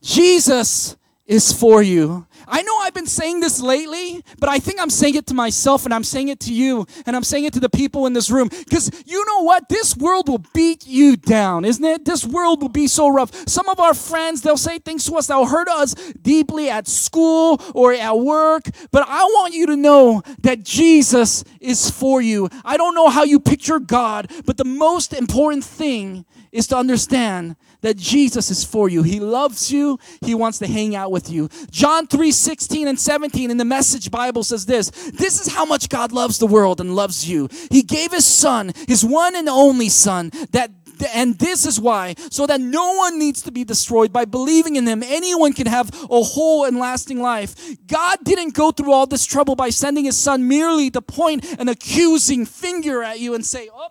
Jesus 0.02 0.96
is 1.28 1.52
for 1.52 1.82
you. 1.82 2.26
I 2.48 2.62
know 2.62 2.78
I've 2.78 2.94
been 2.94 3.06
saying 3.06 3.40
this 3.40 3.60
lately, 3.60 4.24
but 4.38 4.48
I 4.48 4.58
think 4.58 4.80
I'm 4.80 4.88
saying 4.88 5.16
it 5.16 5.26
to 5.26 5.34
myself 5.34 5.84
and 5.84 5.92
I'm 5.92 6.02
saying 6.02 6.28
it 6.28 6.40
to 6.40 6.54
you 6.54 6.86
and 7.04 7.14
I'm 7.14 7.22
saying 7.22 7.44
it 7.44 7.52
to 7.52 7.60
the 7.60 7.68
people 7.68 8.06
in 8.06 8.14
this 8.14 8.30
room. 8.30 8.48
Because 8.48 8.90
you 9.04 9.22
know 9.26 9.42
what? 9.42 9.68
This 9.68 9.94
world 9.94 10.28
will 10.28 10.42
beat 10.54 10.86
you 10.86 11.18
down, 11.18 11.66
isn't 11.66 11.84
it? 11.84 12.06
This 12.06 12.24
world 12.24 12.62
will 12.62 12.70
be 12.70 12.86
so 12.86 13.08
rough. 13.08 13.30
Some 13.46 13.68
of 13.68 13.78
our 13.78 13.92
friends, 13.92 14.40
they'll 14.40 14.56
say 14.56 14.78
things 14.78 15.04
to 15.04 15.16
us 15.16 15.26
that 15.26 15.36
will 15.36 15.46
hurt 15.46 15.68
us 15.68 15.92
deeply 16.22 16.70
at 16.70 16.88
school 16.88 17.60
or 17.74 17.92
at 17.92 18.18
work. 18.18 18.64
But 18.90 19.06
I 19.06 19.24
want 19.24 19.52
you 19.52 19.66
to 19.66 19.76
know 19.76 20.22
that 20.40 20.62
Jesus 20.62 21.44
is 21.60 21.90
for 21.90 22.22
you. 22.22 22.48
I 22.64 22.78
don't 22.78 22.94
know 22.94 23.10
how 23.10 23.24
you 23.24 23.38
picture 23.38 23.78
God, 23.78 24.32
but 24.46 24.56
the 24.56 24.64
most 24.64 25.12
important 25.12 25.64
thing 25.64 26.24
is 26.52 26.66
to 26.68 26.76
understand 26.76 27.56
that 27.80 27.96
Jesus 27.96 28.50
is 28.50 28.64
for 28.64 28.88
you. 28.88 29.02
He 29.02 29.20
loves 29.20 29.70
you. 29.70 29.98
He 30.20 30.34
wants 30.34 30.58
to 30.58 30.66
hang 30.66 30.96
out 30.96 31.10
with 31.10 31.30
you. 31.30 31.48
John 31.70 32.06
3 32.06 32.30
16 32.30 32.88
and 32.88 32.98
17 32.98 33.50
in 33.50 33.56
the 33.56 33.64
Message 33.64 34.10
Bible 34.10 34.42
says 34.42 34.66
this 34.66 34.90
This 35.10 35.40
is 35.40 35.52
how 35.52 35.64
much 35.64 35.88
God 35.88 36.12
loves 36.12 36.38
the 36.38 36.46
world 36.46 36.80
and 36.80 36.96
loves 36.96 37.28
you. 37.28 37.48
He 37.70 37.82
gave 37.82 38.12
His 38.12 38.24
Son, 38.24 38.72
His 38.86 39.04
one 39.04 39.36
and 39.36 39.48
only 39.48 39.88
Son, 39.88 40.30
that 40.52 40.70
and 41.14 41.38
this 41.38 41.66
is 41.66 41.80
why, 41.80 42.14
so 42.30 42.46
that 42.46 42.60
no 42.60 42.94
one 42.94 43.18
needs 43.18 43.42
to 43.42 43.52
be 43.52 43.64
destroyed 43.64 44.12
by 44.12 44.24
believing 44.24 44.76
in 44.76 44.86
him. 44.86 45.02
Anyone 45.02 45.52
can 45.52 45.66
have 45.66 45.90
a 46.10 46.22
whole 46.22 46.64
and 46.64 46.76
lasting 46.76 47.20
life. 47.20 47.54
God 47.86 48.18
didn't 48.24 48.54
go 48.54 48.72
through 48.72 48.92
all 48.92 49.06
this 49.06 49.24
trouble 49.24 49.54
by 49.54 49.70
sending 49.70 50.06
his 50.06 50.18
son 50.18 50.48
merely 50.48 50.90
to 50.90 51.00
point 51.00 51.44
an 51.60 51.68
accusing 51.68 52.46
finger 52.46 53.02
at 53.02 53.20
you 53.20 53.34
and 53.34 53.44
say, 53.44 53.68
Oh, 53.72 53.90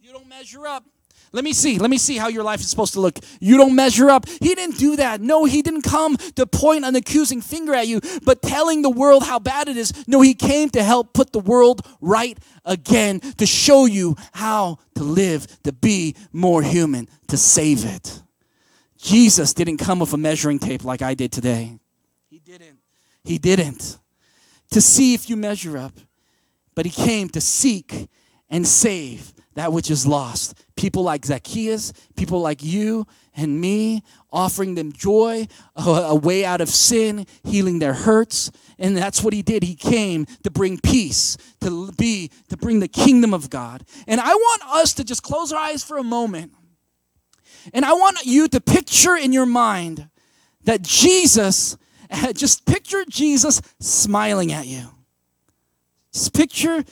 you 0.00 0.12
don't 0.12 0.28
measure 0.28 0.66
up. 0.66 0.84
Let 1.32 1.44
me 1.44 1.52
see. 1.52 1.78
Let 1.78 1.90
me 1.90 1.98
see 1.98 2.16
how 2.16 2.28
your 2.28 2.42
life 2.42 2.60
is 2.60 2.68
supposed 2.68 2.94
to 2.94 3.00
look. 3.00 3.18
You 3.40 3.56
don't 3.56 3.76
measure 3.76 4.10
up. 4.10 4.28
He 4.28 4.54
didn't 4.54 4.78
do 4.78 4.96
that. 4.96 5.20
No, 5.20 5.44
he 5.44 5.62
didn't 5.62 5.82
come 5.82 6.16
to 6.16 6.44
point 6.44 6.84
an 6.84 6.96
accusing 6.96 7.40
finger 7.40 7.72
at 7.72 7.86
you, 7.86 8.00
but 8.24 8.42
telling 8.42 8.82
the 8.82 8.90
world 8.90 9.22
how 9.22 9.38
bad 9.38 9.68
it 9.68 9.76
is. 9.76 9.92
No, 10.08 10.20
he 10.20 10.34
came 10.34 10.70
to 10.70 10.82
help 10.82 11.12
put 11.12 11.32
the 11.32 11.38
world 11.38 11.86
right 12.00 12.36
again, 12.64 13.20
to 13.20 13.46
show 13.46 13.86
you 13.86 14.16
how 14.32 14.78
to 14.96 15.04
live, 15.04 15.46
to 15.62 15.72
be 15.72 16.16
more 16.32 16.62
human, 16.62 17.08
to 17.28 17.36
save 17.36 17.84
it. 17.84 18.22
Jesus 18.98 19.54
didn't 19.54 19.78
come 19.78 20.00
with 20.00 20.12
a 20.12 20.18
measuring 20.18 20.58
tape 20.58 20.84
like 20.84 21.00
I 21.00 21.14
did 21.14 21.30
today. 21.32 21.78
He 22.28 22.40
didn't. 22.40 22.78
He 23.22 23.38
didn't. 23.38 23.98
To 24.72 24.80
see 24.80 25.14
if 25.14 25.30
you 25.30 25.36
measure 25.36 25.78
up, 25.78 25.94
but 26.74 26.86
he 26.86 26.90
came 26.90 27.28
to 27.30 27.40
seek 27.40 28.08
and 28.48 28.66
save 28.66 29.32
that 29.54 29.72
which 29.72 29.90
is 29.90 30.06
lost. 30.06 30.54
People 30.76 31.02
like 31.02 31.24
Zacchaeus, 31.24 31.92
people 32.16 32.40
like 32.40 32.62
you 32.62 33.06
and 33.34 33.60
me, 33.60 34.02
offering 34.32 34.74
them 34.74 34.92
joy, 34.92 35.46
a, 35.74 35.82
a, 35.82 36.14
way 36.14 36.44
out 36.44 36.60
of 36.60 36.68
sin, 36.68 37.26
healing 37.44 37.78
their 37.78 37.94
hurts. 37.94 38.50
And 38.78 38.96
that's 38.96 39.22
what 39.22 39.32
he 39.32 39.42
did. 39.42 39.62
He 39.62 39.74
came 39.74 40.26
to 40.44 40.50
bring 40.50 40.78
peace, 40.78 41.36
to 41.60 41.90
be, 41.92 42.30
to 42.48 42.56
bring 42.56 42.80
the 42.80 42.88
kingdom 42.88 43.34
of 43.34 43.50
God. 43.50 43.84
And 44.06 44.20
I 44.20 44.34
want 44.34 44.62
us 44.68 44.94
to 44.94 45.04
just 45.04 45.22
close 45.22 45.52
our 45.52 45.58
eyes 45.58 45.82
for 45.82 45.98
a 45.98 46.04
moment. 46.04 46.52
And 47.74 47.84
I 47.84 47.92
want 47.92 48.18
you 48.24 48.48
to 48.48 48.60
picture 48.60 49.16
in 49.16 49.32
your 49.32 49.46
mind 49.46 50.08
that 50.64 50.82
Jesus, 50.82 51.76
just 52.34 52.66
picture 52.66 53.04
Jesus 53.08 53.60
smiling 53.80 54.52
at 54.52 54.66
you. 54.66 54.88
Just 56.12 56.34
picture 56.34 56.84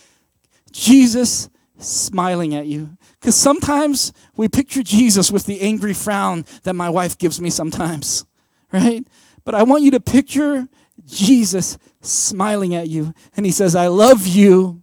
Jesus 0.73 1.49
smiling 1.79 2.55
at 2.55 2.67
you. 2.67 2.97
Because 3.21 3.35
sometimes 3.35 4.13
we 4.37 4.49
picture 4.49 4.83
Jesus 4.83 5.31
with 5.31 5.47
the 5.47 5.61
angry 5.61 5.95
frown 5.95 6.45
that 6.65 6.75
my 6.75 6.91
wife 6.91 7.17
gives 7.19 7.41
me 7.41 7.51
sometimes, 7.51 8.25
right? 8.73 9.07
But 9.45 9.55
I 9.55 9.63
want 9.63 9.83
you 9.83 9.91
to 9.93 10.01
picture 10.01 10.69
Jesus 11.07 11.79
smiling 12.01 12.75
at 12.75 12.89
you. 12.89 13.15
And 13.37 13.47
he 13.47 13.53
says, 13.53 13.75
I 13.75 13.87
love 13.87 14.27
you. 14.27 14.83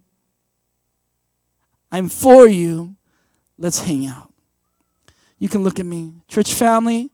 I'm 1.92 2.08
for 2.08 2.48
you. 2.48 2.96
Let's 3.58 3.80
hang 3.80 4.06
out. 4.06 4.32
You 5.38 5.48
can 5.48 5.62
look 5.62 5.78
at 5.78 5.86
me. 5.86 6.14
Church 6.28 6.52
family, 6.52 7.10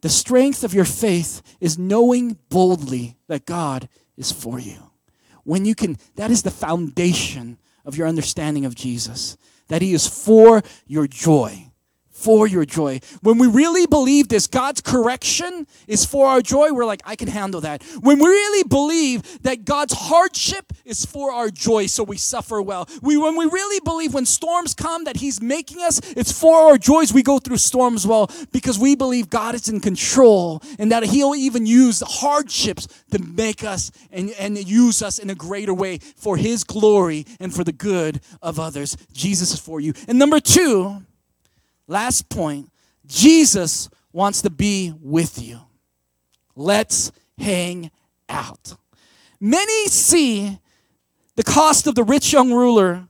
the 0.00 0.08
strength 0.08 0.64
of 0.64 0.74
your 0.74 0.84
faith 0.84 1.42
is 1.60 1.78
knowing 1.78 2.38
boldly 2.48 3.16
that 3.28 3.46
God 3.46 3.88
is 4.16 4.32
for 4.32 4.58
you. 4.58 4.90
When 5.44 5.64
you 5.64 5.74
can, 5.74 5.96
that 6.16 6.30
is 6.30 6.42
the 6.42 6.50
foundation 6.50 7.58
of 7.84 7.96
your 7.96 8.06
understanding 8.06 8.64
of 8.64 8.74
Jesus, 8.74 9.36
that 9.68 9.82
He 9.82 9.92
is 9.92 10.06
for 10.06 10.62
your 10.86 11.06
joy. 11.06 11.69
For 12.20 12.46
your 12.46 12.66
joy. 12.66 13.00
When 13.22 13.38
we 13.38 13.46
really 13.46 13.86
believe 13.86 14.28
this, 14.28 14.46
God's 14.46 14.82
correction 14.82 15.66
is 15.86 16.04
for 16.04 16.26
our 16.26 16.42
joy, 16.42 16.70
we're 16.70 16.84
like, 16.84 17.00
I 17.06 17.16
can 17.16 17.28
handle 17.28 17.62
that. 17.62 17.82
When 18.00 18.18
we 18.18 18.26
really 18.26 18.68
believe 18.68 19.42
that 19.42 19.64
God's 19.64 19.94
hardship 19.94 20.70
is 20.84 21.06
for 21.06 21.32
our 21.32 21.48
joy, 21.48 21.86
so 21.86 22.04
we 22.04 22.18
suffer 22.18 22.60
well. 22.60 22.86
We, 23.00 23.16
when 23.16 23.36
we 23.36 23.46
really 23.46 23.80
believe 23.80 24.12
when 24.12 24.26
storms 24.26 24.74
come 24.74 25.04
that 25.04 25.16
He's 25.16 25.40
making 25.40 25.80
us, 25.80 25.98
it's 26.14 26.30
for 26.30 26.68
our 26.68 26.76
joys, 26.76 27.10
we 27.10 27.22
go 27.22 27.38
through 27.38 27.56
storms 27.56 28.06
well 28.06 28.30
because 28.52 28.78
we 28.78 28.94
believe 28.96 29.30
God 29.30 29.54
is 29.54 29.70
in 29.70 29.80
control 29.80 30.62
and 30.78 30.92
that 30.92 31.04
He'll 31.04 31.34
even 31.34 31.64
use 31.64 32.02
hardships 32.06 32.86
to 33.12 33.18
make 33.18 33.64
us 33.64 33.90
and, 34.12 34.30
and 34.38 34.58
use 34.58 35.00
us 35.00 35.18
in 35.18 35.30
a 35.30 35.34
greater 35.34 35.72
way 35.72 35.98
for 36.16 36.36
His 36.36 36.64
glory 36.64 37.24
and 37.40 37.54
for 37.54 37.64
the 37.64 37.72
good 37.72 38.20
of 38.42 38.60
others. 38.60 38.98
Jesus 39.14 39.54
is 39.54 39.58
for 39.58 39.80
you. 39.80 39.94
And 40.06 40.18
number 40.18 40.38
two, 40.38 41.02
last 41.90 42.28
point, 42.28 42.70
Jesus 43.06 43.90
wants 44.12 44.42
to 44.42 44.50
be 44.50 44.94
with 45.00 45.42
you. 45.42 45.60
Let's 46.54 47.12
hang 47.38 47.90
out. 48.28 48.76
Many 49.40 49.86
see 49.86 50.58
the 51.36 51.42
cost 51.42 51.86
of 51.86 51.94
the 51.94 52.04
rich 52.04 52.32
young 52.32 52.52
ruler, 52.52 53.08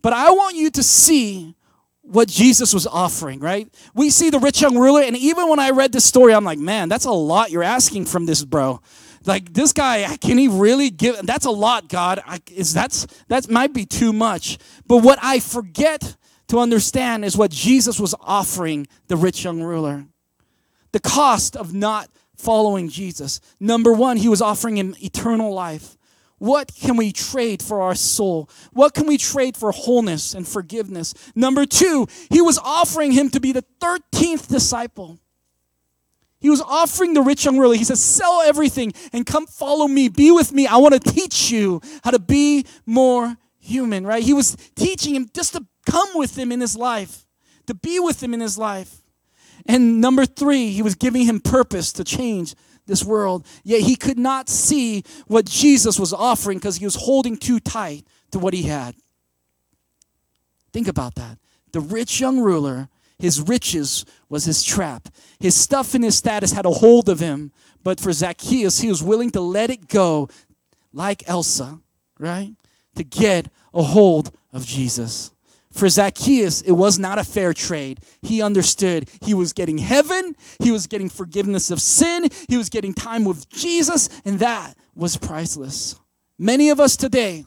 but 0.00 0.12
I 0.12 0.30
want 0.30 0.56
you 0.56 0.70
to 0.70 0.82
see 0.82 1.54
what 2.00 2.28
Jesus 2.28 2.74
was 2.74 2.86
offering, 2.86 3.38
right? 3.38 3.72
We 3.94 4.10
see 4.10 4.30
the 4.30 4.40
rich 4.40 4.60
young 4.60 4.76
ruler, 4.76 5.02
and 5.02 5.16
even 5.16 5.48
when 5.48 5.60
I 5.60 5.70
read 5.70 5.92
this 5.92 6.04
story, 6.04 6.34
I'm 6.34 6.44
like, 6.44 6.58
man, 6.58 6.88
that's 6.88 7.04
a 7.04 7.12
lot 7.12 7.50
you're 7.50 7.62
asking 7.62 8.06
from 8.06 8.26
this 8.26 8.44
bro. 8.44 8.80
Like 9.24 9.52
this 9.52 9.72
guy, 9.72 10.16
can 10.16 10.36
he 10.36 10.48
really 10.48 10.90
give? 10.90 11.24
That's 11.24 11.46
a 11.46 11.50
lot, 11.50 11.88
God. 11.88 12.20
I, 12.26 12.40
is 12.50 12.74
that's 12.74 13.06
that 13.28 13.48
might 13.48 13.72
be 13.72 13.86
too 13.86 14.12
much. 14.12 14.58
But 14.86 14.98
what 14.98 15.20
I 15.22 15.38
forget 15.38 16.16
to 16.52 16.58
understand 16.58 17.24
is 17.24 17.34
what 17.34 17.50
Jesus 17.50 17.98
was 17.98 18.14
offering 18.20 18.86
the 19.08 19.16
rich 19.16 19.42
young 19.42 19.62
ruler. 19.62 20.04
The 20.92 21.00
cost 21.00 21.56
of 21.56 21.72
not 21.72 22.10
following 22.36 22.90
Jesus. 22.90 23.40
Number 23.58 23.90
one, 23.90 24.18
he 24.18 24.28
was 24.28 24.42
offering 24.42 24.76
him 24.76 24.94
eternal 25.02 25.54
life. 25.54 25.96
What 26.36 26.70
can 26.74 26.98
we 26.98 27.10
trade 27.10 27.62
for 27.62 27.80
our 27.80 27.94
soul? 27.94 28.50
What 28.74 28.92
can 28.92 29.06
we 29.06 29.16
trade 29.16 29.56
for 29.56 29.72
wholeness 29.72 30.34
and 30.34 30.46
forgiveness? 30.46 31.14
Number 31.34 31.64
two, 31.64 32.06
he 32.28 32.42
was 32.42 32.58
offering 32.58 33.12
him 33.12 33.30
to 33.30 33.40
be 33.40 33.52
the 33.52 33.64
13th 33.80 34.48
disciple. 34.48 35.18
He 36.38 36.50
was 36.50 36.60
offering 36.60 37.14
the 37.14 37.22
rich 37.22 37.46
young 37.46 37.56
ruler. 37.56 37.76
He 37.76 37.84
says, 37.84 38.04
Sell 38.04 38.42
everything 38.42 38.92
and 39.14 39.24
come 39.24 39.46
follow 39.46 39.88
me. 39.88 40.10
Be 40.10 40.30
with 40.30 40.52
me. 40.52 40.66
I 40.66 40.76
want 40.76 41.02
to 41.02 41.12
teach 41.12 41.50
you 41.50 41.80
how 42.04 42.10
to 42.10 42.18
be 42.18 42.66
more 42.84 43.38
human, 43.58 44.06
right? 44.06 44.22
He 44.22 44.34
was 44.34 44.54
teaching 44.76 45.14
him 45.14 45.30
just 45.32 45.54
to 45.54 45.64
come 45.86 46.08
with 46.14 46.36
him 46.36 46.52
in 46.52 46.60
his 46.60 46.76
life, 46.76 47.26
to 47.66 47.74
be 47.74 47.98
with 48.00 48.22
him 48.22 48.34
in 48.34 48.40
his 48.40 48.58
life. 48.58 49.02
And 49.66 50.00
number 50.00 50.26
three, 50.26 50.70
he 50.70 50.82
was 50.82 50.94
giving 50.94 51.24
him 51.24 51.40
purpose 51.40 51.92
to 51.94 52.04
change 52.04 52.54
this 52.86 53.04
world. 53.04 53.46
Yet 53.62 53.82
he 53.82 53.96
could 53.96 54.18
not 54.18 54.48
see 54.48 55.04
what 55.26 55.46
Jesus 55.46 55.98
was 55.98 56.12
offering 56.12 56.58
because 56.58 56.76
he 56.76 56.84
was 56.84 56.96
holding 56.96 57.36
too 57.36 57.60
tight 57.60 58.04
to 58.32 58.38
what 58.38 58.54
he 58.54 58.64
had. 58.64 58.94
Think 60.72 60.88
about 60.88 61.14
that. 61.16 61.38
The 61.72 61.80
rich 61.80 62.20
young 62.20 62.40
ruler, 62.40 62.88
his 63.18 63.40
riches 63.40 64.04
was 64.28 64.44
his 64.44 64.64
trap. 64.64 65.08
His 65.38 65.54
stuff 65.54 65.94
and 65.94 66.02
his 66.02 66.16
status 66.16 66.52
had 66.52 66.66
a 66.66 66.70
hold 66.70 67.08
of 67.08 67.20
him. 67.20 67.52
But 67.84 68.00
for 68.00 68.12
Zacchaeus, 68.12 68.80
he 68.80 68.88
was 68.88 69.02
willing 69.02 69.30
to 69.32 69.40
let 69.40 69.70
it 69.70 69.88
go, 69.88 70.28
like 70.92 71.28
Elsa, 71.28 71.80
right? 72.18 72.54
To 72.96 73.04
get 73.04 73.48
a 73.74 73.82
hold 73.82 74.32
of 74.52 74.66
Jesus. 74.66 75.31
For 75.72 75.88
Zacchaeus, 75.88 76.60
it 76.60 76.72
was 76.72 76.98
not 76.98 77.18
a 77.18 77.24
fair 77.24 77.54
trade. 77.54 78.00
He 78.20 78.42
understood 78.42 79.08
he 79.22 79.34
was 79.34 79.52
getting 79.52 79.78
heaven, 79.78 80.36
he 80.62 80.70
was 80.70 80.86
getting 80.86 81.08
forgiveness 81.08 81.70
of 81.70 81.80
sin, 81.80 82.28
he 82.48 82.56
was 82.56 82.68
getting 82.68 82.92
time 82.92 83.24
with 83.24 83.48
Jesus, 83.48 84.08
and 84.24 84.38
that 84.38 84.74
was 84.94 85.16
priceless. 85.16 85.98
Many 86.38 86.70
of 86.70 86.78
us 86.78 86.96
today, 86.96 87.46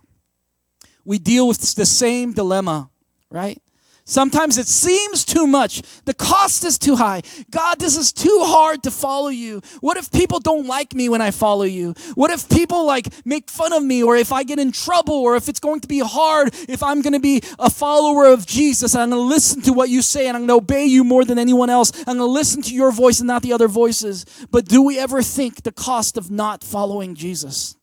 we 1.03 1.19
deal 1.19 1.47
with 1.47 1.75
the 1.75 1.85
same 1.85 2.33
dilemma, 2.33 2.89
right? 3.29 3.61
Sometimes 4.07 4.59
it 4.59 4.67
seems 4.67 5.25
too 5.25 5.47
much. 5.47 5.81
The 6.05 6.13
cost 6.13 6.63
is 6.63 6.77
too 6.77 6.95
high. 6.95 7.23
God, 7.49 7.79
this 7.79 7.97
is 7.97 8.13
too 8.13 8.39
hard 8.43 8.83
to 8.83 8.91
follow 8.91 9.29
you. 9.29 9.63
What 9.81 9.97
if 9.97 10.11
people 10.11 10.39
don't 10.39 10.67
like 10.67 10.93
me 10.93 11.09
when 11.09 11.21
I 11.21 11.31
follow 11.31 11.63
you? 11.63 11.95
What 12.13 12.29
if 12.29 12.47
people 12.47 12.85
like 12.85 13.07
make 13.25 13.49
fun 13.49 13.73
of 13.73 13.81
me 13.81 14.03
or 14.03 14.15
if 14.15 14.31
I 14.31 14.43
get 14.43 14.59
in 14.59 14.71
trouble 14.71 15.15
or 15.15 15.35
if 15.35 15.49
it's 15.49 15.59
going 15.59 15.79
to 15.79 15.87
be 15.87 15.99
hard 15.99 16.53
if 16.69 16.83
I'm 16.83 17.01
going 17.01 17.13
to 17.13 17.19
be 17.19 17.41
a 17.57 17.71
follower 17.71 18.31
of 18.31 18.45
Jesus 18.45 18.93
and 18.93 19.01
I'm 19.01 19.09
going 19.09 19.23
to 19.23 19.27
listen 19.27 19.63
to 19.63 19.73
what 19.73 19.89
you 19.89 20.03
say 20.03 20.27
and 20.27 20.37
I'm 20.37 20.45
going 20.45 20.59
to 20.59 20.63
obey 20.63 20.85
you 20.85 21.03
more 21.03 21.25
than 21.25 21.39
anyone 21.39 21.71
else. 21.71 21.91
I'm 21.99 22.17
going 22.17 22.19
to 22.19 22.25
listen 22.25 22.61
to 22.61 22.75
your 22.75 22.91
voice 22.91 23.19
and 23.19 23.27
not 23.27 23.41
the 23.41 23.53
other 23.53 23.67
voices. 23.67 24.23
But 24.51 24.65
do 24.65 24.83
we 24.83 24.99
ever 24.99 25.23
think 25.23 25.63
the 25.63 25.71
cost 25.71 26.15
of 26.15 26.29
not 26.29 26.63
following 26.63 27.15
Jesus? 27.15 27.75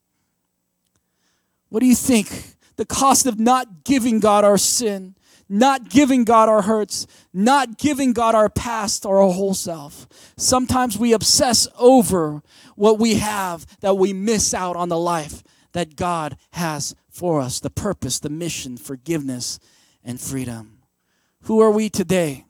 What 1.68 1.80
do 1.80 1.86
you 1.86 1.96
think? 1.96 2.28
The 2.76 2.86
cost 2.86 3.26
of 3.26 3.40
not 3.40 3.82
giving 3.82 4.20
God 4.20 4.44
our 4.44 4.56
sin 4.56 5.16
not 5.52 5.90
giving 5.90 6.24
God 6.24 6.48
our 6.48 6.62
hurts, 6.62 7.06
not 7.32 7.76
giving 7.76 8.14
God 8.14 8.34
our 8.34 8.48
past 8.48 9.04
or 9.04 9.20
our 9.20 9.30
whole 9.30 9.52
self. 9.52 10.08
Sometimes 10.38 10.96
we 10.96 11.12
obsess 11.12 11.68
over 11.78 12.42
what 12.74 12.98
we 12.98 13.16
have 13.16 13.66
that 13.80 13.98
we 13.98 14.14
miss 14.14 14.54
out 14.54 14.76
on 14.76 14.88
the 14.88 14.98
life 14.98 15.44
that 15.72 15.94
God 15.94 16.38
has 16.52 16.94
for 17.10 17.40
us 17.40 17.60
the 17.60 17.68
purpose, 17.68 18.18
the 18.18 18.30
mission, 18.30 18.78
forgiveness, 18.78 19.60
and 20.02 20.18
freedom. 20.18 20.78
Who 21.42 21.60
are 21.60 21.70
we 21.70 21.90
today 21.90 22.46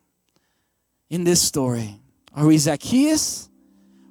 in 1.10 1.24
this 1.24 1.42
story? 1.42 1.98
Are 2.36 2.46
we 2.46 2.56
Zacchaeus? 2.56 3.48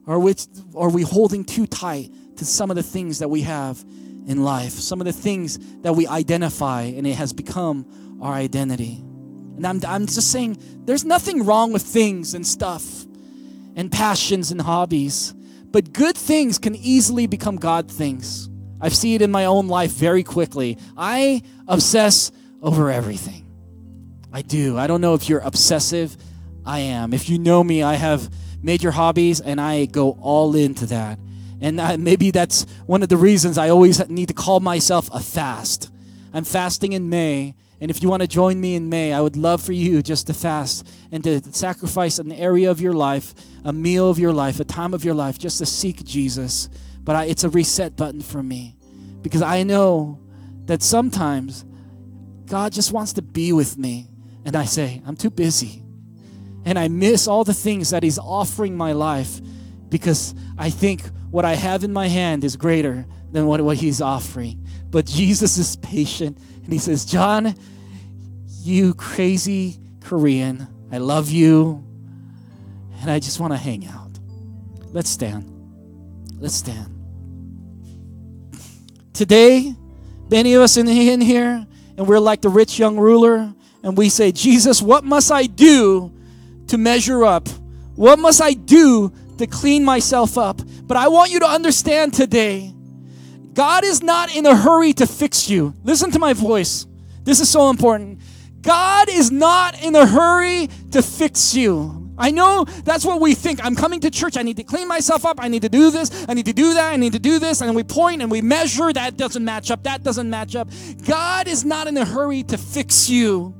Are 0.05 0.19
we 0.19 1.03
holding 1.03 1.45
too 1.45 1.65
tight 1.65 2.11
to 2.35 2.43
some 2.43 2.69
of 2.69 2.75
the 2.75 2.83
things 2.83 3.19
that 3.19 3.29
we 3.29 3.43
have 3.43 3.85
in 4.27 4.43
life, 4.43 4.73
some 4.73 5.01
of 5.01 5.05
the 5.05 5.13
things 5.13 5.59
that 5.81 5.93
we 5.93 6.07
identify, 6.07 6.83
and 6.83 7.07
it 7.07 7.15
has 7.15 7.33
become 7.33 8.19
our 8.21 8.33
identity. 8.33 8.97
And 9.57 9.65
I'm, 9.65 9.81
I'm 9.85 10.05
just 10.05 10.31
saying, 10.31 10.57
there's 10.85 11.05
nothing 11.05 11.45
wrong 11.45 11.73
with 11.73 11.81
things 11.81 12.33
and 12.33 12.45
stuff 12.45 13.05
and 13.75 13.91
passions 13.91 14.51
and 14.51 14.61
hobbies, 14.61 15.33
but 15.71 15.93
good 15.93 16.17
things 16.17 16.57
can 16.57 16.75
easily 16.75 17.27
become 17.27 17.55
God 17.55 17.89
things. 17.89 18.49
I 18.79 18.89
see 18.89 19.15
it 19.15 19.21
in 19.21 19.31
my 19.31 19.45
own 19.45 19.67
life 19.67 19.91
very 19.91 20.23
quickly. 20.23 20.77
I 20.97 21.43
obsess 21.67 22.31
over 22.61 22.89
everything. 22.89 23.45
I 24.33 24.41
do. 24.41 24.77
I 24.77 24.87
don't 24.87 25.01
know 25.01 25.13
if 25.13 25.29
you're 25.29 25.39
obsessive. 25.39 26.15
I 26.65 26.79
am. 26.79 27.13
If 27.13 27.29
you 27.29 27.37
know 27.37 27.63
me, 27.63 27.83
I 27.83 27.95
have 27.95 28.29
major 28.61 28.91
hobbies 28.91 29.41
and 29.41 29.59
I 29.59 29.85
go 29.85 30.17
all 30.21 30.55
into 30.55 30.85
that. 30.87 31.19
And 31.61 31.79
I, 31.79 31.95
maybe 31.95 32.31
that's 32.31 32.65
one 32.85 33.03
of 33.03 33.09
the 33.09 33.17
reasons 33.17 33.57
I 33.57 33.69
always 33.69 34.07
need 34.09 34.27
to 34.27 34.33
call 34.33 34.59
myself 34.59 35.09
a 35.13 35.19
fast. 35.19 35.91
I'm 36.33 36.43
fasting 36.43 36.93
in 36.93 37.09
May 37.09 37.55
and 37.81 37.89
if 37.89 38.03
you 38.03 38.09
want 38.09 38.21
to 38.21 38.27
join 38.27 38.61
me 38.61 38.75
in 38.75 38.89
May, 38.89 39.11
I 39.11 39.19
would 39.21 39.35
love 39.35 39.59
for 39.59 39.73
you 39.73 40.03
just 40.03 40.27
to 40.27 40.35
fast 40.35 40.87
and 41.11 41.23
to 41.23 41.41
sacrifice 41.51 42.19
an 42.19 42.31
area 42.31 42.69
of 42.69 42.79
your 42.79 42.93
life, 42.93 43.33
a 43.65 43.73
meal 43.73 44.07
of 44.07 44.19
your 44.19 44.31
life, 44.31 44.59
a 44.59 44.63
time 44.63 44.93
of 44.93 45.03
your 45.03 45.15
life, 45.15 45.39
just 45.39 45.57
to 45.57 45.65
seek 45.65 46.05
Jesus. 46.05 46.69
But 47.03 47.15
I, 47.15 47.25
it's 47.25 47.43
a 47.43 47.49
reset 47.49 47.97
button 47.97 48.21
for 48.21 48.43
me 48.43 48.77
because 49.23 49.41
I 49.41 49.63
know 49.63 50.19
that 50.65 50.83
sometimes 50.83 51.65
God 52.45 52.71
just 52.71 52.91
wants 52.91 53.13
to 53.13 53.23
be 53.23 53.51
with 53.51 53.79
me. 53.79 54.07
And 54.45 54.55
I 54.55 54.65
say, 54.65 55.01
I'm 55.07 55.15
too 55.15 55.31
busy. 55.31 55.81
And 56.65 56.77
I 56.77 56.87
miss 56.87 57.27
all 57.27 57.43
the 57.43 57.53
things 57.53 57.89
that 57.89 58.03
He's 58.03 58.19
offering 58.19 58.77
my 58.77 58.91
life 58.91 59.41
because 59.89 60.35
I 60.55 60.69
think 60.69 61.01
what 61.31 61.45
I 61.45 61.55
have 61.55 61.83
in 61.83 61.91
my 61.93 62.07
hand 62.07 62.43
is 62.43 62.55
greater 62.55 63.05
than 63.31 63.47
what, 63.47 63.61
what 63.61 63.77
He's 63.77 64.01
offering. 64.01 64.67
But 64.89 65.05
Jesus 65.05 65.57
is 65.57 65.77
patient 65.77 66.37
and 66.63 66.71
He 66.71 66.77
says, 66.77 67.05
John, 67.05 67.55
you 68.61 68.93
crazy 68.93 69.79
Korean. 70.01 70.67
I 70.91 70.97
love 70.97 71.29
you. 71.29 71.83
And 73.01 73.09
I 73.09 73.19
just 73.19 73.39
want 73.39 73.53
to 73.53 73.57
hang 73.57 73.87
out. 73.87 74.11
Let's 74.91 75.09
stand. 75.09 75.47
Let's 76.39 76.53
stand. 76.53 76.97
Today, 79.13 79.73
many 80.29 80.53
of 80.53 80.61
us 80.61 80.77
in 80.77 80.87
here, 80.87 81.65
and 81.97 82.07
we're 82.07 82.19
like 82.19 82.41
the 82.41 82.49
rich 82.49 82.77
young 82.77 82.97
ruler, 82.97 83.53
and 83.83 83.97
we 83.97 84.09
say, 84.09 84.31
Jesus, 84.31 84.81
what 84.81 85.03
must 85.03 85.31
I 85.31 85.45
do 85.45 86.11
to 86.67 86.77
measure 86.77 87.23
up? 87.23 87.47
What 87.95 88.19
must 88.19 88.41
I 88.41 88.53
do 88.53 89.11
to 89.41 89.47
clean 89.47 89.83
myself 89.83 90.37
up? 90.37 90.61
But 90.83 90.97
I 90.97 91.07
want 91.09 91.31
you 91.31 91.39
to 91.41 91.47
understand 91.47 92.13
today 92.13 92.73
God 93.53 93.83
is 93.83 94.01
not 94.01 94.35
in 94.35 94.45
a 94.45 94.55
hurry 94.55 94.93
to 94.93 95.05
fix 95.05 95.49
you. 95.49 95.73
Listen 95.83 96.11
to 96.11 96.19
my 96.19 96.33
voice. 96.33 96.87
This 97.23 97.39
is 97.39 97.49
so 97.49 97.69
important. 97.69 98.21
God 98.61 99.09
is 99.09 99.31
not 99.31 99.81
in 99.83 99.95
a 99.95 100.05
hurry 100.05 100.67
to 100.91 101.01
fix 101.01 101.53
you. 101.53 102.13
I 102.17 102.29
know 102.31 102.65
that's 102.65 103.03
what 103.03 103.19
we 103.19 103.33
think. 103.33 103.63
I'm 103.65 103.75
coming 103.75 103.99
to 104.01 104.11
church. 104.11 104.37
I 104.37 104.43
need 104.43 104.57
to 104.57 104.63
clean 104.63 104.87
myself 104.87 105.25
up. 105.25 105.37
I 105.39 105.47
need 105.47 105.63
to 105.63 105.69
do 105.69 105.89
this. 105.89 106.25
I 106.29 106.33
need 106.33 106.45
to 106.45 106.53
do 106.53 106.75
that. 106.75 106.93
I 106.93 106.95
need 106.95 107.13
to 107.13 107.19
do 107.19 107.39
this. 107.39 107.61
And 107.61 107.75
we 107.75 107.83
point 107.83 108.21
and 108.21 108.29
we 108.29 108.41
measure. 108.41 108.93
That 108.93 109.17
doesn't 109.17 109.43
match 109.43 109.71
up. 109.71 109.83
That 109.83 110.03
doesn't 110.03 110.29
match 110.29 110.55
up. 110.55 110.69
God 111.07 111.47
is 111.47 111.65
not 111.65 111.87
in 111.87 111.97
a 111.97 112.05
hurry 112.05 112.43
to 112.43 112.57
fix 112.57 113.09
you. 113.09 113.55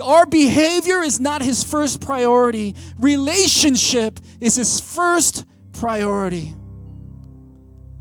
Our 0.00 0.26
behavior 0.26 1.02
is 1.02 1.20
not 1.20 1.42
his 1.42 1.64
first 1.64 2.00
priority. 2.00 2.74
Relationship 2.98 4.20
is 4.40 4.56
his 4.56 4.80
first 4.80 5.44
priority. 5.72 6.54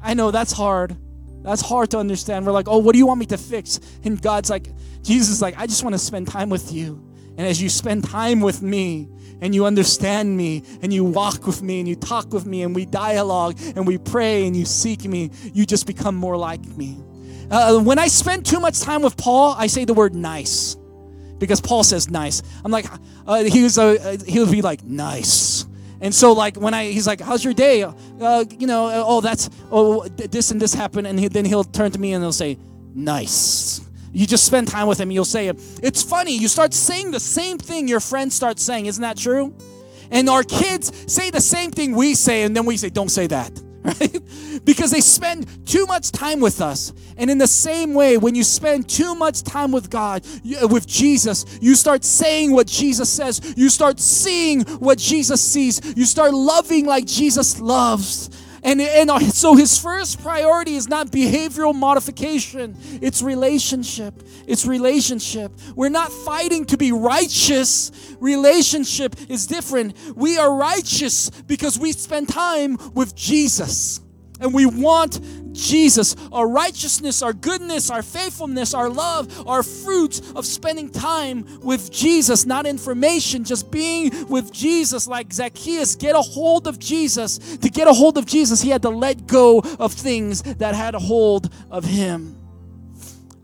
I 0.01 0.13
know 0.13 0.31
that's 0.31 0.51
hard. 0.51 0.95
That's 1.43 1.61
hard 1.61 1.91
to 1.91 1.97
understand. 1.97 2.45
We're 2.45 2.51
like, 2.51 2.67
oh, 2.67 2.79
what 2.79 2.93
do 2.93 2.99
you 2.99 3.05
want 3.05 3.19
me 3.19 3.25
to 3.27 3.37
fix? 3.37 3.79
And 4.03 4.21
God's 4.21 4.49
like, 4.49 4.67
Jesus 5.01 5.29
is 5.29 5.41
like, 5.41 5.57
I 5.57 5.67
just 5.67 5.83
want 5.83 5.93
to 5.93 5.99
spend 5.99 6.27
time 6.27 6.49
with 6.49 6.71
you. 6.71 7.03
And 7.37 7.45
as 7.45 7.61
you 7.61 7.69
spend 7.69 8.03
time 8.03 8.41
with 8.41 8.61
me, 8.61 9.09
and 9.39 9.53
you 9.53 9.65
understand 9.65 10.35
me, 10.35 10.63
and 10.81 10.91
you 10.91 11.03
walk 11.03 11.45
with 11.45 11.61
me, 11.61 11.79
and 11.79 11.87
you 11.87 11.95
talk 11.95 12.33
with 12.33 12.45
me, 12.47 12.63
and 12.63 12.75
we 12.75 12.85
dialogue, 12.85 13.57
and 13.75 13.85
we 13.85 13.99
pray, 13.99 14.47
and 14.47 14.55
you 14.55 14.65
seek 14.65 15.05
me, 15.05 15.29
you 15.53 15.65
just 15.65 15.85
become 15.85 16.15
more 16.15 16.35
like 16.35 16.65
me. 16.75 16.97
Uh, 17.51 17.79
when 17.79 17.99
I 17.99 18.07
spend 18.07 18.45
too 18.45 18.59
much 18.59 18.81
time 18.81 19.03
with 19.03 19.15
Paul, 19.15 19.55
I 19.57 19.67
say 19.67 19.85
the 19.85 19.93
word 19.93 20.15
nice 20.15 20.75
because 21.39 21.61
Paul 21.61 21.83
says 21.83 22.09
nice. 22.09 22.41
I'm 22.63 22.71
like, 22.71 22.85
uh, 23.25 23.43
he 23.43 23.63
was, 23.63 23.77
uh, 23.77 24.17
he 24.25 24.39
would 24.39 24.51
be 24.51 24.61
like 24.61 24.83
nice. 24.83 25.65
And 25.99 26.13
so, 26.13 26.33
like, 26.33 26.57
when 26.57 26.73
I, 26.73 26.91
he's 26.91 27.07
like, 27.07 27.19
how's 27.19 27.43
your 27.43 27.53
day? 27.53 27.81
Uh, 27.83 28.45
you 28.59 28.67
know, 28.67 28.85
uh, 28.85 29.03
oh, 29.05 29.21
that's, 29.21 29.49
oh, 29.71 30.07
this 30.07 30.51
and 30.51 30.61
this 30.61 30.73
happened. 30.73 31.07
And 31.07 31.19
he, 31.19 31.27
then 31.27 31.43
he'll 31.43 31.63
turn 31.63 31.91
to 31.91 31.99
me 31.99 32.13
and 32.13 32.23
he'll 32.23 32.31
say, 32.31 32.57
nice. 32.93 33.81
You 34.13 34.27
just 34.27 34.45
spend 34.45 34.67
time 34.67 34.87
with 34.87 34.99
him, 34.99 35.11
you'll 35.11 35.25
say 35.25 35.47
it. 35.47 35.59
It's 35.81 36.03
funny, 36.03 36.37
you 36.37 36.47
start 36.47 36.73
saying 36.73 37.11
the 37.11 37.19
same 37.19 37.57
thing 37.57 37.87
your 37.87 37.99
friends 37.99 38.35
start 38.35 38.59
saying. 38.59 38.85
Isn't 38.85 39.01
that 39.01 39.17
true? 39.17 39.55
And 40.09 40.29
our 40.29 40.43
kids 40.43 40.91
say 41.11 41.29
the 41.29 41.41
same 41.41 41.71
thing 41.71 41.95
we 41.95 42.13
say, 42.15 42.43
and 42.43 42.55
then 42.55 42.65
we 42.65 42.77
say, 42.77 42.89
don't 42.89 43.09
say 43.09 43.27
that. 43.27 43.51
Right? 43.87 44.21
Because 44.65 44.91
they 44.91 45.01
spend 45.01 45.47
too 45.65 45.85
much 45.85 46.11
time 46.11 46.39
with 46.41 46.61
us. 46.61 46.91
And 47.15 47.29
in 47.29 47.37
the 47.37 47.47
same 47.47 47.93
way, 47.93 48.17
when 48.17 48.35
you 48.35 48.43
spend 48.43 48.89
too 48.89 49.15
much 49.15 49.43
time 49.43 49.71
with 49.71 49.89
God, 49.89 50.25
uh, 50.61 50.67
with 50.67 50.85
Jesus, 50.87 51.45
you 51.61 51.75
start 51.75 52.03
saying 52.03 52.51
what 52.51 52.67
Jesus 52.67 53.09
says. 53.09 53.53
You 53.55 53.69
start 53.69 53.99
seeing 53.99 54.61
what 54.79 54.97
Jesus 54.97 55.41
sees. 55.41 55.79
You 55.95 56.05
start 56.05 56.33
loving 56.33 56.85
like 56.85 57.05
Jesus 57.05 57.61
loves. 57.61 58.29
And, 58.67 58.81
and 58.81 59.09
so 59.33 59.55
his 59.55 59.77
first 59.77 60.21
priority 60.21 60.75
is 60.75 60.89
not 60.89 61.07
behavioral 61.07 61.73
modification, 61.73 62.75
it's 63.01 63.21
relationship. 63.21 64.21
It's 64.45 64.65
relationship. 64.65 65.53
We're 65.73 65.87
not 65.87 66.11
fighting 66.11 66.65
to 66.65 66.77
be 66.77 66.91
righteous. 66.91 67.91
Relationship 68.19 69.15
is 69.29 69.47
different. 69.47 69.95
We 70.15 70.37
are 70.37 70.53
righteous 70.53 71.29
because 71.29 71.79
we 71.79 71.93
spend 71.93 72.27
time 72.27 72.77
with 72.93 73.15
Jesus. 73.15 74.01
And 74.39 74.53
we 74.53 74.65
want 74.65 75.19
Jesus, 75.53 76.15
our 76.31 76.47
righteousness, 76.47 77.21
our 77.21 77.33
goodness, 77.33 77.89
our 77.89 78.03
faithfulness, 78.03 78.73
our 78.73 78.89
love, 78.89 79.47
our 79.47 79.63
fruits 79.63 80.19
of 80.35 80.45
spending 80.45 80.89
time 80.89 81.45
with 81.61 81.91
Jesus, 81.91 82.45
not 82.45 82.65
information, 82.65 83.43
just 83.43 83.71
being 83.71 84.27
with 84.27 84.51
Jesus 84.51 85.07
like 85.07 85.33
Zacchaeus. 85.33 85.95
Get 85.95 86.15
a 86.15 86.21
hold 86.21 86.67
of 86.67 86.77
Jesus. 86.77 87.37
To 87.57 87.69
get 87.69 87.87
a 87.87 87.93
hold 87.93 88.17
of 88.17 88.25
Jesus, 88.25 88.61
he 88.61 88.69
had 88.69 88.83
to 88.83 88.89
let 88.89 89.25
go 89.27 89.59
of 89.79 89.93
things 89.93 90.43
that 90.43 90.75
had 90.75 90.93
a 90.93 90.99
hold 90.99 91.51
of 91.71 91.83
him. 91.83 92.35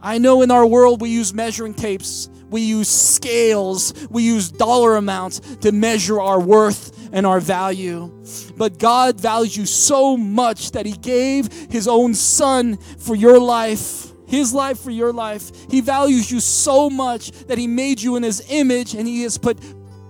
I 0.02 0.18
know 0.18 0.42
in 0.42 0.52
our 0.52 0.66
world 0.66 1.02
we 1.02 1.10
use 1.10 1.34
measuring 1.34 1.74
tapes, 1.74 2.30
we 2.54 2.62
use 2.62 2.88
scales, 2.88 3.94
we 4.10 4.24
use 4.24 4.52
dollar 4.52 4.96
amounts 4.96 5.40
to 5.58 5.72
measure 5.72 6.22
our 6.22 6.40
worth 6.40 7.10
and 7.12 7.26
our 7.26 7.40
value. 7.40 8.12
But 8.56 8.78
God 8.78 9.20
values 9.20 9.58
you 9.58 9.66
so 9.66 10.16
much 10.16 10.72
that 10.72 10.86
He 10.86 10.94
gave 10.94 11.52
His 11.72 11.88
own 11.88 12.14
Son 12.14 12.78
for 12.78 13.16
your 13.16 13.40
life. 13.40 14.12
His 14.28 14.54
life 14.54 14.80
for 14.80 14.92
your 14.92 15.12
life. 15.12 15.52
He 15.70 15.82
values 15.82 16.32
you 16.32 16.40
so 16.40 16.90
much 16.92 17.32
that 17.48 17.58
He 17.58 17.66
made 17.66 18.00
you 18.00 18.18
in 18.18 18.24
His 18.24 18.46
image 18.50 18.94
and 18.94 19.08
He 19.08 19.24
has 19.24 19.40
put 19.40 19.58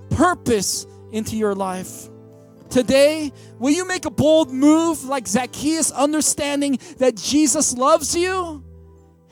purpose 0.10 0.86
into 1.14 1.38
your 1.38 1.56
life. 1.56 2.10
Today, 2.70 3.32
will 3.58 3.72
you 3.72 3.88
make 3.88 4.04
a 4.04 4.12
bold 4.12 4.52
move 4.52 5.06
like 5.06 5.28
Zacchaeus, 5.28 5.92
understanding 5.92 6.78
that 6.98 7.16
Jesus 7.16 7.74
loves 7.78 8.14
you 8.16 8.64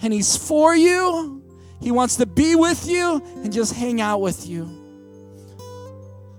and 0.02 0.14
He's 0.14 0.38
for 0.38 0.74
you? 0.76 1.41
He 1.82 1.92
wants 1.92 2.18
to 2.18 2.26
be 2.26 2.56
with 2.56 2.88
you 2.88 3.24
and 3.38 3.52
just 3.52 3.74
hang 3.74 4.00
out 4.00 4.22
with 4.22 4.48
you. 4.48 4.64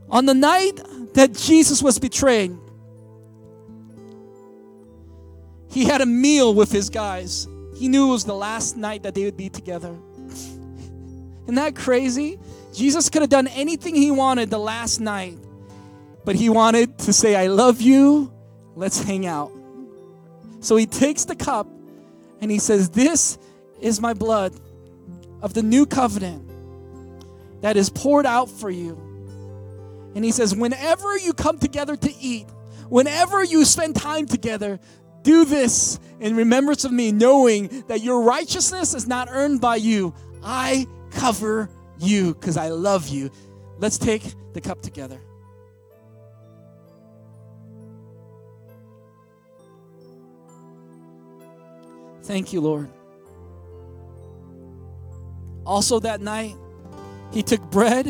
On 0.09 0.24
the 0.26 0.34
night 0.34 0.80
that 1.14 1.32
Jesus 1.32 1.82
was 1.82 1.99
betrayed, 1.99 2.57
he 5.68 5.84
had 5.84 6.01
a 6.01 6.07
meal 6.07 6.55
with 6.55 6.70
his 6.70 6.90
guys. 6.90 7.49
He 7.76 7.88
knew 7.88 8.09
it 8.09 8.12
was 8.12 8.24
the 8.24 8.34
last 8.34 8.76
night 8.76 9.03
that 9.03 9.14
they 9.14 9.24
would 9.24 9.36
be 9.36 9.49
together. 9.49 9.97
Isn't 11.45 11.55
that 11.57 11.74
crazy? 11.74 12.38
Jesus 12.72 13.11
could 13.11 13.22
have 13.22 13.30
done 13.30 13.49
anything 13.49 13.95
he 13.95 14.11
wanted 14.11 14.51
the 14.51 14.59
last 14.59 15.01
night, 15.01 15.38
but 16.24 16.36
he 16.36 16.49
wanted 16.49 16.99
to 17.01 17.12
say, 17.12 17.34
I 17.34 17.49
love 17.49 17.80
you, 17.80 18.32
let's 18.76 19.03
hang 19.03 19.26
out. 19.26 19.51
So 20.61 20.76
he 20.76 20.86
takes 20.86 21.24
the 21.24 21.34
cup 21.34 21.66
and 22.40 22.51
he 22.51 22.59
says, 22.59 22.90
This 22.90 23.38
is 23.80 24.01
my 24.01 24.14
blood 24.14 24.53
of 25.43 25.53
the 25.53 25.62
new 25.62 25.84
covenant 25.84 26.49
that 27.61 27.76
is 27.76 27.90
poured 27.90 28.24
out 28.24 28.49
for 28.49 28.70
you. 28.70 28.97
And 30.14 30.24
he 30.24 30.30
says, 30.30 30.55
whenever 30.55 31.18
you 31.18 31.32
come 31.32 31.59
together 31.59 31.97
to 31.97 32.14
eat, 32.16 32.47
whenever 32.88 33.43
you 33.43 33.64
spend 33.64 33.97
time 33.97 34.26
together, 34.26 34.78
do 35.22 35.45
this 35.45 35.99
in 36.20 36.36
remembrance 36.36 36.84
of 36.84 36.93
me, 36.93 37.12
knowing 37.12 37.84
that 37.88 38.01
your 38.03 38.22
righteousness 38.22 38.95
is 38.95 39.07
not 39.07 39.28
earned 39.30 39.61
by 39.61 39.76
you. 39.76 40.14
I 40.43 40.86
cover 41.12 41.70
you 41.99 42.34
because 42.34 42.57
I 42.57 42.68
love 42.68 43.09
you. 43.09 43.30
Let's 43.78 43.99
take 43.99 44.22
the 44.53 44.61
cup 44.61 44.82
together. 44.82 45.20
Thank 52.22 52.53
you, 52.53 52.61
Lord. 52.61 52.88
Also, 55.65 56.01
that 56.01 56.21
night, 56.21 56.57
he 57.33 57.43
took 57.43 57.61
bread 57.71 58.07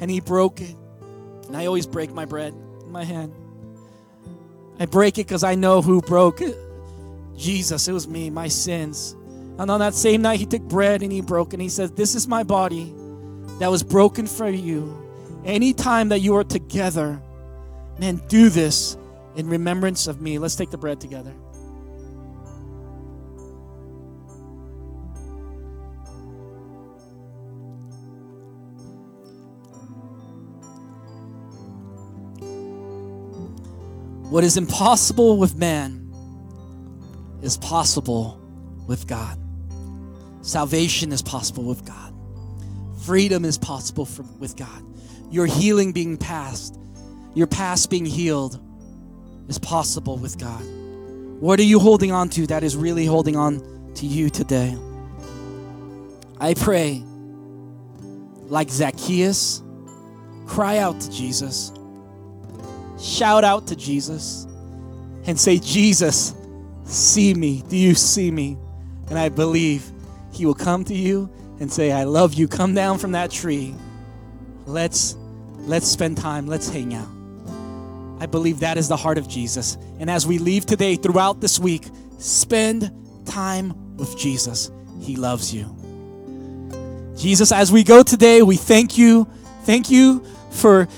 and 0.00 0.10
he 0.10 0.20
broke 0.20 0.60
it. 0.60 0.74
And 1.46 1.56
I 1.56 1.66
always 1.66 1.86
break 1.86 2.12
my 2.12 2.24
bread 2.24 2.52
in 2.84 2.92
my 2.92 3.04
hand. 3.04 3.32
I 4.78 4.86
break 4.86 5.18
it 5.18 5.26
because 5.26 5.42
I 5.42 5.54
know 5.54 5.80
who 5.80 6.02
broke 6.02 6.40
it. 6.40 6.56
Jesus, 7.36 7.88
it 7.88 7.92
was 7.92 8.06
me, 8.08 8.30
my 8.30 8.48
sins. 8.48 9.16
And 9.58 9.70
on 9.70 9.80
that 9.80 9.94
same 9.94 10.22
night, 10.22 10.38
he 10.38 10.46
took 10.46 10.62
bread 10.62 11.02
and 11.02 11.10
he 11.10 11.20
broke 11.20 11.48
it. 11.48 11.54
And 11.54 11.62
he 11.62 11.68
said, 11.68 11.96
This 11.96 12.14
is 12.14 12.28
my 12.28 12.42
body 12.42 12.92
that 13.58 13.70
was 13.70 13.82
broken 13.82 14.26
for 14.26 14.48
you. 14.48 15.02
Anytime 15.44 16.10
that 16.10 16.18
you 16.18 16.36
are 16.36 16.44
together, 16.44 17.20
man, 17.98 18.20
do 18.28 18.50
this 18.50 18.96
in 19.36 19.48
remembrance 19.48 20.06
of 20.06 20.20
me. 20.20 20.38
Let's 20.38 20.56
take 20.56 20.70
the 20.70 20.78
bread 20.78 21.00
together. 21.00 21.32
What 34.36 34.44
is 34.44 34.58
impossible 34.58 35.38
with 35.38 35.56
man 35.56 36.12
is 37.40 37.56
possible 37.56 38.38
with 38.86 39.06
God. 39.06 39.38
Salvation 40.42 41.10
is 41.10 41.22
possible 41.22 41.64
with 41.64 41.86
God. 41.86 42.12
Freedom 43.06 43.46
is 43.46 43.56
possible 43.56 44.04
for, 44.04 44.24
with 44.38 44.54
God. 44.54 44.84
Your 45.30 45.46
healing 45.46 45.92
being 45.92 46.18
passed, 46.18 46.78
your 47.34 47.46
past 47.46 47.88
being 47.88 48.04
healed 48.04 48.60
is 49.48 49.58
possible 49.58 50.18
with 50.18 50.38
God. 50.38 50.60
What 51.40 51.58
are 51.58 51.62
you 51.62 51.78
holding 51.78 52.12
on 52.12 52.28
to 52.28 52.46
that 52.48 52.62
is 52.62 52.76
really 52.76 53.06
holding 53.06 53.36
on 53.36 53.94
to 53.94 54.04
you 54.04 54.28
today? 54.28 54.76
I 56.38 56.52
pray, 56.52 57.02
like 58.48 58.68
Zacchaeus, 58.68 59.62
cry 60.44 60.76
out 60.76 61.00
to 61.00 61.10
Jesus 61.10 61.72
shout 63.00 63.44
out 63.44 63.66
to 63.68 63.76
Jesus 63.76 64.46
and 65.26 65.38
say, 65.38 65.58
Jesus, 65.58 66.34
see 66.84 67.34
me. 67.34 67.62
Do 67.68 67.76
you 67.76 67.94
see 67.94 68.30
me? 68.30 68.56
And 69.08 69.18
I 69.18 69.28
believe 69.28 69.90
He 70.32 70.46
will 70.46 70.54
come 70.54 70.84
to 70.84 70.94
you 70.94 71.30
and 71.60 71.70
say, 71.70 71.92
I 71.92 72.04
love 72.04 72.34
you. 72.34 72.48
Come 72.48 72.74
down 72.74 72.98
from 72.98 73.12
that 73.12 73.30
tree. 73.30 73.74
Let's 74.66 75.16
let's 75.58 75.86
spend 75.86 76.16
time. 76.16 76.46
Let's 76.46 76.68
hang 76.68 76.94
out. 76.94 77.08
I 78.18 78.26
believe 78.26 78.60
that 78.60 78.78
is 78.78 78.88
the 78.88 78.96
heart 78.96 79.18
of 79.18 79.28
Jesus. 79.28 79.76
And 79.98 80.10
as 80.10 80.26
we 80.26 80.38
leave 80.38 80.64
today 80.64 80.96
throughout 80.96 81.40
this 81.40 81.58
week, 81.58 81.86
spend 82.18 82.90
time 83.26 83.96
with 83.96 84.16
Jesus. 84.16 84.70
He 85.00 85.16
loves 85.16 85.52
you. 85.52 85.74
Jesus, 87.16 87.52
as 87.52 87.70
we 87.72 87.82
go 87.82 88.02
today, 88.02 88.42
we 88.42 88.56
thank 88.56 88.96
you. 88.96 89.26
Thank 89.64 89.90
you 89.90 90.24
for 90.50 90.88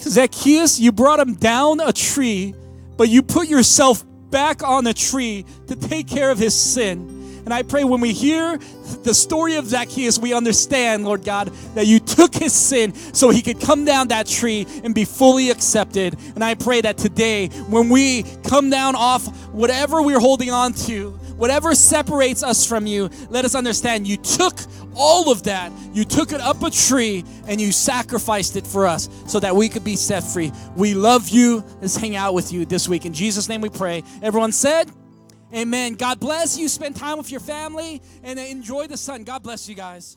Zacchaeus, 0.00 0.78
you 0.78 0.92
brought 0.92 1.20
him 1.20 1.34
down 1.34 1.80
a 1.80 1.92
tree, 1.92 2.54
but 2.96 3.08
you 3.08 3.22
put 3.22 3.48
yourself 3.48 4.04
back 4.30 4.62
on 4.62 4.84
the 4.84 4.94
tree 4.94 5.44
to 5.68 5.76
take 5.76 6.08
care 6.08 6.30
of 6.30 6.38
his 6.38 6.54
sin. 6.54 7.20
And 7.44 7.52
I 7.52 7.62
pray 7.62 7.82
when 7.82 8.00
we 8.00 8.12
hear 8.12 8.56
the 9.02 9.12
story 9.12 9.56
of 9.56 9.66
Zacchaeus, 9.66 10.18
we 10.18 10.32
understand, 10.32 11.04
Lord 11.04 11.24
God, 11.24 11.48
that 11.74 11.86
you 11.86 11.98
took 11.98 12.34
his 12.34 12.52
sin 12.52 12.94
so 12.94 13.30
he 13.30 13.42
could 13.42 13.60
come 13.60 13.84
down 13.84 14.08
that 14.08 14.28
tree 14.28 14.64
and 14.84 14.94
be 14.94 15.04
fully 15.04 15.50
accepted. 15.50 16.16
And 16.36 16.44
I 16.44 16.54
pray 16.54 16.80
that 16.82 16.98
today, 16.98 17.48
when 17.68 17.88
we 17.88 18.22
come 18.44 18.70
down 18.70 18.94
off 18.94 19.26
whatever 19.48 20.00
we're 20.02 20.20
holding 20.20 20.50
on 20.50 20.72
to, 20.74 21.18
whatever 21.36 21.74
separates 21.74 22.42
us 22.42 22.66
from 22.66 22.86
you, 22.86 23.10
let 23.30 23.44
us 23.44 23.54
understand 23.54 24.06
you 24.06 24.16
took 24.16 24.58
all 24.94 25.30
of 25.30 25.44
that. 25.44 25.72
You 25.92 26.04
took 26.04 26.32
it 26.32 26.40
up 26.40 26.62
a 26.62 26.70
tree 26.70 27.24
and 27.46 27.60
you 27.60 27.72
sacrificed 27.72 28.56
it 28.56 28.66
for 28.66 28.86
us 28.86 29.08
so 29.26 29.40
that 29.40 29.54
we 29.54 29.68
could 29.68 29.84
be 29.84 29.96
set 29.96 30.22
free. 30.22 30.52
We 30.76 30.94
love 30.94 31.28
you. 31.28 31.64
Let's 31.80 31.96
hang 31.96 32.16
out 32.16 32.34
with 32.34 32.52
you 32.52 32.64
this 32.64 32.88
week. 32.88 33.06
In 33.06 33.12
Jesus' 33.12 33.48
name 33.48 33.60
we 33.60 33.68
pray. 33.68 34.02
Everyone 34.22 34.52
said, 34.52 34.90
Amen. 35.54 35.94
God 35.94 36.18
bless 36.18 36.58
you. 36.58 36.66
Spend 36.68 36.96
time 36.96 37.18
with 37.18 37.30
your 37.30 37.40
family 37.40 38.00
and 38.22 38.38
enjoy 38.38 38.86
the 38.86 38.96
sun. 38.96 39.24
God 39.24 39.42
bless 39.42 39.68
you 39.68 39.74
guys. 39.74 40.16